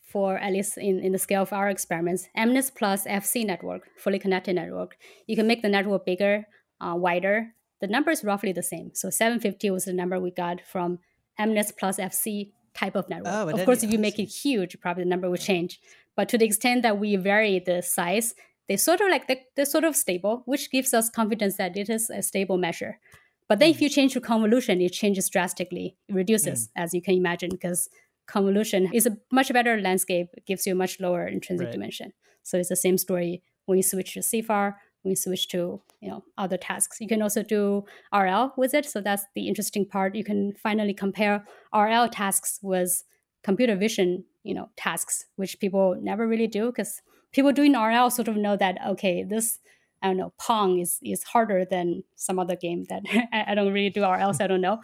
for 0.09 0.37
at 0.37 0.51
least 0.51 0.77
in, 0.77 0.99
in 0.99 1.11
the 1.11 1.19
scale 1.19 1.43
of 1.43 1.53
our 1.53 1.69
experiments, 1.69 2.27
MNIST 2.35 2.75
plus 2.75 3.05
FC 3.05 3.45
network, 3.45 3.87
fully 3.97 4.17
connected 4.17 4.55
network, 4.55 4.97
you 5.27 5.35
can 5.35 5.47
make 5.47 5.61
the 5.61 5.69
network 5.69 6.05
bigger, 6.05 6.45
uh, 6.81 6.95
wider. 6.95 7.53
The 7.79 7.87
number 7.87 8.11
is 8.11 8.23
roughly 8.23 8.51
the 8.51 8.63
same. 8.63 8.91
So 8.93 9.09
750 9.09 9.69
was 9.69 9.85
the 9.85 9.93
number 9.93 10.19
we 10.19 10.31
got 10.31 10.61
from 10.61 10.99
MNIST 11.39 11.77
plus 11.77 11.97
FC 11.97 12.51
type 12.73 12.95
of 12.95 13.07
network. 13.07 13.33
Oh, 13.33 13.49
of 13.49 13.65
course, 13.65 13.83
if 13.83 13.91
you 13.91 13.99
make 13.99 14.19
it 14.19 14.25
huge, 14.25 14.79
probably 14.81 15.03
the 15.03 15.09
number 15.09 15.29
will 15.29 15.37
change. 15.37 15.79
But 16.15 16.27
to 16.29 16.37
the 16.37 16.45
extent 16.45 16.81
that 16.81 16.99
we 16.99 17.15
vary 17.15 17.59
the 17.59 17.81
size, 17.81 18.33
they 18.67 18.77
sort 18.77 19.01
of 19.01 19.09
like 19.09 19.27
they're, 19.27 19.41
they're 19.55 19.65
sort 19.65 19.83
of 19.83 19.95
stable, 19.95 20.43
which 20.45 20.71
gives 20.71 20.93
us 20.93 21.09
confidence 21.09 21.57
that 21.57 21.77
it 21.77 21.89
is 21.89 22.09
a 22.09 22.21
stable 22.21 22.57
measure. 22.57 22.99
But 23.47 23.59
then 23.59 23.69
if 23.69 23.77
hmm. 23.77 23.83
you 23.83 23.89
change 23.89 24.13
to 24.13 24.21
convolution, 24.21 24.81
it 24.81 24.93
changes 24.93 25.29
drastically. 25.29 25.97
It 26.07 26.15
reduces, 26.15 26.67
mm. 26.67 26.71
as 26.75 26.93
you 26.93 27.01
can 27.01 27.15
imagine, 27.15 27.49
because 27.49 27.89
convolution 28.29 28.89
is 28.93 29.05
a 29.05 29.17
much 29.31 29.51
better 29.51 29.79
landscape, 29.81 30.27
it 30.33 30.45
gives 30.45 30.65
you 30.65 30.73
a 30.73 30.75
much 30.75 30.99
lower 30.99 31.27
intrinsic 31.27 31.65
right. 31.65 31.73
dimension. 31.73 32.13
So 32.43 32.57
it's 32.57 32.69
the 32.69 32.75
same 32.75 32.97
story 32.97 33.43
when 33.65 33.77
you 33.77 33.83
switch 33.83 34.13
to 34.13 34.19
CIFAR, 34.19 34.75
when 35.01 35.11
you 35.11 35.15
switch 35.15 35.47
to 35.49 35.81
you 36.01 36.09
know 36.09 36.23
other 36.37 36.57
tasks. 36.57 36.97
You 36.99 37.07
can 37.07 37.21
also 37.21 37.43
do 37.43 37.83
RL 38.13 38.53
with 38.57 38.73
it. 38.73 38.85
So 38.85 39.01
that's 39.01 39.25
the 39.35 39.47
interesting 39.47 39.85
part. 39.85 40.15
You 40.15 40.23
can 40.23 40.53
finally 40.53 40.93
compare 40.93 41.45
RL 41.73 42.07
tasks 42.09 42.59
with 42.61 43.03
computer 43.43 43.75
vision, 43.75 44.25
you 44.43 44.53
know, 44.53 44.69
tasks, 44.77 45.25
which 45.35 45.59
people 45.59 45.97
never 46.01 46.27
really 46.27 46.47
do 46.47 46.67
because 46.67 47.01
people 47.31 47.51
doing 47.51 47.73
RL 47.73 48.09
sort 48.09 48.27
of 48.27 48.35
know 48.35 48.55
that 48.57 48.77
okay, 48.87 49.23
this 49.23 49.59
I 50.01 50.07
don't 50.07 50.17
know, 50.17 50.33
Pong 50.39 50.79
is 50.79 50.99
is 51.03 51.23
harder 51.23 51.65
than 51.65 52.03
some 52.15 52.39
other 52.39 52.55
game 52.55 52.85
that 52.89 53.03
I 53.33 53.55
don't 53.55 53.73
really 53.73 53.89
do 53.89 54.03
RL, 54.03 54.33
so 54.33 54.43
I 54.43 54.47
don't 54.47 54.61
know. 54.61 54.81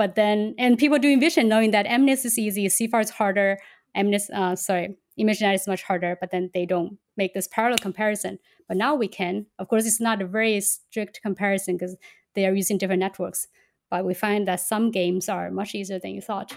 But 0.00 0.14
then, 0.14 0.54
and 0.56 0.78
people 0.78 0.98
doing 0.98 1.20
vision 1.20 1.46
knowing 1.46 1.72
that 1.72 1.84
MNIST 1.84 2.24
is 2.24 2.38
easy, 2.38 2.68
CIFAR 2.68 3.02
is 3.02 3.10
harder, 3.10 3.58
MNIST, 3.94 4.30
uh, 4.30 4.56
sorry, 4.56 4.96
ImageNet 5.20 5.54
is 5.54 5.68
much 5.68 5.82
harder, 5.82 6.16
but 6.18 6.30
then 6.30 6.48
they 6.54 6.64
don't 6.64 6.96
make 7.18 7.34
this 7.34 7.46
parallel 7.46 7.76
comparison. 7.76 8.38
But 8.66 8.78
now 8.78 8.94
we 8.94 9.08
can. 9.08 9.44
Of 9.58 9.68
course, 9.68 9.84
it's 9.84 10.00
not 10.00 10.22
a 10.22 10.26
very 10.26 10.58
strict 10.62 11.20
comparison 11.20 11.76
because 11.76 11.98
they 12.34 12.46
are 12.46 12.54
using 12.54 12.78
different 12.78 13.00
networks. 13.00 13.46
But 13.90 14.06
we 14.06 14.14
find 14.14 14.48
that 14.48 14.60
some 14.60 14.90
games 14.90 15.28
are 15.28 15.50
much 15.50 15.74
easier 15.74 15.98
than 15.98 16.12
you 16.12 16.22
thought. 16.22 16.56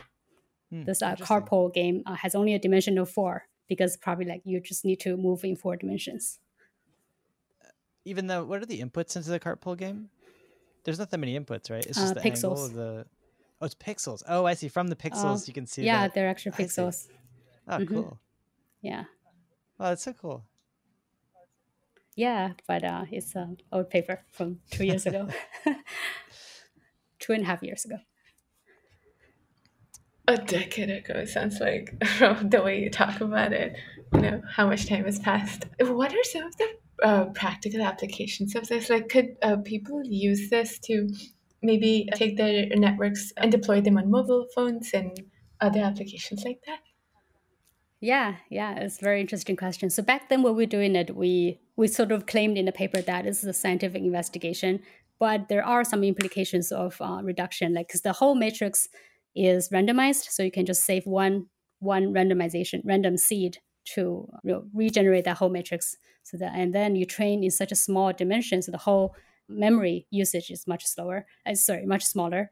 Hmm, 0.72 0.86
this 0.86 1.02
uh, 1.02 1.18
CartPole 1.18 1.74
game 1.74 2.02
uh, 2.06 2.16
has 2.16 2.36
only 2.36 2.54
a 2.54 2.60
dimension 2.60 2.98
of 2.98 3.10
four 3.10 3.50
because 3.68 3.98
probably 3.98 4.24
like 4.24 4.44
you 4.46 4.62
just 4.62 4.86
need 4.86 5.02
to 5.02 5.18
move 5.18 5.44
in 5.44 5.58
four 5.58 5.76
dimensions. 5.76 6.40
Even 8.06 8.28
though, 8.28 8.46
what 8.46 8.62
are 8.62 8.66
the 8.66 8.80
inputs 8.80 9.18
into 9.18 9.32
the 9.32 9.40
CartPole 9.42 9.78
game? 9.78 10.08
There's 10.86 10.98
not 10.98 11.12
that 11.12 11.18
many 11.18 11.38
inputs, 11.38 11.70
right? 11.70 11.86
It's 11.86 11.98
just 11.98 12.12
uh, 12.12 12.22
the 12.22 12.22
pixels. 12.22 12.44
angle 12.44 12.66
of 12.66 12.74
the 12.76 13.06
Oh, 13.64 13.66
it's 13.66 13.76
pixels. 13.76 14.24
Oh, 14.28 14.44
I 14.44 14.56
see. 14.56 14.68
From 14.68 14.90
the 14.90 14.96
pixels, 14.98 15.44
uh, 15.44 15.46
you 15.48 15.54
can 15.54 15.66
see. 15.66 15.84
Yeah, 15.84 16.02
that. 16.02 16.14
they're 16.14 16.28
actual 16.28 16.52
pixels. 16.52 17.08
Oh, 17.66 17.78
mm-hmm. 17.78 17.94
cool. 17.94 18.20
Yeah. 18.82 19.06
Oh, 19.80 19.86
that's 19.86 20.04
so 20.04 20.12
cool. 20.12 20.44
Yeah, 22.18 22.52
but 22.68 22.84
uh, 22.84 23.06
it's 23.10 23.34
an 23.36 23.60
old 23.72 23.90
paper 23.90 24.20
from 24.34 24.60
two 24.70 24.84
years 24.84 25.06
ago, 25.06 25.30
two 27.20 27.32
and 27.32 27.44
a 27.44 27.46
half 27.46 27.64
years 27.64 27.86
ago. 27.86 27.96
A 30.28 30.36
decade 30.36 30.90
ago 30.90 31.24
sounds 31.24 31.62
like 31.62 32.06
from 32.18 32.50
the 32.50 32.62
way 32.62 32.82
you 32.82 32.90
talk 32.90 33.22
about 33.22 33.54
it. 33.54 33.78
You 34.14 34.20
know 34.20 34.42
how 34.46 34.68
much 34.68 34.88
time 34.88 35.06
has 35.06 35.20
passed. 35.20 35.68
What 35.80 36.12
are 36.14 36.24
some 36.26 36.44
of 36.44 36.58
the 36.58 36.68
uh, 37.02 37.26
practical 37.28 37.82
applications 37.82 38.58
of 38.58 38.68
this? 38.68 38.90
Like, 38.90 39.08
could 39.08 39.38
uh, 39.42 39.56
people 39.64 40.02
use 40.04 40.50
this 40.50 40.80
to 40.80 41.08
maybe 41.64 42.08
take 42.14 42.38
their 42.38 42.68
networks 42.76 43.32
and 43.38 43.52
deploy 43.52 43.82
them 43.82 43.98
on 43.98 44.12
mobile 44.12 44.48
phones 44.54 44.92
and 44.94 45.12
other 45.62 45.80
applications 45.80 46.44
like 46.44 46.62
that? 46.68 46.80
Yeah, 48.00 48.36
yeah, 48.50 48.80
it's 48.80 49.00
a 49.00 49.04
very 49.04 49.22
interesting 49.22 49.56
question. 49.56 49.90
So 49.90 50.04
back 50.04 50.28
then, 50.28 50.44
when 50.44 50.56
we 50.56 50.64
were 50.64 50.70
doing 50.70 50.96
it, 50.96 51.16
we 51.16 51.62
we 51.78 51.88
sort 51.88 52.12
of 52.12 52.26
claimed 52.26 52.58
in 52.58 52.66
the 52.66 52.74
paper 52.74 53.02
that 53.02 53.24
this 53.24 53.40
is 53.44 53.46
a 53.46 53.54
scientific 53.54 54.02
investigation, 54.04 54.82
but 55.20 55.48
there 55.48 55.66
are 55.66 55.86
some 55.86 56.04
implications 56.04 56.72
of 56.72 56.98
uh, 57.00 57.22
reduction, 57.24 57.74
like 57.74 57.88
because 57.88 58.02
the 58.02 58.12
whole 58.12 58.36
matrix 58.36 58.90
is 59.36 59.70
randomized, 59.70 60.30
so 60.30 60.44
you 60.44 60.52
can 60.52 60.66
just 60.66 60.84
save 60.84 61.06
one 61.06 61.48
one 61.80 62.14
randomization 62.14 62.82
random 62.84 63.16
seed 63.18 63.60
to 63.86 64.30
you 64.44 64.52
know, 64.52 64.66
regenerate 64.74 65.24
that 65.24 65.38
whole 65.38 65.50
matrix. 65.50 65.96
So 66.24 66.36
that 66.38 66.52
and 66.56 66.76
then 66.76 66.98
you 66.98 67.06
train 67.06 67.42
in 67.42 67.52
such 67.52 67.72
a 67.72 67.76
small 67.76 68.12
dimension, 68.12 68.62
so 68.62 68.72
the 68.72 68.78
whole 68.80 69.16
memory 69.50 70.08
usage 70.12 70.50
is 70.50 70.68
much 70.68 70.86
slower. 70.86 71.26
Uh, 71.46 71.56
sorry, 71.56 71.86
much 71.86 72.04
smaller. 72.04 72.50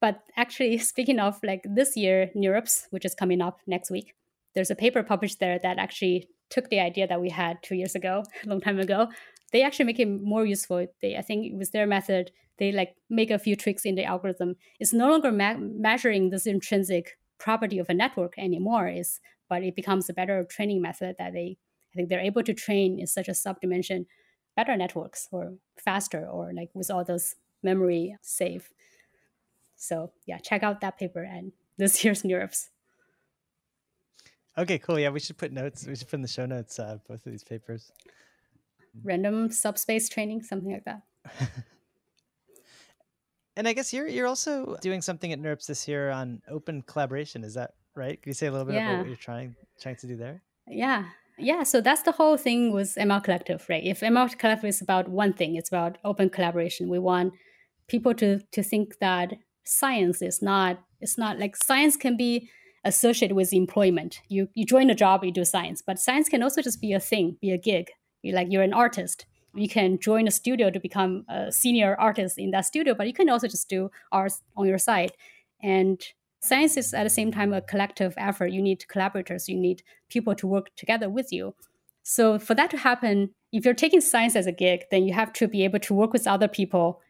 But 0.00 0.20
actually, 0.36 0.78
speaking 0.92 1.18
of 1.18 1.38
like 1.42 1.62
this 1.64 1.96
year, 1.96 2.30
NeurIPS, 2.36 2.86
which 2.90 3.04
is 3.04 3.14
coming 3.14 3.40
up 3.40 3.60
next 3.66 3.90
week, 3.90 4.14
there's 4.54 4.70
a 4.70 4.76
paper 4.76 5.02
published 5.02 5.40
there 5.40 5.58
that 5.58 5.78
actually 5.78 6.28
took 6.48 6.68
the 6.68 6.80
idea 6.80 7.06
that 7.06 7.20
we 7.20 7.30
had 7.30 7.62
two 7.62 7.76
years 7.76 7.94
ago, 7.94 8.24
a 8.44 8.48
long 8.48 8.60
time 8.60 8.80
ago. 8.80 9.08
They 9.52 9.62
actually 9.62 9.86
make 9.86 10.00
it 10.00 10.06
more 10.06 10.46
useful. 10.46 10.86
They, 11.02 11.16
I 11.16 11.22
think, 11.22 11.46
it 11.46 11.56
was 11.56 11.70
their 11.70 11.86
method. 11.86 12.30
They 12.58 12.72
like 12.72 12.94
make 13.08 13.30
a 13.30 13.38
few 13.38 13.56
tricks 13.56 13.84
in 13.84 13.94
the 13.94 14.04
algorithm. 14.04 14.56
It's 14.78 14.92
no 14.92 15.08
longer 15.10 15.32
ma- 15.32 15.56
measuring 15.58 16.30
this 16.30 16.46
intrinsic 16.46 17.18
property 17.38 17.78
of 17.78 17.88
a 17.88 17.94
network 17.94 18.34
anymore. 18.38 18.88
Is 18.88 19.20
but 19.48 19.64
it 19.64 19.74
becomes 19.74 20.08
a 20.08 20.14
better 20.14 20.44
training 20.44 20.80
method 20.80 21.16
that 21.18 21.32
they, 21.32 21.58
I 21.92 21.96
think, 21.96 22.08
they're 22.08 22.20
able 22.20 22.44
to 22.44 22.54
train 22.54 22.98
in 22.98 23.06
such 23.06 23.28
a 23.28 23.32
subdimension 23.32 24.06
better 24.60 24.76
networks 24.76 25.26
or 25.32 25.54
faster 25.78 26.26
or 26.26 26.52
like 26.52 26.70
with 26.74 26.90
all 26.90 27.02
those 27.02 27.36
memory 27.62 28.16
save. 28.20 28.68
So 29.76 30.12
yeah, 30.26 30.36
check 30.38 30.62
out 30.62 30.82
that 30.82 30.98
paper 30.98 31.22
and 31.22 31.52
this 31.78 32.04
year's 32.04 32.22
NeurIPS. 32.22 32.68
Okay, 34.58 34.78
cool. 34.78 34.98
Yeah, 34.98 35.08
we 35.08 35.20
should 35.20 35.38
put 35.38 35.52
notes. 35.52 35.86
We 35.86 35.96
should 35.96 36.08
put 36.08 36.16
in 36.16 36.22
the 36.22 36.28
show 36.28 36.44
notes 36.44 36.78
uh, 36.78 36.98
both 37.08 37.24
of 37.24 37.32
these 37.32 37.44
papers. 37.44 37.90
Random 39.02 39.50
subspace 39.50 40.08
training, 40.08 40.42
something 40.42 40.72
like 40.72 40.84
that. 40.84 41.02
and 43.56 43.66
I 43.66 43.72
guess 43.72 43.94
you're 43.94 44.08
you're 44.08 44.26
also 44.26 44.76
doing 44.82 45.00
something 45.00 45.32
at 45.32 45.40
NeurIPS 45.40 45.66
this 45.66 45.88
year 45.88 46.10
on 46.10 46.42
open 46.48 46.82
collaboration. 46.82 47.44
Is 47.44 47.54
that 47.54 47.74
right? 47.94 48.20
Can 48.20 48.28
you 48.28 48.34
say 48.34 48.48
a 48.48 48.50
little 48.50 48.66
bit 48.66 48.74
yeah. 48.74 48.90
about 48.90 48.98
what 48.98 49.06
you're 49.06 49.16
trying 49.16 49.54
trying 49.80 49.96
to 49.96 50.06
do 50.06 50.16
there? 50.16 50.42
Yeah. 50.66 51.04
Yeah, 51.40 51.62
so 51.62 51.80
that's 51.80 52.02
the 52.02 52.12
whole 52.12 52.36
thing 52.36 52.72
with 52.72 52.94
ML 52.96 53.22
Collective, 53.22 53.64
right? 53.68 53.84
If 53.84 54.00
ML 54.00 54.36
Collective 54.38 54.68
is 54.68 54.80
about 54.80 55.08
one 55.08 55.32
thing, 55.32 55.56
it's 55.56 55.68
about 55.68 55.98
open 56.04 56.30
collaboration. 56.30 56.88
We 56.88 56.98
want 56.98 57.34
people 57.88 58.14
to 58.14 58.40
to 58.52 58.62
think 58.62 58.98
that 58.98 59.34
science 59.64 60.22
is 60.22 60.40
not 60.42 60.78
it's 61.00 61.18
not 61.18 61.38
like 61.38 61.56
science 61.56 61.96
can 61.96 62.16
be 62.16 62.48
associated 62.84 63.34
with 63.34 63.52
employment. 63.52 64.20
You 64.28 64.48
you 64.54 64.64
join 64.64 64.90
a 64.90 64.94
job, 64.94 65.24
you 65.24 65.32
do 65.32 65.44
science, 65.44 65.82
but 65.82 65.98
science 65.98 66.28
can 66.28 66.42
also 66.42 66.62
just 66.62 66.80
be 66.80 66.92
a 66.92 67.00
thing, 67.00 67.36
be 67.40 67.50
a 67.50 67.58
gig. 67.58 67.90
You 68.22 68.34
like 68.34 68.48
you're 68.50 68.62
an 68.62 68.74
artist. 68.74 69.26
You 69.54 69.68
can 69.68 69.98
join 69.98 70.28
a 70.28 70.30
studio 70.30 70.70
to 70.70 70.78
become 70.78 71.24
a 71.28 71.50
senior 71.50 71.96
artist 71.98 72.38
in 72.38 72.52
that 72.52 72.66
studio, 72.66 72.94
but 72.94 73.08
you 73.08 73.12
can 73.12 73.28
also 73.28 73.48
just 73.48 73.68
do 73.68 73.90
art 74.12 74.32
on 74.56 74.66
your 74.66 74.78
side. 74.78 75.12
And 75.62 76.00
science 76.40 76.76
is 76.76 76.92
at 76.94 77.04
the 77.04 77.10
same 77.10 77.30
time 77.30 77.52
a 77.52 77.60
collective 77.60 78.14
effort. 78.16 78.52
You 78.52 78.62
need 78.62 78.86
collaborators. 78.88 79.48
You 79.48 79.56
need 79.56 79.82
people 80.08 80.34
to 80.34 80.46
work 80.46 80.74
together 80.76 81.08
with 81.08 81.32
you. 81.32 81.54
So 82.02 82.38
for 82.38 82.54
that 82.54 82.70
to 82.70 82.78
happen, 82.78 83.30
if 83.52 83.64
you're 83.64 83.74
taking 83.74 84.00
science 84.00 84.36
as 84.36 84.46
a 84.46 84.52
gig, 84.52 84.84
then 84.90 85.04
you 85.04 85.12
have 85.12 85.32
to 85.34 85.48
be 85.48 85.64
able 85.64 85.80
to 85.80 85.94
work 85.94 86.12
with 86.12 86.26
other 86.26 86.48
people 86.48 87.00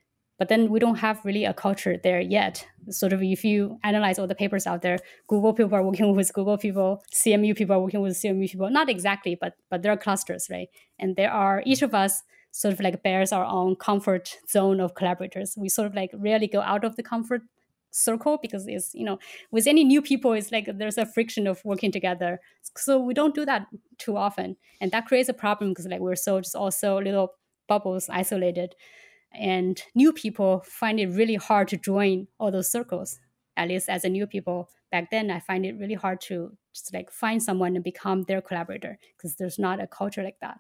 but 0.41 0.49
then 0.49 0.71
we 0.71 0.79
don't 0.81 0.97
have 0.97 1.23
really 1.23 1.45
a 1.45 1.53
culture 1.53 1.99
there 2.03 2.19
yet. 2.19 2.67
Sort 2.89 3.13
of, 3.13 3.23
if 3.23 3.45
you 3.45 3.79
analyze 3.85 4.19
all 4.19 4.27
the 4.27 4.35
papers 4.35 4.67
out 4.67 4.81
there, 4.81 4.97
Google 5.27 5.53
people 5.53 5.75
are 5.75 5.83
working 5.83 6.17
with 6.17 6.33
Google 6.33 6.57
people, 6.57 7.05
CMU 7.15 7.55
people 7.55 7.77
are 7.77 7.81
working 7.81 8.01
with 8.01 8.15
CMU 8.15 8.51
people. 8.51 8.71
Not 8.71 8.89
exactly, 8.89 9.37
but 9.39 9.53
but 9.69 9.83
there 9.83 9.93
are 9.93 9.99
clusters, 9.99 10.49
right? 10.51 10.69
And 10.99 11.15
there 11.17 11.31
are 11.31 11.63
each 11.67 11.83
of 11.83 11.95
us 11.95 12.23
sort 12.53 12.73
of 12.73 12.81
like 12.81 13.03
bears 13.03 13.33
our 13.33 13.45
own 13.45 13.77
comfort 13.77 14.39
zone 14.49 14.81
of 14.81 14.95
collaborators. 14.95 15.57
We 15.59 15.69
sort 15.69 15.89
of 15.89 15.95
like 15.95 16.11
rarely 16.15 16.49
go 16.49 16.63
out 16.63 16.85
of 16.85 16.97
the 16.97 17.03
comfort 17.03 17.43
circle 17.91 18.39
because 18.41 18.67
it's 18.67 18.95
you 18.95 19.05
know 19.05 19.19
with 19.51 19.67
any 19.67 19.85
new 19.85 20.01
people 20.01 20.33
it's 20.33 20.53
like 20.53 20.69
there's 20.79 20.99
a 20.99 21.07
friction 21.07 21.47
of 21.47 21.65
working 21.65 21.91
together. 21.93 22.41
So 22.77 22.99
we 22.99 23.15
don't 23.15 23.35
do 23.35 23.45
that 23.45 23.67
too 23.99 24.17
often. 24.17 24.57
And 24.81 24.91
that 24.93 25.07
creates 25.07 25.29
a 25.29 25.35
problem 25.35 25.71
because 25.71 25.87
like 25.87 26.01
we're 26.01 26.17
so 26.17 26.41
just 26.41 26.55
also 26.55 27.01
little 27.01 27.35
bubbles 27.69 28.09
isolated. 28.09 28.75
And 29.33 29.81
new 29.95 30.13
people 30.13 30.65
find 30.67 30.99
it 30.99 31.07
really 31.09 31.37
hard 31.37 31.69
to 31.69 31.77
join 31.77 32.27
all 32.39 32.51
those 32.51 32.71
circles 32.71 33.19
at 33.57 33.69
least 33.69 33.89
as 33.89 34.05
a 34.05 34.09
new 34.09 34.27
people. 34.27 34.69
Back 34.91 35.11
then 35.13 35.31
i 35.31 35.39
find 35.39 35.65
it 35.65 35.79
really 35.79 35.95
hard 35.95 36.21
to 36.23 36.57
just 36.73 36.93
like 36.93 37.13
find 37.13 37.43
someone 37.43 37.77
and 37.77 37.85
become 37.85 38.25
their 38.25 38.41
collaborator 38.41 38.99
because 39.17 39.37
there's 39.37 39.59
not 39.59 39.81
a 39.81 39.87
culture 39.87 40.23
like 40.23 40.41
that 40.41 40.59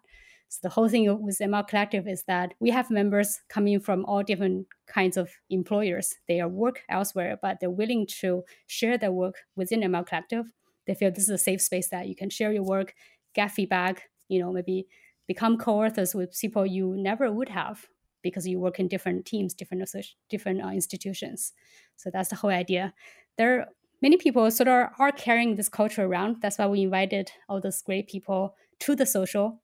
so 0.50 0.58
the 0.62 0.68
whole 0.68 0.88
thing 0.88 1.22
with 1.22 1.38
ml 1.38 1.66
collective 1.66 2.06
is 2.06 2.24
that 2.24 2.52
we 2.60 2.70
have 2.70 2.90
members 2.90 3.40
coming 3.48 3.80
from 3.80 4.04
all 4.04 4.22
different 4.22 4.66
kinds 4.86 5.16
of 5.16 5.30
employers 5.48 6.14
they 6.28 6.42
work 6.44 6.82
elsewhere 6.88 7.38
but 7.40 7.58
they're 7.60 7.70
willing 7.70 8.06
to 8.06 8.42
share 8.66 8.98
their 8.98 9.12
work 9.12 9.36
within 9.56 9.80
ml 9.80 10.06
collective 10.06 10.46
they 10.86 10.94
feel 10.94 11.10
this 11.10 11.24
is 11.24 11.30
a 11.30 11.38
safe 11.38 11.62
space 11.62 11.88
that 11.88 12.08
you 12.08 12.14
can 12.14 12.28
share 12.28 12.52
your 12.52 12.64
work 12.64 12.92
get 13.34 13.50
feedback 13.50 14.10
you 14.28 14.38
know 14.38 14.52
maybe 14.52 14.86
become 15.26 15.56
co-authors 15.56 16.14
with 16.14 16.36
people 16.38 16.66
you 16.66 16.94
never 16.96 17.30
would 17.30 17.48
have 17.48 17.86
because 18.22 18.46
you 18.46 18.58
work 18.58 18.78
in 18.78 18.88
different 18.88 19.26
teams, 19.26 19.54
different 19.54 19.88
different 20.28 20.62
uh, 20.62 20.68
institutions. 20.68 21.52
So 21.96 22.10
that's 22.12 22.28
the 22.28 22.36
whole 22.36 22.50
idea. 22.50 22.92
There 23.38 23.60
are 23.60 23.66
many 24.02 24.16
people 24.16 24.50
sort 24.50 24.68
of 24.68 24.88
are 24.98 25.12
carrying 25.12 25.56
this 25.56 25.68
culture 25.68 26.04
around. 26.04 26.36
That's 26.42 26.58
why 26.58 26.66
we 26.66 26.82
invited 26.82 27.30
all 27.48 27.60
those 27.60 27.82
great 27.82 28.08
people 28.08 28.56
to 28.80 28.96
the 28.96 29.06
social, 29.06 29.62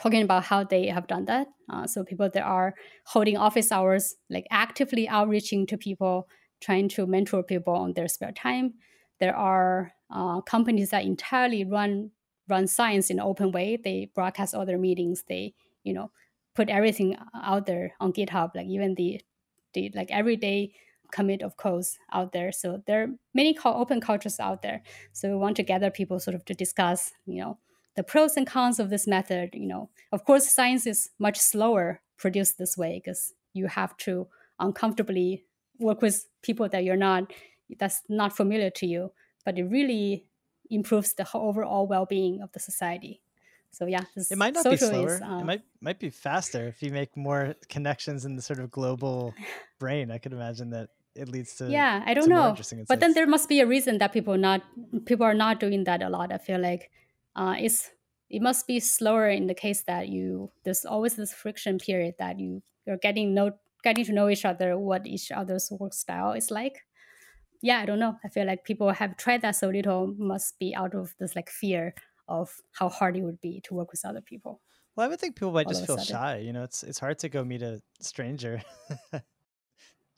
talking 0.00 0.22
about 0.22 0.44
how 0.44 0.64
they 0.64 0.86
have 0.86 1.06
done 1.06 1.26
that. 1.26 1.46
Uh, 1.70 1.86
so 1.86 2.02
people 2.02 2.28
that 2.32 2.42
are 2.42 2.74
holding 3.06 3.36
office 3.36 3.70
hours, 3.70 4.14
like 4.30 4.46
actively 4.50 5.08
outreaching 5.08 5.66
to 5.66 5.76
people, 5.76 6.26
trying 6.60 6.88
to 6.88 7.06
mentor 7.06 7.42
people 7.42 7.74
on 7.74 7.92
their 7.92 8.08
spare 8.08 8.32
time. 8.32 8.74
There 9.18 9.36
are 9.36 9.92
uh, 10.10 10.40
companies 10.40 10.90
that 10.90 11.04
entirely 11.04 11.64
run 11.64 12.10
run 12.48 12.66
science 12.66 13.10
in 13.10 13.20
an 13.20 13.24
open 13.24 13.52
way. 13.52 13.78
They 13.82 14.10
broadcast 14.14 14.54
all 14.54 14.66
their 14.66 14.78
meetings. 14.78 15.24
They 15.28 15.54
you 15.84 15.92
know 15.92 16.10
put 16.54 16.68
everything 16.68 17.16
out 17.34 17.66
there 17.66 17.92
on 18.00 18.12
GitHub, 18.12 18.54
like 18.54 18.66
even 18.66 18.94
the 18.94 19.20
the 19.74 19.92
like 19.94 20.10
everyday 20.10 20.72
commit 21.12 21.42
of 21.42 21.56
codes 21.56 21.98
out 22.12 22.32
there. 22.32 22.52
So 22.52 22.82
there 22.86 23.02
are 23.02 23.08
many 23.34 23.52
call 23.52 23.80
open 23.80 24.00
cultures 24.00 24.40
out 24.40 24.62
there. 24.62 24.82
So 25.12 25.28
we 25.28 25.36
want 25.36 25.56
to 25.56 25.62
gather 25.62 25.90
people 25.90 26.20
sort 26.20 26.34
of 26.36 26.44
to 26.46 26.54
discuss, 26.54 27.12
you 27.26 27.40
know, 27.42 27.58
the 27.96 28.02
pros 28.02 28.36
and 28.36 28.46
cons 28.46 28.78
of 28.78 28.90
this 28.90 29.06
method. 29.06 29.50
You 29.54 29.66
know, 29.66 29.90
of 30.12 30.24
course, 30.24 30.48
science 30.48 30.86
is 30.86 31.10
much 31.18 31.38
slower 31.38 32.00
produced 32.16 32.58
this 32.58 32.76
way 32.76 33.00
because 33.02 33.32
you 33.52 33.66
have 33.66 33.96
to 33.98 34.28
uncomfortably 34.58 35.44
work 35.78 36.02
with 36.02 36.26
people 36.42 36.68
that 36.68 36.84
you're 36.84 36.96
not 36.96 37.32
that's 37.78 38.02
not 38.08 38.36
familiar 38.36 38.70
to 38.70 38.86
you. 38.86 39.12
But 39.44 39.58
it 39.58 39.64
really 39.64 40.26
improves 40.70 41.14
the 41.14 41.26
overall 41.34 41.86
well-being 41.86 42.42
of 42.42 42.52
the 42.52 42.60
society. 42.60 43.22
So 43.72 43.86
yeah, 43.86 44.02
it 44.16 44.36
might 44.36 44.54
not 44.54 44.64
be 44.64 44.76
slower. 44.76 45.14
Is, 45.14 45.22
uh, 45.22 45.38
it 45.40 45.44
might 45.44 45.62
might 45.80 46.00
be 46.00 46.10
faster 46.10 46.66
if 46.66 46.82
you 46.82 46.90
make 46.90 47.16
more 47.16 47.54
connections 47.68 48.24
in 48.24 48.34
the 48.34 48.42
sort 48.42 48.58
of 48.58 48.70
global 48.70 49.32
brain. 49.78 50.10
I 50.10 50.18
could 50.18 50.32
imagine 50.32 50.70
that 50.70 50.90
it 51.14 51.28
leads 51.28 51.54
to 51.56 51.70
yeah. 51.70 52.02
I 52.04 52.14
don't 52.14 52.28
know, 52.28 52.56
but 52.88 53.00
then 53.00 53.14
there 53.14 53.26
must 53.26 53.48
be 53.48 53.60
a 53.60 53.66
reason 53.66 53.98
that 53.98 54.12
people 54.12 54.36
not 54.36 54.62
people 55.06 55.24
are 55.24 55.34
not 55.34 55.60
doing 55.60 55.84
that 55.84 56.02
a 56.02 56.08
lot. 56.08 56.32
I 56.32 56.38
feel 56.38 56.60
like 56.60 56.90
uh, 57.36 57.54
it's 57.58 57.90
it 58.28 58.42
must 58.42 58.66
be 58.66 58.78
slower 58.80 59.28
in 59.28 59.46
the 59.46 59.54
case 59.54 59.82
that 59.86 60.08
you 60.08 60.50
there's 60.64 60.84
always 60.84 61.16
this 61.16 61.32
friction 61.32 61.78
period 61.78 62.14
that 62.18 62.38
you 62.38 62.62
you're 62.86 62.96
getting 62.98 63.34
know 63.34 63.52
getting 63.82 64.04
to 64.04 64.12
know 64.12 64.28
each 64.28 64.44
other 64.44 64.76
what 64.78 65.06
each 65.06 65.32
other's 65.32 65.70
work 65.78 65.94
style 65.94 66.32
is 66.32 66.50
like 66.50 66.82
yeah 67.62 67.80
i 67.80 67.86
don't 67.86 67.98
know 67.98 68.16
i 68.24 68.28
feel 68.28 68.46
like 68.46 68.64
people 68.64 68.90
have 68.90 69.16
tried 69.16 69.42
that 69.42 69.56
so 69.56 69.68
little 69.68 70.14
must 70.18 70.58
be 70.58 70.74
out 70.74 70.94
of 70.94 71.14
this 71.18 71.34
like 71.34 71.50
fear 71.50 71.94
of 72.30 72.62
how 72.72 72.88
hard 72.88 73.16
it 73.16 73.22
would 73.22 73.40
be 73.40 73.60
to 73.64 73.74
work 73.74 73.90
with 73.90 74.00
other 74.04 74.22
people. 74.22 74.60
Well, 74.96 75.04
I 75.04 75.08
would 75.08 75.20
think 75.20 75.34
people 75.34 75.52
might 75.52 75.68
just 75.68 75.84
feel 75.84 75.98
shy. 75.98 76.38
You 76.38 76.52
know, 76.52 76.62
it's 76.62 76.82
it's 76.82 76.98
hard 76.98 77.18
to 77.18 77.28
go 77.28 77.44
meet 77.44 77.62
a 77.62 77.82
stranger. 78.00 78.62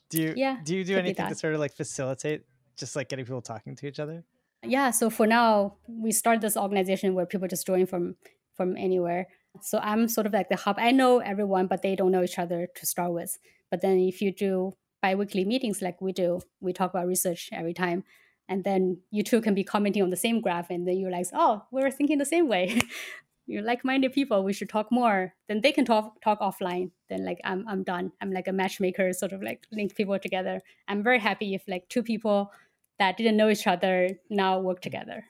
do 0.09 0.21
you 0.21 0.33
yeah, 0.37 0.57
do 0.63 0.75
you 0.75 0.83
do 0.85 0.97
anything 0.97 1.27
to 1.27 1.35
sort 1.35 1.53
of 1.53 1.59
like 1.59 1.73
facilitate 1.73 2.43
just 2.77 2.95
like 2.95 3.09
getting 3.09 3.25
people 3.25 3.41
talking 3.41 3.75
to 3.75 3.87
each 3.87 3.99
other? 3.99 4.23
Yeah. 4.63 4.91
So 4.91 5.09
for 5.09 5.27
now, 5.27 5.75
we 5.87 6.11
start 6.11 6.41
this 6.41 6.55
organization 6.55 7.13
where 7.13 7.25
people 7.25 7.47
just 7.47 7.67
join 7.67 7.85
from 7.85 8.15
from 8.55 8.77
anywhere. 8.77 9.27
So 9.61 9.79
I'm 9.79 10.07
sort 10.07 10.25
of 10.27 10.33
like 10.33 10.49
the 10.49 10.55
hub. 10.55 10.77
I 10.79 10.91
know 10.91 11.19
everyone, 11.19 11.67
but 11.67 11.81
they 11.81 11.95
don't 11.95 12.11
know 12.11 12.23
each 12.23 12.39
other 12.39 12.67
to 12.75 12.85
start 12.85 13.11
with. 13.11 13.37
But 13.69 13.81
then 13.81 13.99
if 13.99 14.21
you 14.21 14.31
do 14.31 14.73
biweekly 15.01 15.45
meetings 15.45 15.81
like 15.81 16.01
we 16.01 16.13
do, 16.13 16.39
we 16.61 16.71
talk 16.73 16.91
about 16.91 17.07
research 17.07 17.49
every 17.51 17.73
time. 17.73 18.03
And 18.47 18.63
then 18.63 18.99
you 19.11 19.23
two 19.23 19.41
can 19.41 19.53
be 19.53 19.63
commenting 19.63 20.03
on 20.03 20.09
the 20.09 20.17
same 20.17 20.41
graph, 20.41 20.69
and 20.69 20.87
then 20.87 20.97
you're 20.97 21.11
like, 21.11 21.27
oh, 21.33 21.63
we're 21.71 21.91
thinking 21.91 22.17
the 22.17 22.25
same 22.25 22.47
way. 22.47 22.79
you're 23.45 23.63
like-minded 23.63 24.13
people. 24.13 24.43
We 24.43 24.53
should 24.53 24.69
talk 24.69 24.91
more. 24.91 25.33
Then 25.47 25.61
they 25.61 25.71
can 25.71 25.85
talk 25.85 26.21
talk 26.21 26.39
offline. 26.39 26.91
Then 27.09 27.25
like 27.25 27.39
I'm 27.43 27.67
I'm 27.67 27.83
done. 27.83 28.11
I'm 28.21 28.31
like 28.31 28.47
a 28.47 28.53
matchmaker, 28.53 29.11
sort 29.13 29.33
of 29.33 29.41
like 29.41 29.65
link 29.71 29.95
people 29.95 30.17
together. 30.19 30.61
I'm 30.87 31.03
very 31.03 31.19
happy 31.19 31.53
if 31.53 31.63
like 31.67 31.87
two 31.89 32.03
people 32.03 32.51
that 32.99 33.17
didn't 33.17 33.37
know 33.37 33.49
each 33.49 33.67
other 33.67 34.19
now 34.29 34.59
work 34.59 34.81
together. 34.81 35.25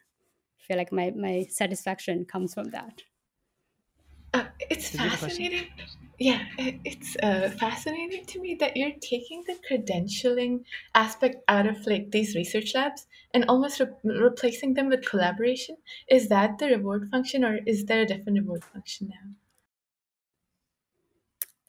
I 0.59 0.63
feel 0.63 0.77
like 0.77 0.91
my 0.91 1.11
my 1.11 1.45
satisfaction 1.49 2.25
comes 2.25 2.53
from 2.53 2.71
that. 2.71 3.03
Uh, 4.33 4.49
it's 4.69 4.89
fascinating. 4.89 5.69
Yeah, 6.19 6.47
it's 6.57 7.15
uh, 7.23 7.49
fascinating 7.59 8.25
to 8.27 8.39
me 8.39 8.53
that 8.55 8.75
you're 8.77 8.93
taking 9.01 9.43
the 9.45 9.55
credentialing 9.67 10.65
aspect 10.95 11.37
out 11.47 11.65
of 11.67 11.85
like 11.87 12.11
these 12.11 12.35
research 12.35 12.73
labs 12.75 13.07
and 13.33 13.45
almost 13.45 13.79
re- 13.79 13.87
replacing 14.03 14.73
them 14.75 14.89
with 14.89 15.05
collaboration. 15.05 15.77
Is 16.07 16.29
that 16.29 16.57
the 16.59 16.67
reward 16.67 17.09
function, 17.09 17.43
or 17.43 17.57
is 17.65 17.85
there 17.85 18.01
a 18.01 18.05
different 18.05 18.39
reward 18.39 18.63
function 18.63 19.09
now? 19.09 19.31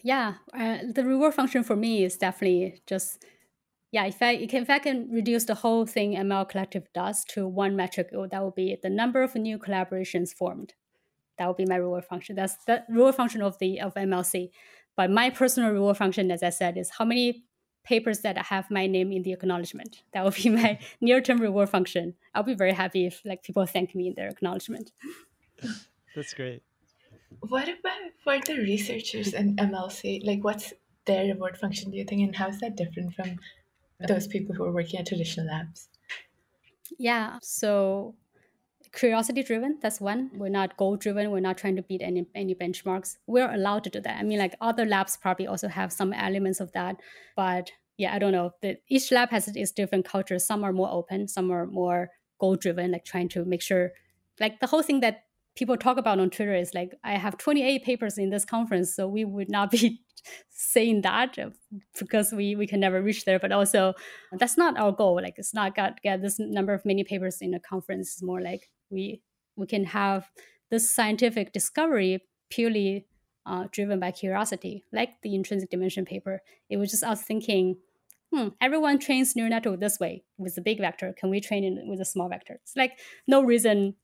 Yeah, 0.02 0.36
uh, 0.52 0.78
the 0.92 1.04
reward 1.04 1.34
function 1.34 1.64
for 1.64 1.76
me 1.76 2.04
is 2.04 2.16
definitely 2.18 2.82
just 2.86 3.24
yeah. 3.94 4.04
If 4.06 4.20
I 4.20 4.32
if 4.32 4.70
I 4.70 4.78
can 4.78 5.08
reduce 5.10 5.44
the 5.44 5.54
whole 5.54 5.86
thing 5.86 6.14
ML 6.14 6.48
Collective 6.48 6.86
does 6.92 7.24
to 7.32 7.46
one 7.46 7.74
metric, 7.76 8.10
oh, 8.14 8.26
that 8.26 8.42
would 8.44 8.54
be 8.54 8.76
the 8.82 8.90
number 8.90 9.22
of 9.22 9.34
new 9.34 9.58
collaborations 9.58 10.34
formed 10.34 10.74
that 11.38 11.46
would 11.46 11.56
be 11.56 11.66
my 11.66 11.76
reward 11.76 12.04
function. 12.04 12.36
That's 12.36 12.56
the 12.66 12.84
reward 12.88 13.14
function 13.14 13.42
of 13.42 13.58
the 13.58 13.80
of 13.80 13.94
MLC. 13.94 14.50
But 14.96 15.10
my 15.10 15.30
personal 15.30 15.70
reward 15.70 15.96
function, 15.96 16.30
as 16.30 16.42
I 16.42 16.50
said, 16.50 16.76
is 16.76 16.90
how 16.98 17.04
many 17.04 17.44
papers 17.84 18.20
that 18.20 18.38
have 18.38 18.70
my 18.70 18.86
name 18.86 19.12
in 19.12 19.22
the 19.22 19.32
acknowledgement. 19.32 20.02
That 20.12 20.24
would 20.24 20.34
be 20.34 20.48
my 20.62 20.78
near-term 21.00 21.40
reward 21.40 21.68
function. 21.68 22.14
I'll 22.34 22.42
be 22.42 22.54
very 22.54 22.72
happy 22.72 23.06
if 23.06 23.20
like 23.24 23.42
people 23.42 23.66
thank 23.66 23.94
me 23.94 24.08
in 24.08 24.14
their 24.14 24.28
acknowledgement. 24.28 24.92
That's 26.14 26.32
great. 26.32 26.62
What 27.40 27.64
about 27.68 28.12
for 28.22 28.38
the 28.46 28.60
researchers 28.60 29.34
in 29.34 29.56
MLC? 29.56 30.24
Like, 30.24 30.44
what's 30.44 30.72
their 31.04 31.24
reward 31.26 31.58
function? 31.58 31.90
Do 31.90 31.98
you 31.98 32.04
think, 32.04 32.22
and 32.22 32.36
how 32.36 32.48
is 32.48 32.60
that 32.60 32.76
different 32.76 33.14
from 33.14 33.38
those 34.08 34.26
people 34.26 34.54
who 34.54 34.64
are 34.64 34.72
working 34.72 35.00
at 35.00 35.06
traditional 35.06 35.46
labs? 35.46 35.88
Yeah. 36.98 37.38
So 37.42 38.14
curiosity 38.94 39.42
driven 39.42 39.76
that's 39.82 40.00
one 40.00 40.30
we're 40.34 40.48
not 40.48 40.76
goal 40.76 40.96
driven 40.96 41.30
we're 41.30 41.40
not 41.40 41.58
trying 41.58 41.74
to 41.74 41.82
beat 41.82 42.00
any 42.00 42.26
any 42.34 42.54
benchmarks 42.54 43.16
we're 43.26 43.52
allowed 43.52 43.82
to 43.82 43.90
do 43.90 44.00
that 44.00 44.18
i 44.18 44.22
mean 44.22 44.38
like 44.38 44.54
other 44.60 44.84
labs 44.84 45.16
probably 45.16 45.46
also 45.46 45.66
have 45.66 45.92
some 45.92 46.12
elements 46.12 46.60
of 46.60 46.70
that 46.72 46.96
but 47.34 47.72
yeah 47.96 48.14
i 48.14 48.18
don't 48.18 48.32
know 48.32 48.52
the, 48.62 48.76
each 48.88 49.10
lab 49.10 49.30
has 49.30 49.48
its 49.48 49.72
different 49.72 50.04
culture 50.04 50.38
some 50.38 50.62
are 50.62 50.72
more 50.72 50.88
open 50.90 51.26
some 51.26 51.50
are 51.50 51.66
more 51.66 52.08
goal 52.38 52.54
driven 52.54 52.92
like 52.92 53.04
trying 53.04 53.28
to 53.28 53.44
make 53.44 53.62
sure 53.62 53.90
like 54.38 54.60
the 54.60 54.66
whole 54.68 54.82
thing 54.82 55.00
that 55.00 55.24
people 55.56 55.76
talk 55.76 55.96
about 55.96 56.18
on 56.18 56.30
twitter 56.30 56.54
is 56.54 56.74
like 56.74 56.94
i 57.04 57.12
have 57.12 57.36
28 57.38 57.84
papers 57.84 58.18
in 58.18 58.30
this 58.30 58.44
conference 58.44 58.94
so 58.94 59.06
we 59.06 59.24
would 59.24 59.50
not 59.50 59.70
be 59.70 60.00
saying 60.50 61.02
that 61.02 61.36
because 61.98 62.32
we 62.32 62.56
we 62.56 62.66
can 62.66 62.80
never 62.80 63.02
reach 63.02 63.24
there 63.24 63.38
but 63.38 63.52
also 63.52 63.92
that's 64.38 64.56
not 64.56 64.78
our 64.78 64.92
goal 64.92 65.16
like 65.16 65.34
it's 65.36 65.52
not 65.54 65.74
got 65.74 66.00
get 66.02 66.22
this 66.22 66.38
number 66.38 66.72
of 66.72 66.84
many 66.84 67.04
papers 67.04 67.38
in 67.40 67.52
a 67.54 67.60
conference 67.60 68.12
it's 68.12 68.22
more 68.22 68.40
like 68.40 68.70
we 68.90 69.20
we 69.56 69.66
can 69.66 69.84
have 69.84 70.30
this 70.70 70.90
scientific 70.90 71.52
discovery 71.52 72.20
purely 72.50 73.06
uh, 73.46 73.66
driven 73.70 74.00
by 74.00 74.10
curiosity, 74.10 74.84
like 74.92 75.10
the 75.22 75.34
intrinsic 75.34 75.70
dimension 75.70 76.04
paper. 76.04 76.40
It 76.70 76.76
was 76.76 76.90
just 76.90 77.04
us 77.04 77.22
thinking, 77.22 77.76
hmm, 78.32 78.48
everyone 78.60 78.98
trains 78.98 79.36
neural 79.36 79.50
network 79.50 79.80
this 79.80 80.00
way 80.00 80.24
with 80.38 80.56
a 80.56 80.62
big 80.62 80.78
vector. 80.80 81.14
Can 81.18 81.30
we 81.30 81.40
train 81.40 81.64
it 81.64 81.86
with 81.86 82.00
a 82.00 82.04
small 82.04 82.28
vector? 82.28 82.58
It's 82.62 82.76
like 82.76 82.98
no 83.26 83.42
reason 83.42 83.94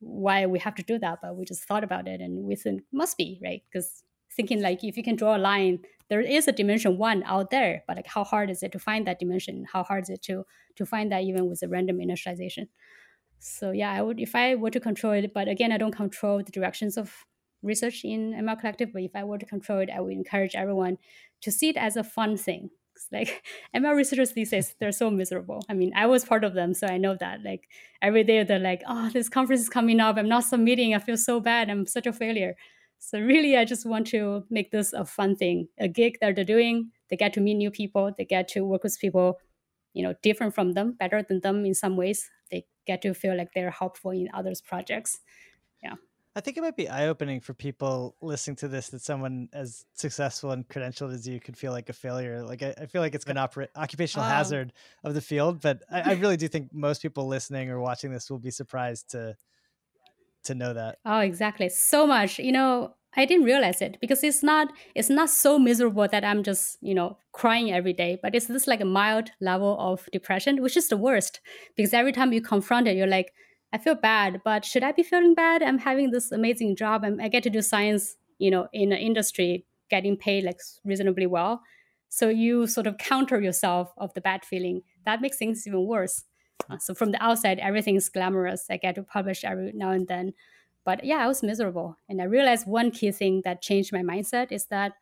why 0.00 0.46
we 0.46 0.58
have 0.58 0.74
to 0.76 0.82
do 0.82 0.98
that, 0.98 1.18
but 1.22 1.36
we 1.36 1.44
just 1.44 1.64
thought 1.64 1.84
about 1.84 2.06
it 2.08 2.20
and 2.20 2.44
we 2.44 2.56
think 2.56 2.82
must 2.92 3.16
be 3.16 3.40
right 3.42 3.62
because 3.70 4.02
thinking 4.30 4.60
like 4.62 4.84
if 4.84 4.96
you 4.96 5.02
can 5.02 5.16
draw 5.16 5.36
a 5.36 5.38
line, 5.38 5.80
there 6.08 6.20
is 6.20 6.48
a 6.48 6.52
dimension 6.52 6.98
one 6.98 7.22
out 7.24 7.50
there, 7.50 7.82
but 7.86 7.96
like 7.96 8.06
how 8.06 8.24
hard 8.24 8.50
is 8.50 8.62
it 8.62 8.72
to 8.72 8.78
find 8.78 9.06
that 9.06 9.18
dimension? 9.18 9.66
How 9.72 9.82
hard 9.82 10.04
is 10.04 10.10
it 10.10 10.22
to 10.22 10.44
to 10.76 10.86
find 10.86 11.10
that 11.12 11.22
even 11.22 11.48
with 11.48 11.62
a 11.62 11.68
random 11.68 11.98
initialization? 11.98 12.68
So 13.40 13.70
yeah, 13.72 13.92
I 13.92 14.02
would 14.02 14.20
if 14.20 14.34
I 14.34 14.54
were 14.54 14.70
to 14.70 14.80
control 14.80 15.12
it, 15.14 15.32
but 15.34 15.48
again, 15.48 15.72
I 15.72 15.78
don't 15.78 15.96
control 15.96 16.38
the 16.42 16.52
directions 16.52 16.96
of 16.96 17.24
research 17.62 18.04
in 18.04 18.32
ML 18.32 18.60
Collective. 18.60 18.92
But 18.92 19.02
if 19.02 19.12
I 19.14 19.24
were 19.24 19.38
to 19.38 19.46
control 19.46 19.80
it, 19.80 19.90
I 19.94 20.00
would 20.00 20.12
encourage 20.12 20.54
everyone 20.54 20.98
to 21.42 21.50
see 21.50 21.68
it 21.68 21.76
as 21.76 21.96
a 21.96 22.04
fun 22.04 22.36
thing. 22.36 22.70
Like 23.12 23.42
ML 23.74 23.94
researchers 23.96 24.32
these 24.32 24.50
days, 24.50 24.74
they're 24.80 24.92
so 24.92 25.10
miserable. 25.10 25.62
I 25.68 25.74
mean, 25.74 25.92
I 25.94 26.06
was 26.06 26.24
part 26.24 26.44
of 26.44 26.54
them, 26.54 26.74
so 26.74 26.86
I 26.86 26.98
know 26.98 27.16
that. 27.20 27.42
Like 27.42 27.68
every 28.02 28.24
day, 28.24 28.42
they're 28.44 28.58
like, 28.58 28.82
"Oh, 28.86 29.08
this 29.10 29.28
conference 29.28 29.62
is 29.62 29.68
coming 29.68 30.00
up. 30.00 30.16
I'm 30.16 30.28
not 30.28 30.44
submitting. 30.44 30.94
I 30.94 30.98
feel 30.98 31.16
so 31.16 31.40
bad. 31.40 31.70
I'm 31.70 31.86
such 31.86 32.06
a 32.06 32.12
failure." 32.12 32.54
So 32.98 33.20
really, 33.20 33.56
I 33.56 33.64
just 33.64 33.86
want 33.86 34.06
to 34.08 34.44
make 34.50 34.70
this 34.72 34.92
a 34.92 35.04
fun 35.04 35.36
thing, 35.36 35.68
a 35.78 35.88
gig 35.88 36.18
that 36.20 36.34
they're 36.34 36.44
doing. 36.44 36.90
They 37.10 37.16
get 37.16 37.32
to 37.34 37.40
meet 37.40 37.54
new 37.54 37.70
people. 37.70 38.12
They 38.16 38.24
get 38.24 38.48
to 38.48 38.64
work 38.64 38.82
with 38.82 38.98
people, 39.00 39.38
you 39.94 40.02
know, 40.02 40.14
different 40.22 40.54
from 40.54 40.72
them, 40.72 40.92
better 40.98 41.22
than 41.22 41.40
them 41.40 41.64
in 41.64 41.74
some 41.74 41.96
ways. 41.96 42.28
They 42.50 42.66
get 42.86 43.02
to 43.02 43.14
feel 43.14 43.36
like 43.36 43.52
they're 43.54 43.70
helpful 43.70 44.10
in 44.10 44.28
others' 44.34 44.60
projects. 44.60 45.20
Yeah. 45.82 45.94
I 46.38 46.40
think 46.40 46.56
it 46.56 46.60
might 46.60 46.76
be 46.76 46.88
eye 46.88 47.08
opening 47.08 47.40
for 47.40 47.52
people 47.52 48.14
listening 48.22 48.54
to 48.58 48.68
this 48.68 48.90
that 48.90 49.02
someone 49.02 49.48
as 49.52 49.86
successful 49.94 50.52
and 50.52 50.66
credentialed 50.68 51.12
as 51.12 51.26
you 51.26 51.40
could 51.40 51.56
feel 51.56 51.72
like 51.72 51.88
a 51.88 51.92
failure. 51.92 52.44
Like, 52.44 52.62
I, 52.62 52.74
I 52.78 52.86
feel 52.86 53.02
like 53.02 53.16
it's 53.16 53.24
an 53.24 53.36
opera- 53.36 53.66
occupational 53.74 54.24
um, 54.24 54.30
hazard 54.30 54.72
of 55.02 55.14
the 55.14 55.20
field, 55.20 55.60
but 55.60 55.82
I, 55.90 56.12
I 56.12 56.12
really 56.12 56.36
do 56.36 56.46
think 56.54 56.72
most 56.72 57.02
people 57.02 57.26
listening 57.26 57.70
or 57.70 57.80
watching 57.80 58.12
this 58.12 58.30
will 58.30 58.38
be 58.38 58.52
surprised 58.52 59.10
to 59.10 59.36
to 60.44 60.54
know 60.54 60.72
that. 60.74 60.98
Oh, 61.04 61.18
exactly. 61.18 61.68
So 61.70 62.06
much. 62.06 62.38
You 62.38 62.52
know, 62.52 62.94
I 63.16 63.24
didn't 63.24 63.44
realize 63.44 63.82
it 63.82 63.98
because 64.00 64.22
it's 64.22 64.44
not 64.44 64.68
it's 64.94 65.10
not 65.10 65.30
so 65.30 65.58
miserable 65.58 66.06
that 66.06 66.24
I'm 66.24 66.44
just 66.44 66.78
you 66.80 66.94
know 66.94 67.18
crying 67.32 67.72
every 67.72 67.94
day, 67.94 68.16
but 68.22 68.36
it's 68.36 68.46
just 68.46 68.68
like 68.68 68.80
a 68.80 68.84
mild 68.84 69.32
level 69.40 69.76
of 69.80 70.08
depression, 70.12 70.62
which 70.62 70.76
is 70.76 70.88
the 70.88 70.96
worst 70.96 71.40
because 71.76 71.92
every 71.92 72.12
time 72.12 72.32
you 72.32 72.40
confront 72.40 72.86
it, 72.86 72.96
you're 72.96 73.08
like, 73.08 73.32
I 73.72 73.78
feel 73.78 73.94
bad, 73.94 74.40
but 74.44 74.64
should 74.64 74.82
I 74.82 74.92
be 74.92 75.02
feeling 75.02 75.34
bad? 75.34 75.62
I'm 75.62 75.78
having 75.78 76.10
this 76.10 76.32
amazing 76.32 76.76
job, 76.76 77.04
and 77.04 77.20
I 77.20 77.28
get 77.28 77.42
to 77.44 77.50
do 77.50 77.60
science, 77.60 78.16
you 78.38 78.50
know, 78.50 78.68
in 78.72 78.92
an 78.92 78.98
industry 78.98 79.66
getting 79.90 80.16
paid 80.16 80.44
like 80.44 80.58
reasonably 80.84 81.26
well. 81.26 81.62
So 82.08 82.28
you 82.28 82.66
sort 82.66 82.86
of 82.86 82.96
counter 82.98 83.40
yourself 83.40 83.92
of 83.98 84.14
the 84.14 84.20
bad 84.20 84.44
feeling. 84.44 84.82
That 85.04 85.20
makes 85.20 85.36
things 85.36 85.66
even 85.66 85.86
worse. 85.86 86.24
Uh, 86.70 86.78
so 86.78 86.94
from 86.94 87.12
the 87.12 87.22
outside, 87.22 87.58
everything 87.58 87.96
is 87.96 88.08
glamorous. 88.08 88.66
I 88.70 88.78
get 88.78 88.94
to 88.96 89.02
publish 89.02 89.44
every 89.44 89.72
now 89.72 89.90
and 89.90 90.08
then 90.08 90.32
but 90.84 91.04
yeah, 91.04 91.18
I 91.18 91.26
was 91.26 91.42
miserable. 91.42 91.96
And 92.08 92.18
I 92.22 92.24
realized 92.24 92.66
one 92.66 92.90
key 92.90 93.10
thing 93.12 93.42
that 93.44 93.60
changed 93.60 93.92
my 93.92 94.00
mindset 94.00 94.50
is 94.50 94.66
that 94.68 94.94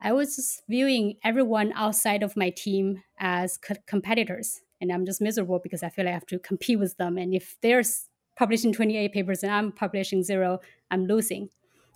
I 0.00 0.12
was 0.12 0.36
just 0.36 0.62
viewing 0.68 1.18
everyone 1.24 1.72
outside 1.74 2.22
of 2.24 2.36
my 2.36 2.50
team 2.50 3.02
as 3.18 3.58
co- 3.58 3.76
competitors. 3.86 4.60
And 4.80 4.92
I'm 4.92 5.04
just 5.06 5.20
miserable 5.20 5.58
because 5.58 5.82
I 5.82 5.88
feel 5.88 6.04
like 6.04 6.12
I 6.12 6.14
have 6.14 6.26
to 6.26 6.38
compete 6.38 6.78
with 6.78 6.96
them. 6.96 7.18
And 7.18 7.34
if 7.34 7.56
they're 7.62 7.82
publishing 8.36 8.72
28 8.72 9.12
papers 9.12 9.42
and 9.42 9.52
I'm 9.52 9.72
publishing 9.72 10.22
zero, 10.22 10.60
I'm 10.90 11.06
losing. 11.06 11.50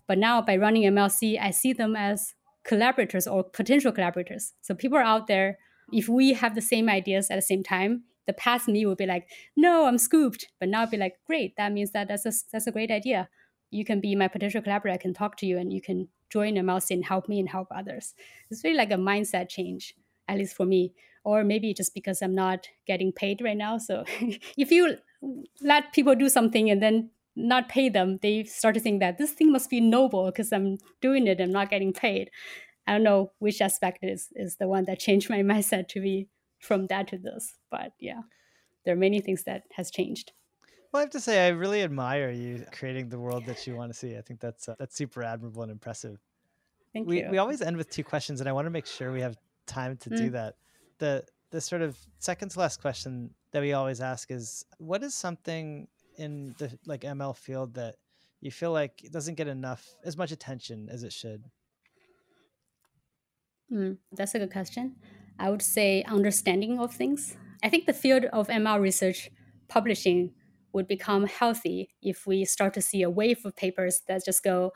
But 0.09 0.19
now 0.19 0.43
by 0.43 0.57
running 0.57 0.83
MLC, 0.83 1.41
I 1.41 1.53
see 1.53 1.73
them 1.73 1.95
as 1.95 2.35
collaborators 2.65 3.27
or 3.27 3.45
potential 3.45 3.93
collaborators. 3.93 4.53
So 4.61 4.75
people 4.75 4.99
are 4.99 5.03
out 5.03 5.27
there. 5.27 5.59
If 5.93 6.09
we 6.09 6.33
have 6.35 6.55
the 6.55 6.63
same 6.63 6.89
ideas 6.89 7.31
at 7.31 7.37
the 7.37 7.43
same 7.43 7.63
time, 7.63 8.05
the 8.27 8.33
past 8.33 8.69
me 8.69 8.87
would 8.87 8.99
be 8.99 9.07
like, 9.07 9.29
no, 9.57 9.87
I'm 9.87 9.99
scooped. 9.99 10.49
But 10.61 10.69
now 10.69 10.83
I'd 10.83 10.91
be 10.91 10.97
like, 10.97 11.17
great, 11.27 11.57
that 11.57 11.73
means 11.73 11.93
that 11.93 12.09
that's 12.09 12.27
a, 12.27 12.33
that's 12.53 12.67
a 12.67 12.73
great 12.73 12.91
idea. 12.91 13.29
You 13.71 13.85
can 13.85 14.01
be 14.01 14.15
my 14.15 14.29
potential 14.29 14.63
collaborator. 14.63 14.95
I 14.95 14.99
can 14.99 15.15
talk 15.15 15.37
to 15.39 15.47
you 15.47 15.59
and 15.59 15.73
you 15.73 15.81
can 15.81 16.09
join 16.31 16.55
MLC 16.55 16.93
and 16.93 17.05
help 17.05 17.29
me 17.29 17.41
and 17.41 17.49
help 17.49 17.69
others. 17.75 18.15
It's 18.51 18.65
really 18.65 18.77
like 18.77 18.91
a 18.91 18.97
mindset 18.97 19.49
change, 19.49 19.95
at 20.29 20.39
least 20.39 20.57
for 20.57 20.67
me. 20.67 20.93
Or 21.25 21.45
maybe 21.45 21.73
just 21.73 21.95
because 21.95 22.21
I'm 22.21 22.35
not 22.35 22.67
getting 22.87 23.13
paid 23.13 23.41
right 23.43 23.57
now. 23.57 23.79
So 23.79 24.05
if 24.57 24.71
you 24.71 24.97
let 25.61 25.93
people 25.93 26.15
do 26.15 26.29
something 26.29 26.71
and 26.71 26.83
then 26.83 27.11
not 27.37 27.69
pay 27.69 27.89
them, 27.89 28.19
they 28.23 28.45
start 28.45 28.75
to 28.75 28.81
think 28.81 29.01
that 29.01 29.19
this 29.19 29.33
thing 29.33 29.53
must 29.53 29.71
be 29.71 29.81
noble 29.81 30.27
because 30.27 30.53
I'm 30.53 30.79
doing 31.01 31.27
it, 31.27 31.41
I'm 31.41 31.53
not 31.53 31.71
getting 31.71 31.93
paid. 31.93 32.31
I 32.87 32.93
don't 32.93 33.05
know 33.05 33.31
which 33.39 33.61
aspect 33.61 34.01
is 34.03 34.29
is 34.35 34.57
the 34.57 34.67
one 34.67 34.85
that 34.87 34.99
changed 34.99 35.31
my 35.31 35.39
mindset 35.43 35.89
to 35.89 36.01
be 36.01 36.29
from 36.59 36.87
that 36.89 37.09
to 37.09 37.19
this. 37.19 37.55
But 37.71 37.93
yeah, 38.01 38.23
there 38.85 38.95
are 38.95 38.99
many 38.99 39.21
things 39.21 39.45
that 39.45 39.65
has 39.77 39.91
changed. 39.91 40.33
Well, 40.93 41.01
I 41.01 41.05
have 41.05 41.11
to 41.11 41.21
say, 41.21 41.47
I 41.47 41.51
really 41.51 41.83
admire 41.83 42.31
you 42.31 42.67
creating 42.71 43.09
the 43.09 43.19
world 43.19 43.47
that 43.47 43.67
you 43.67 43.75
want 43.75 43.91
to 43.93 43.99
see. 43.99 44.17
I 44.17 44.21
think 44.21 44.41
that's 44.41 44.69
uh, 44.69 44.75
that's 44.79 44.97
super 44.97 45.23
admirable 45.23 45.63
and 45.63 45.73
impressive. 45.73 46.19
Thank 46.93 47.09
we, 47.09 47.23
you. 47.23 47.29
We 47.31 47.39
always 47.39 47.63
end 47.63 47.79
with 47.79 47.89
two 47.89 48.05
questions, 48.05 48.41
and 48.41 48.49
I 48.49 48.53
want 48.53 48.67
to 48.67 48.71
make 48.71 48.87
sure 48.87 49.11
we 49.11 49.23
have 49.23 49.37
time 49.67 49.97
to 49.99 50.11
mm. 50.11 50.17
do 50.17 50.31
that. 50.31 50.57
The 50.99 51.25
the 51.51 51.61
sort 51.61 51.83
of 51.83 51.99
second 52.19 52.51
to 52.51 52.59
last 52.59 52.81
question 52.81 53.35
that 53.53 53.61
we 53.61 53.75
always 53.75 54.01
ask 54.01 54.31
is, 54.31 54.65
what 54.79 55.03
is 55.03 55.15
something 55.15 55.87
in 56.17 56.55
the 56.59 56.79
like 56.87 57.03
ML 57.03 57.37
field 57.37 57.75
that 57.75 57.97
you 58.41 58.51
feel 58.51 58.73
like 58.73 59.05
it 59.05 59.13
doesn't 59.13 59.35
get 59.35 59.49
enough 59.49 59.87
as 60.05 60.17
much 60.17 60.33
attention 60.33 60.89
as 60.91 61.03
it 61.03 61.13
should? 61.13 61.45
Mm, 63.71 63.99
that's 64.13 64.35
a 64.35 64.39
good 64.39 64.53
question. 64.53 64.97
I 65.39 65.51
would 65.51 65.63
say 65.63 66.03
understanding 66.05 66.79
of 66.79 66.93
things. 66.93 67.37
I 67.63 67.69
think 67.69 67.87
the 67.87 67.93
field 67.93 68.25
of 68.33 68.49
ML 68.49 68.81
research 68.81 69.31
publishing 69.69 70.33
would 70.73 70.89
become 70.89 71.27
healthy 71.27 71.91
if 72.03 72.27
we 72.27 72.45
start 72.45 72.75
to 72.75 72.83
see 72.83 73.03
a 73.03 73.11
wave 73.11 73.45
of 73.45 73.57
papers 73.57 74.03
that 74.09 74.25
just 74.25 74.43
go, 74.43 74.73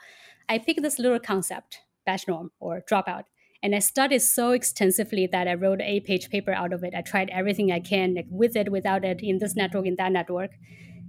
I 0.48 0.58
pick 0.58 0.80
this 0.82 0.98
little 0.98 1.18
concept, 1.18 1.80
batch 2.04 2.28
norm 2.28 2.52
or 2.60 2.82
dropout, 2.88 3.24
and 3.62 3.74
I 3.74 3.78
studied 3.78 4.20
so 4.20 4.52
extensively 4.52 5.26
that 5.26 5.48
I 5.48 5.54
wrote 5.54 5.80
a 5.80 6.00
page 6.00 6.30
paper 6.30 6.52
out 6.52 6.72
of 6.72 6.84
it. 6.84 6.94
I 6.94 7.02
tried 7.02 7.30
everything 7.30 7.72
I 7.72 7.80
can, 7.80 8.14
like 8.14 8.26
with 8.30 8.56
it, 8.56 8.70
without 8.70 9.04
it, 9.04 9.20
in 9.22 9.38
this 9.38 9.56
network, 9.56 9.86
in 9.86 9.96
that 9.96 10.12
network. 10.12 10.52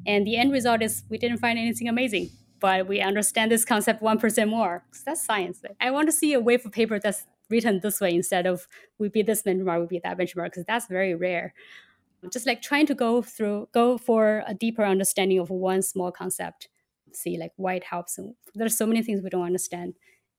And 0.06 0.26
the 0.26 0.38
end 0.38 0.52
result 0.52 0.82
is 0.82 1.04
we 1.10 1.18
didn't 1.18 1.39
find 1.39 1.60
anything 1.60 1.89
amazing, 1.89 2.30
but 2.60 2.88
we 2.88 3.02
understand 3.02 3.52
this 3.52 3.66
concept 3.66 4.02
1% 4.02 4.50
more. 4.50 4.86
That's 5.06 5.24
science. 5.24 5.62
I 5.82 5.91
want 5.91 6.08
to 6.08 6.14
see 6.14 6.34
a 6.34 6.39
wave 6.39 6.66
of 6.66 6.72
paper 6.72 7.00
that's 7.00 7.26
written 7.50 7.80
this 7.82 8.02
way 8.02 8.14
instead 8.14 8.45
of 8.45 8.68
we 8.98 9.10
beat 9.10 9.26
this 9.26 9.43
benchmark, 9.43 9.82
we 9.82 9.88
beat 9.88 10.04
that 10.04 10.18
benchmark, 10.18 10.45
because 10.45 10.66
that's 10.66 10.88
very 10.88 11.16
rare. 11.16 11.54
Just 12.32 12.48
like 12.48 12.62
trying 12.62 12.86
to 12.88 12.95
go 12.95 13.22
through, 13.22 13.70
go 13.74 13.98
for 13.98 14.43
a 14.48 14.54
deeper 14.54 14.84
understanding 14.84 15.39
of 15.39 15.50
one 15.50 15.82
small 15.82 16.12
concept, 16.12 16.68
see 17.14 17.38
like 17.38 17.52
why 17.58 17.76
it 17.76 17.84
helps. 17.84 18.18
And 18.18 18.34
there's 18.56 18.78
so 18.78 18.86
many 18.86 19.02
things 19.04 19.22
we 19.22 19.30
don't 19.30 19.45
understand 19.45 19.93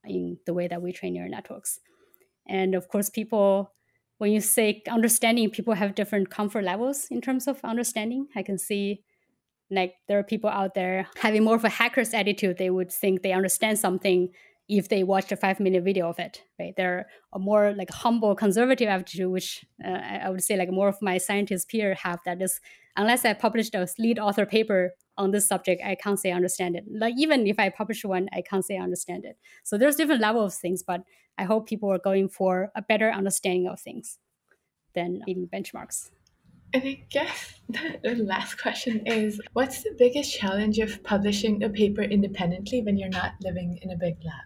in 0.04 0.38
the 0.44 0.54
way 0.54 0.66
that 0.66 0.82
we 0.82 0.92
train 0.92 1.12
neural 1.12 1.30
networks. 1.30 1.80
And 2.48 2.74
of 2.74 2.88
course, 2.88 3.10
people, 3.10 3.72
when 4.18 4.32
you 4.32 4.40
say 4.40 4.82
understanding, 4.88 5.50
people 5.50 5.74
have 5.74 5.94
different 5.94 6.30
comfort 6.30 6.64
levels 6.64 7.06
in 7.10 7.20
terms 7.20 7.46
of 7.46 7.60
understanding. 7.64 8.28
I 8.34 8.42
can 8.42 8.58
see 8.58 9.02
like 9.70 9.94
there 10.08 10.18
are 10.18 10.24
people 10.24 10.50
out 10.50 10.74
there 10.74 11.06
having 11.16 11.44
more 11.44 11.56
of 11.56 11.64
a 11.64 11.68
hacker's 11.68 12.14
attitude. 12.14 12.58
They 12.58 12.70
would 12.70 12.90
think 12.90 13.22
they 13.22 13.32
understand 13.32 13.78
something 13.78 14.30
if 14.68 14.88
they 14.88 15.02
watched 15.02 15.32
a 15.32 15.36
five 15.36 15.60
minute 15.60 15.82
video 15.82 16.08
of 16.08 16.18
it, 16.18 16.42
right? 16.58 16.74
They're 16.76 17.06
a 17.32 17.38
more 17.38 17.74
like 17.76 17.90
humble, 17.90 18.34
conservative 18.34 18.88
attitude, 18.88 19.30
which 19.30 19.64
uh, 19.84 19.90
I 20.24 20.30
would 20.30 20.42
say 20.42 20.56
like 20.56 20.70
more 20.70 20.88
of 20.88 21.00
my 21.00 21.18
scientist 21.18 21.68
peer 21.68 21.94
have 21.94 22.20
that 22.26 22.42
is, 22.42 22.60
unless 22.96 23.24
I 23.24 23.32
published 23.32 23.74
a 23.74 23.88
lead 23.98 24.18
author 24.18 24.44
paper 24.44 24.92
on 25.18 25.32
this 25.32 25.46
subject, 25.46 25.82
I 25.84 25.94
can't 25.94 26.18
say 26.18 26.30
I 26.30 26.36
understand 26.36 26.76
it. 26.76 26.84
Like 26.90 27.14
even 27.18 27.46
if 27.46 27.58
I 27.58 27.68
publish 27.68 28.04
one, 28.04 28.28
I 28.32 28.42
can't 28.42 28.64
say 28.64 28.78
I 28.78 28.82
understand 28.82 29.24
it. 29.24 29.36
So 29.64 29.76
there's 29.76 29.96
different 29.96 30.22
level 30.22 30.44
of 30.44 30.54
things, 30.54 30.82
but 30.82 31.02
I 31.36 31.44
hope 31.44 31.68
people 31.68 31.92
are 31.92 31.98
going 31.98 32.28
for 32.28 32.70
a 32.74 32.82
better 32.82 33.10
understanding 33.10 33.68
of 33.68 33.80
things 33.80 34.18
than 34.94 35.20
beating 35.26 35.48
benchmarks. 35.52 36.10
And 36.74 36.82
I 36.84 37.04
guess 37.10 37.60
the 37.68 38.14
last 38.16 38.60
question 38.60 39.06
is 39.06 39.40
what's 39.52 39.82
the 39.82 39.94
biggest 39.98 40.36
challenge 40.38 40.78
of 40.78 41.02
publishing 41.02 41.62
a 41.62 41.68
paper 41.68 42.02
independently 42.02 42.82
when 42.82 42.96
you're 42.96 43.08
not 43.08 43.32
living 43.42 43.78
in 43.82 43.90
a 43.90 43.96
big 43.96 44.16
lab? 44.24 44.44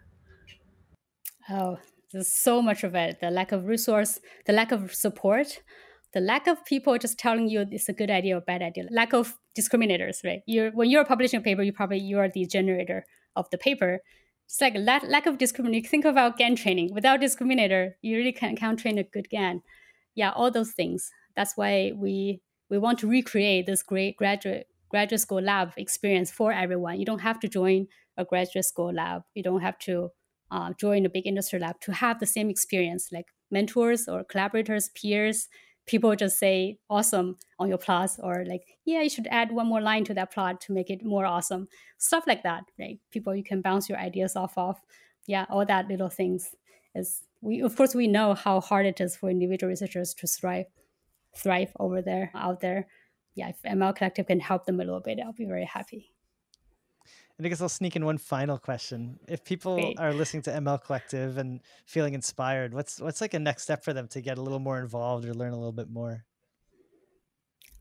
Oh, 1.50 1.78
there's 2.12 2.32
so 2.32 2.62
much 2.62 2.84
of 2.84 2.94
it. 2.94 3.20
The 3.20 3.30
lack 3.30 3.52
of 3.52 3.66
resource, 3.66 4.20
the 4.46 4.52
lack 4.52 4.70
of 4.70 4.94
support, 4.94 5.60
the 6.12 6.20
lack 6.20 6.46
of 6.46 6.64
people 6.64 6.96
just 6.98 7.18
telling 7.18 7.48
you 7.48 7.66
it's 7.70 7.88
a 7.88 7.92
good 7.92 8.10
idea 8.10 8.36
or 8.36 8.40
bad 8.40 8.62
idea. 8.62 8.84
Lack 8.90 9.12
of 9.14 9.38
discriminators, 9.58 10.24
right? 10.24 10.40
You're 10.46 10.70
when 10.70 10.90
you're 10.90 11.04
publishing 11.04 11.40
a 11.40 11.42
paper, 11.42 11.62
you 11.62 11.72
probably 11.72 11.98
you 11.98 12.18
are 12.18 12.28
the 12.28 12.46
generator 12.46 13.04
of 13.36 13.48
the 13.50 13.58
paper. 13.58 14.00
It's 14.46 14.60
like 14.60 14.74
lack, 14.76 15.02
lack 15.04 15.26
of 15.26 15.38
discrimination. 15.38 15.88
Think 15.88 16.04
about 16.04 16.36
GAN 16.36 16.56
training. 16.56 16.92
Without 16.92 17.20
discriminator, 17.20 17.92
you 18.02 18.16
really 18.16 18.32
can't, 18.32 18.58
can't 18.58 18.78
train 18.78 18.98
a 18.98 19.02
good 19.02 19.30
GAN. 19.30 19.62
Yeah, 20.14 20.30
all 20.30 20.50
those 20.50 20.72
things. 20.72 21.10
That's 21.34 21.56
why 21.56 21.92
we 21.96 22.40
we 22.68 22.78
want 22.78 22.98
to 23.00 23.06
recreate 23.06 23.66
this 23.66 23.82
great 23.82 24.16
graduate 24.16 24.66
graduate 24.90 25.20
school 25.20 25.40
lab 25.40 25.72
experience 25.76 26.30
for 26.30 26.52
everyone. 26.52 26.98
You 26.98 27.06
don't 27.06 27.20
have 27.20 27.40
to 27.40 27.48
join 27.48 27.86
a 28.16 28.24
graduate 28.24 28.66
school 28.66 28.92
lab. 28.92 29.22
You 29.34 29.42
don't 29.42 29.62
have 29.62 29.78
to 29.80 30.10
uh, 30.50 30.72
join 30.78 31.06
a 31.06 31.08
big 31.08 31.26
industry 31.26 31.58
lab 31.58 31.80
to 31.80 31.92
have 31.92 32.20
the 32.20 32.26
same 32.26 32.50
experience 32.50 33.08
like 33.10 33.26
mentors 33.50 34.06
or 34.06 34.22
collaborators 34.22 34.90
peers 34.90 35.48
people 35.86 36.14
just 36.14 36.38
say 36.38 36.78
awesome 36.88 37.36
on 37.58 37.68
your 37.68 37.78
plots 37.78 38.18
or 38.22 38.44
like 38.46 38.78
yeah 38.84 39.02
you 39.02 39.10
should 39.10 39.26
add 39.30 39.50
one 39.50 39.66
more 39.66 39.80
line 39.80 40.04
to 40.04 40.14
that 40.14 40.32
plot 40.32 40.60
to 40.60 40.72
make 40.72 40.90
it 40.90 41.04
more 41.04 41.26
awesome. 41.26 41.68
Stuff 41.98 42.24
like 42.26 42.42
that 42.42 42.64
right? 42.78 42.98
People 43.10 43.34
you 43.34 43.44
can 43.44 43.60
bounce 43.60 43.88
your 43.88 43.98
ideas 43.98 44.36
off 44.36 44.56
of. 44.56 44.80
Yeah 45.26 45.46
all 45.50 45.66
that 45.66 45.88
little 45.88 46.08
things 46.08 46.54
is 46.94 47.22
we 47.40 47.62
of 47.62 47.76
course 47.76 47.94
we 47.94 48.06
know 48.06 48.34
how 48.34 48.60
hard 48.60 48.86
it 48.86 49.00
is 49.00 49.16
for 49.16 49.30
individual 49.30 49.70
researchers 49.70 50.14
to 50.14 50.26
thrive 50.26 50.66
thrive 51.36 51.72
over 51.80 52.02
there 52.02 52.30
out 52.34 52.60
there. 52.60 52.86
Yeah 53.34 53.48
if 53.48 53.62
ml 53.62 53.96
collective 53.96 54.26
can 54.26 54.40
help 54.40 54.66
them 54.66 54.80
a 54.80 54.84
little 54.84 55.00
bit 55.00 55.18
i'll 55.24 55.32
be 55.32 55.46
very 55.46 55.64
happy 55.64 56.11
I 57.44 57.48
guess 57.48 57.60
I'll 57.60 57.68
sneak 57.68 57.96
in 57.96 58.04
one 58.04 58.18
final 58.18 58.58
question. 58.58 59.18
If 59.26 59.44
people 59.44 59.74
Great. 59.74 59.98
are 59.98 60.12
listening 60.12 60.42
to 60.44 60.50
ML 60.50 60.82
Collective 60.82 61.38
and 61.38 61.60
feeling 61.86 62.14
inspired, 62.14 62.72
what's 62.72 63.00
what's 63.00 63.20
like 63.20 63.34
a 63.34 63.38
next 63.38 63.64
step 63.64 63.82
for 63.82 63.92
them 63.92 64.06
to 64.08 64.20
get 64.20 64.38
a 64.38 64.42
little 64.42 64.60
more 64.60 64.78
involved 64.78 65.24
or 65.26 65.34
learn 65.34 65.52
a 65.52 65.56
little 65.56 65.72
bit 65.72 65.90
more? 65.90 66.24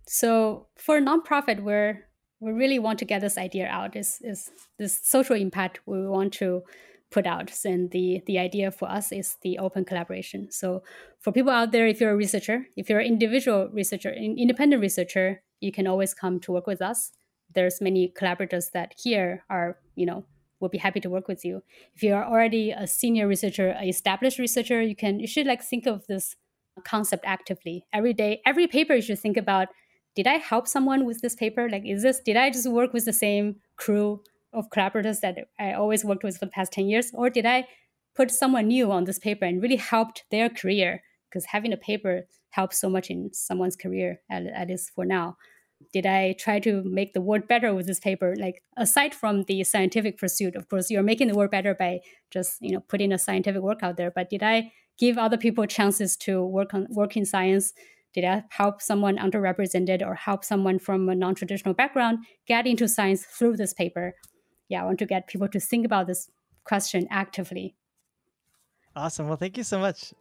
So 0.08 0.68
for 0.78 0.98
a 0.98 1.02
nonprofit, 1.02 1.62
we're 1.62 2.08
we 2.40 2.52
really 2.52 2.80
want 2.80 2.98
to 3.00 3.06
get 3.06 3.22
this 3.22 3.38
idea 3.38 3.68
out. 3.68 3.96
Is 3.96 4.20
is 4.22 4.52
this 4.80 5.00
social 5.04 5.36
impact 5.36 5.82
we 5.86 6.08
want 6.08 6.34
to 6.34 6.64
put 7.12 7.28
out? 7.28 7.52
And 7.64 7.92
the 7.92 8.24
the 8.26 8.40
idea 8.40 8.72
for 8.72 8.90
us 8.90 9.12
is 9.12 9.38
the 9.44 9.60
open 9.60 9.86
collaboration. 9.86 10.50
So 10.50 10.82
for 11.20 11.32
people 11.32 11.52
out 11.52 11.72
there, 11.72 11.86
if 11.86 12.02
you're 12.02 12.12
a 12.12 12.16
researcher, 12.16 12.66
if 12.76 12.90
you're 12.90 13.00
an 13.00 13.08
individual 13.08 13.70
researcher, 13.72 14.12
independent 14.12 14.82
researcher, 14.82 15.44
you 15.60 15.72
can 15.72 15.86
always 15.86 16.16
come 16.16 16.40
to 16.40 16.52
work 16.52 16.66
with 16.66 16.82
us 16.82 17.12
there's 17.54 17.82
many 17.82 18.08
collaborators 18.10 18.70
that 18.74 18.94
here 18.98 19.44
are 19.50 19.78
you 19.96 20.06
know 20.06 20.26
will 20.60 20.70
be 20.70 20.78
happy 20.78 21.00
to 21.00 21.10
work 21.10 21.28
with 21.28 21.44
you. 21.44 21.64
If 21.96 22.04
you 22.04 22.14
are 22.14 22.24
already 22.24 22.70
a 22.72 22.86
senior 22.86 23.28
researcher 23.28 23.70
an 23.70 23.88
established 23.88 24.40
researcher 24.40 24.82
you 24.82 24.96
can 24.96 25.20
you 25.20 25.28
should 25.28 25.48
like 25.48 25.64
think 25.64 25.86
of 25.88 26.06
this 26.08 26.36
concept 26.86 27.24
actively. 27.26 27.86
Every 27.94 28.14
day 28.14 28.42
every 28.46 28.68
paper 28.68 28.96
you 28.96 29.02
should 29.02 29.20
think 29.20 29.38
about 29.38 29.70
did 30.16 30.28
i 30.28 30.34
help 30.34 30.68
someone 30.68 31.06
with 31.06 31.22
this 31.22 31.36
paper? 31.36 31.70
Like 31.70 31.84
is 31.86 32.04
this 32.04 32.20
did 32.20 32.38
i 32.38 32.50
just 32.50 32.70
work 32.70 32.94
with 32.94 33.06
the 33.06 33.14
same 33.14 33.56
crew 33.76 34.22
of 34.54 34.70
collaborators 34.70 35.22
that 35.22 35.38
i 35.60 35.74
always 35.74 36.04
worked 36.04 36.24
with 36.24 36.38
for 36.38 36.46
the 36.46 36.52
past 36.52 36.74
10 36.74 36.88
years? 36.88 37.12
Or 37.14 37.30
did 37.30 37.46
i 37.46 37.68
put 38.16 38.30
someone 38.32 38.68
new 38.68 38.92
on 38.92 39.06
this 39.06 39.20
paper 39.20 39.46
and 39.46 39.62
really 39.62 39.78
helped 39.78 40.26
their 40.32 40.50
career? 40.50 41.02
Because 41.30 41.46
having 41.46 41.72
a 41.72 41.78
paper 41.78 42.24
helps 42.50 42.78
so 42.78 42.90
much 42.90 43.10
in 43.10 43.34
someone's 43.34 43.78
career 43.78 44.20
at, 44.30 44.46
at 44.46 44.68
least 44.68 44.92
for 44.94 45.06
now 45.06 45.38
did 45.94 46.06
I 46.06 46.34
try 46.34 46.60
to 46.60 46.84
make 46.84 47.14
the 47.14 47.22
world 47.22 47.48
better 47.48 47.74
with 47.74 47.88
this 47.88 48.00
paper? 48.00 48.36
Like 48.38 48.64
aside 48.78 49.14
from 49.14 49.44
the 49.44 49.64
scientific 49.64 50.18
pursuit, 50.18 50.56
of 50.56 50.70
course, 50.70 50.90
you're 50.90 51.04
making 51.04 51.28
the 51.28 51.36
world 51.36 51.52
better 51.52 51.76
by 51.76 52.00
just 52.30 52.62
you 52.62 52.72
know 52.72 52.82
putting 52.82 53.12
a 53.12 53.18
scientific 53.18 53.62
work 53.62 53.84
out 53.84 53.98
there. 53.98 54.12
But 54.12 54.30
did 54.30 54.44
I 54.44 54.72
give 54.98 55.18
other 55.18 55.38
people 55.38 55.66
chances 55.66 56.16
to 56.18 56.44
work 56.46 56.74
on 56.74 56.88
work 56.90 57.18
in 57.18 57.26
science? 57.26 57.74
Did 58.14 58.26
I 58.26 58.44
help 58.50 58.82
someone 58.82 59.18
underrepresented 59.18 60.06
or 60.06 60.16
help 60.16 60.44
someone 60.44 60.80
from 60.80 61.08
a 61.08 61.16
non-traditional 61.16 61.74
background 61.74 62.20
get 62.46 62.68
into 62.68 62.88
science 62.88 63.24
through 63.24 63.58
this 63.58 63.74
paper? 63.74 64.16
Yeah, 64.68 64.84
I 64.84 64.86
want 64.86 65.00
to 65.00 65.06
get 65.06 65.28
people 65.28 65.48
to 65.48 65.60
think 65.60 65.86
about 65.86 66.08
this 66.08 66.30
question 66.64 67.08
actively. 67.10 67.76
Awesome. 68.96 69.28
Well, 69.28 69.38
thank 69.38 69.58
you 69.58 69.64
so 69.64 69.80
much. 69.80 70.14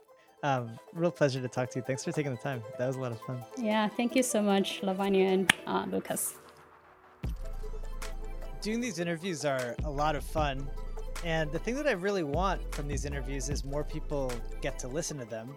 Um, 0.43 0.79
real 0.95 1.11
pleasure 1.11 1.41
to 1.41 1.49
talk 1.49 1.71
to 1.71 1.79
you. 1.79 1.85
Thanks 1.85 2.05
for 2.05 2.13
taking 2.13 2.33
the 2.33 2.39
time. 2.39 2.63
That 2.79 2.87
was 2.87 2.97
a 2.97 3.01
lot 3.01 3.13
of 3.13 3.21
fun. 3.23 3.43
Yeah, 3.59 3.89
thank 3.89 4.17
you 4.17 4.23
so 4.23 4.41
much, 4.41 4.81
Lavanya 4.81 5.33
and 5.35 5.55
uh, 5.67 5.85
Lucas. 5.91 6.35
Doing 8.63 8.81
these 8.81 8.99
interviews 8.99 9.45
are 9.45 9.75
a 9.85 9.91
lot 9.91 10.17
of 10.17 10.25
fun. 10.25 10.69
And 11.25 11.53
the 11.53 11.59
thing 11.59 11.75
that 11.75 11.87
I 11.87 11.93
really 11.93 12.23
want 12.23 12.75
from 12.75 12.89
these 12.89 13.05
interviews 13.05 13.51
is 13.51 13.65
more 13.65 13.85
people 13.85 14.33
get 14.63 14.79
to 14.79 14.89
listen 14.89 15.19
to 15.19 15.27
them. 15.27 15.55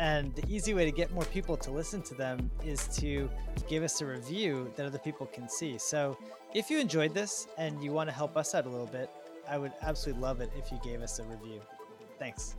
And 0.00 0.34
the 0.34 0.44
easy 0.48 0.74
way 0.74 0.84
to 0.84 0.90
get 0.90 1.12
more 1.12 1.24
people 1.26 1.56
to 1.56 1.70
listen 1.70 2.02
to 2.02 2.14
them 2.14 2.50
is 2.64 2.88
to 2.98 3.30
give 3.68 3.84
us 3.84 4.00
a 4.00 4.06
review 4.06 4.72
that 4.76 4.86
other 4.86 4.98
people 4.98 5.26
can 5.26 5.48
see. 5.48 5.78
So 5.78 6.18
if 6.54 6.70
you 6.70 6.80
enjoyed 6.80 7.14
this 7.14 7.46
and 7.58 7.82
you 7.82 7.92
want 7.92 8.08
to 8.08 8.14
help 8.14 8.36
us 8.36 8.54
out 8.54 8.66
a 8.66 8.68
little 8.68 8.86
bit, 8.86 9.08
I 9.48 9.56
would 9.58 9.72
absolutely 9.82 10.22
love 10.22 10.40
it 10.40 10.50
if 10.56 10.72
you 10.72 10.80
gave 10.82 11.00
us 11.00 11.20
a 11.20 11.24
review. 11.24 11.60
Thanks. 12.18 12.56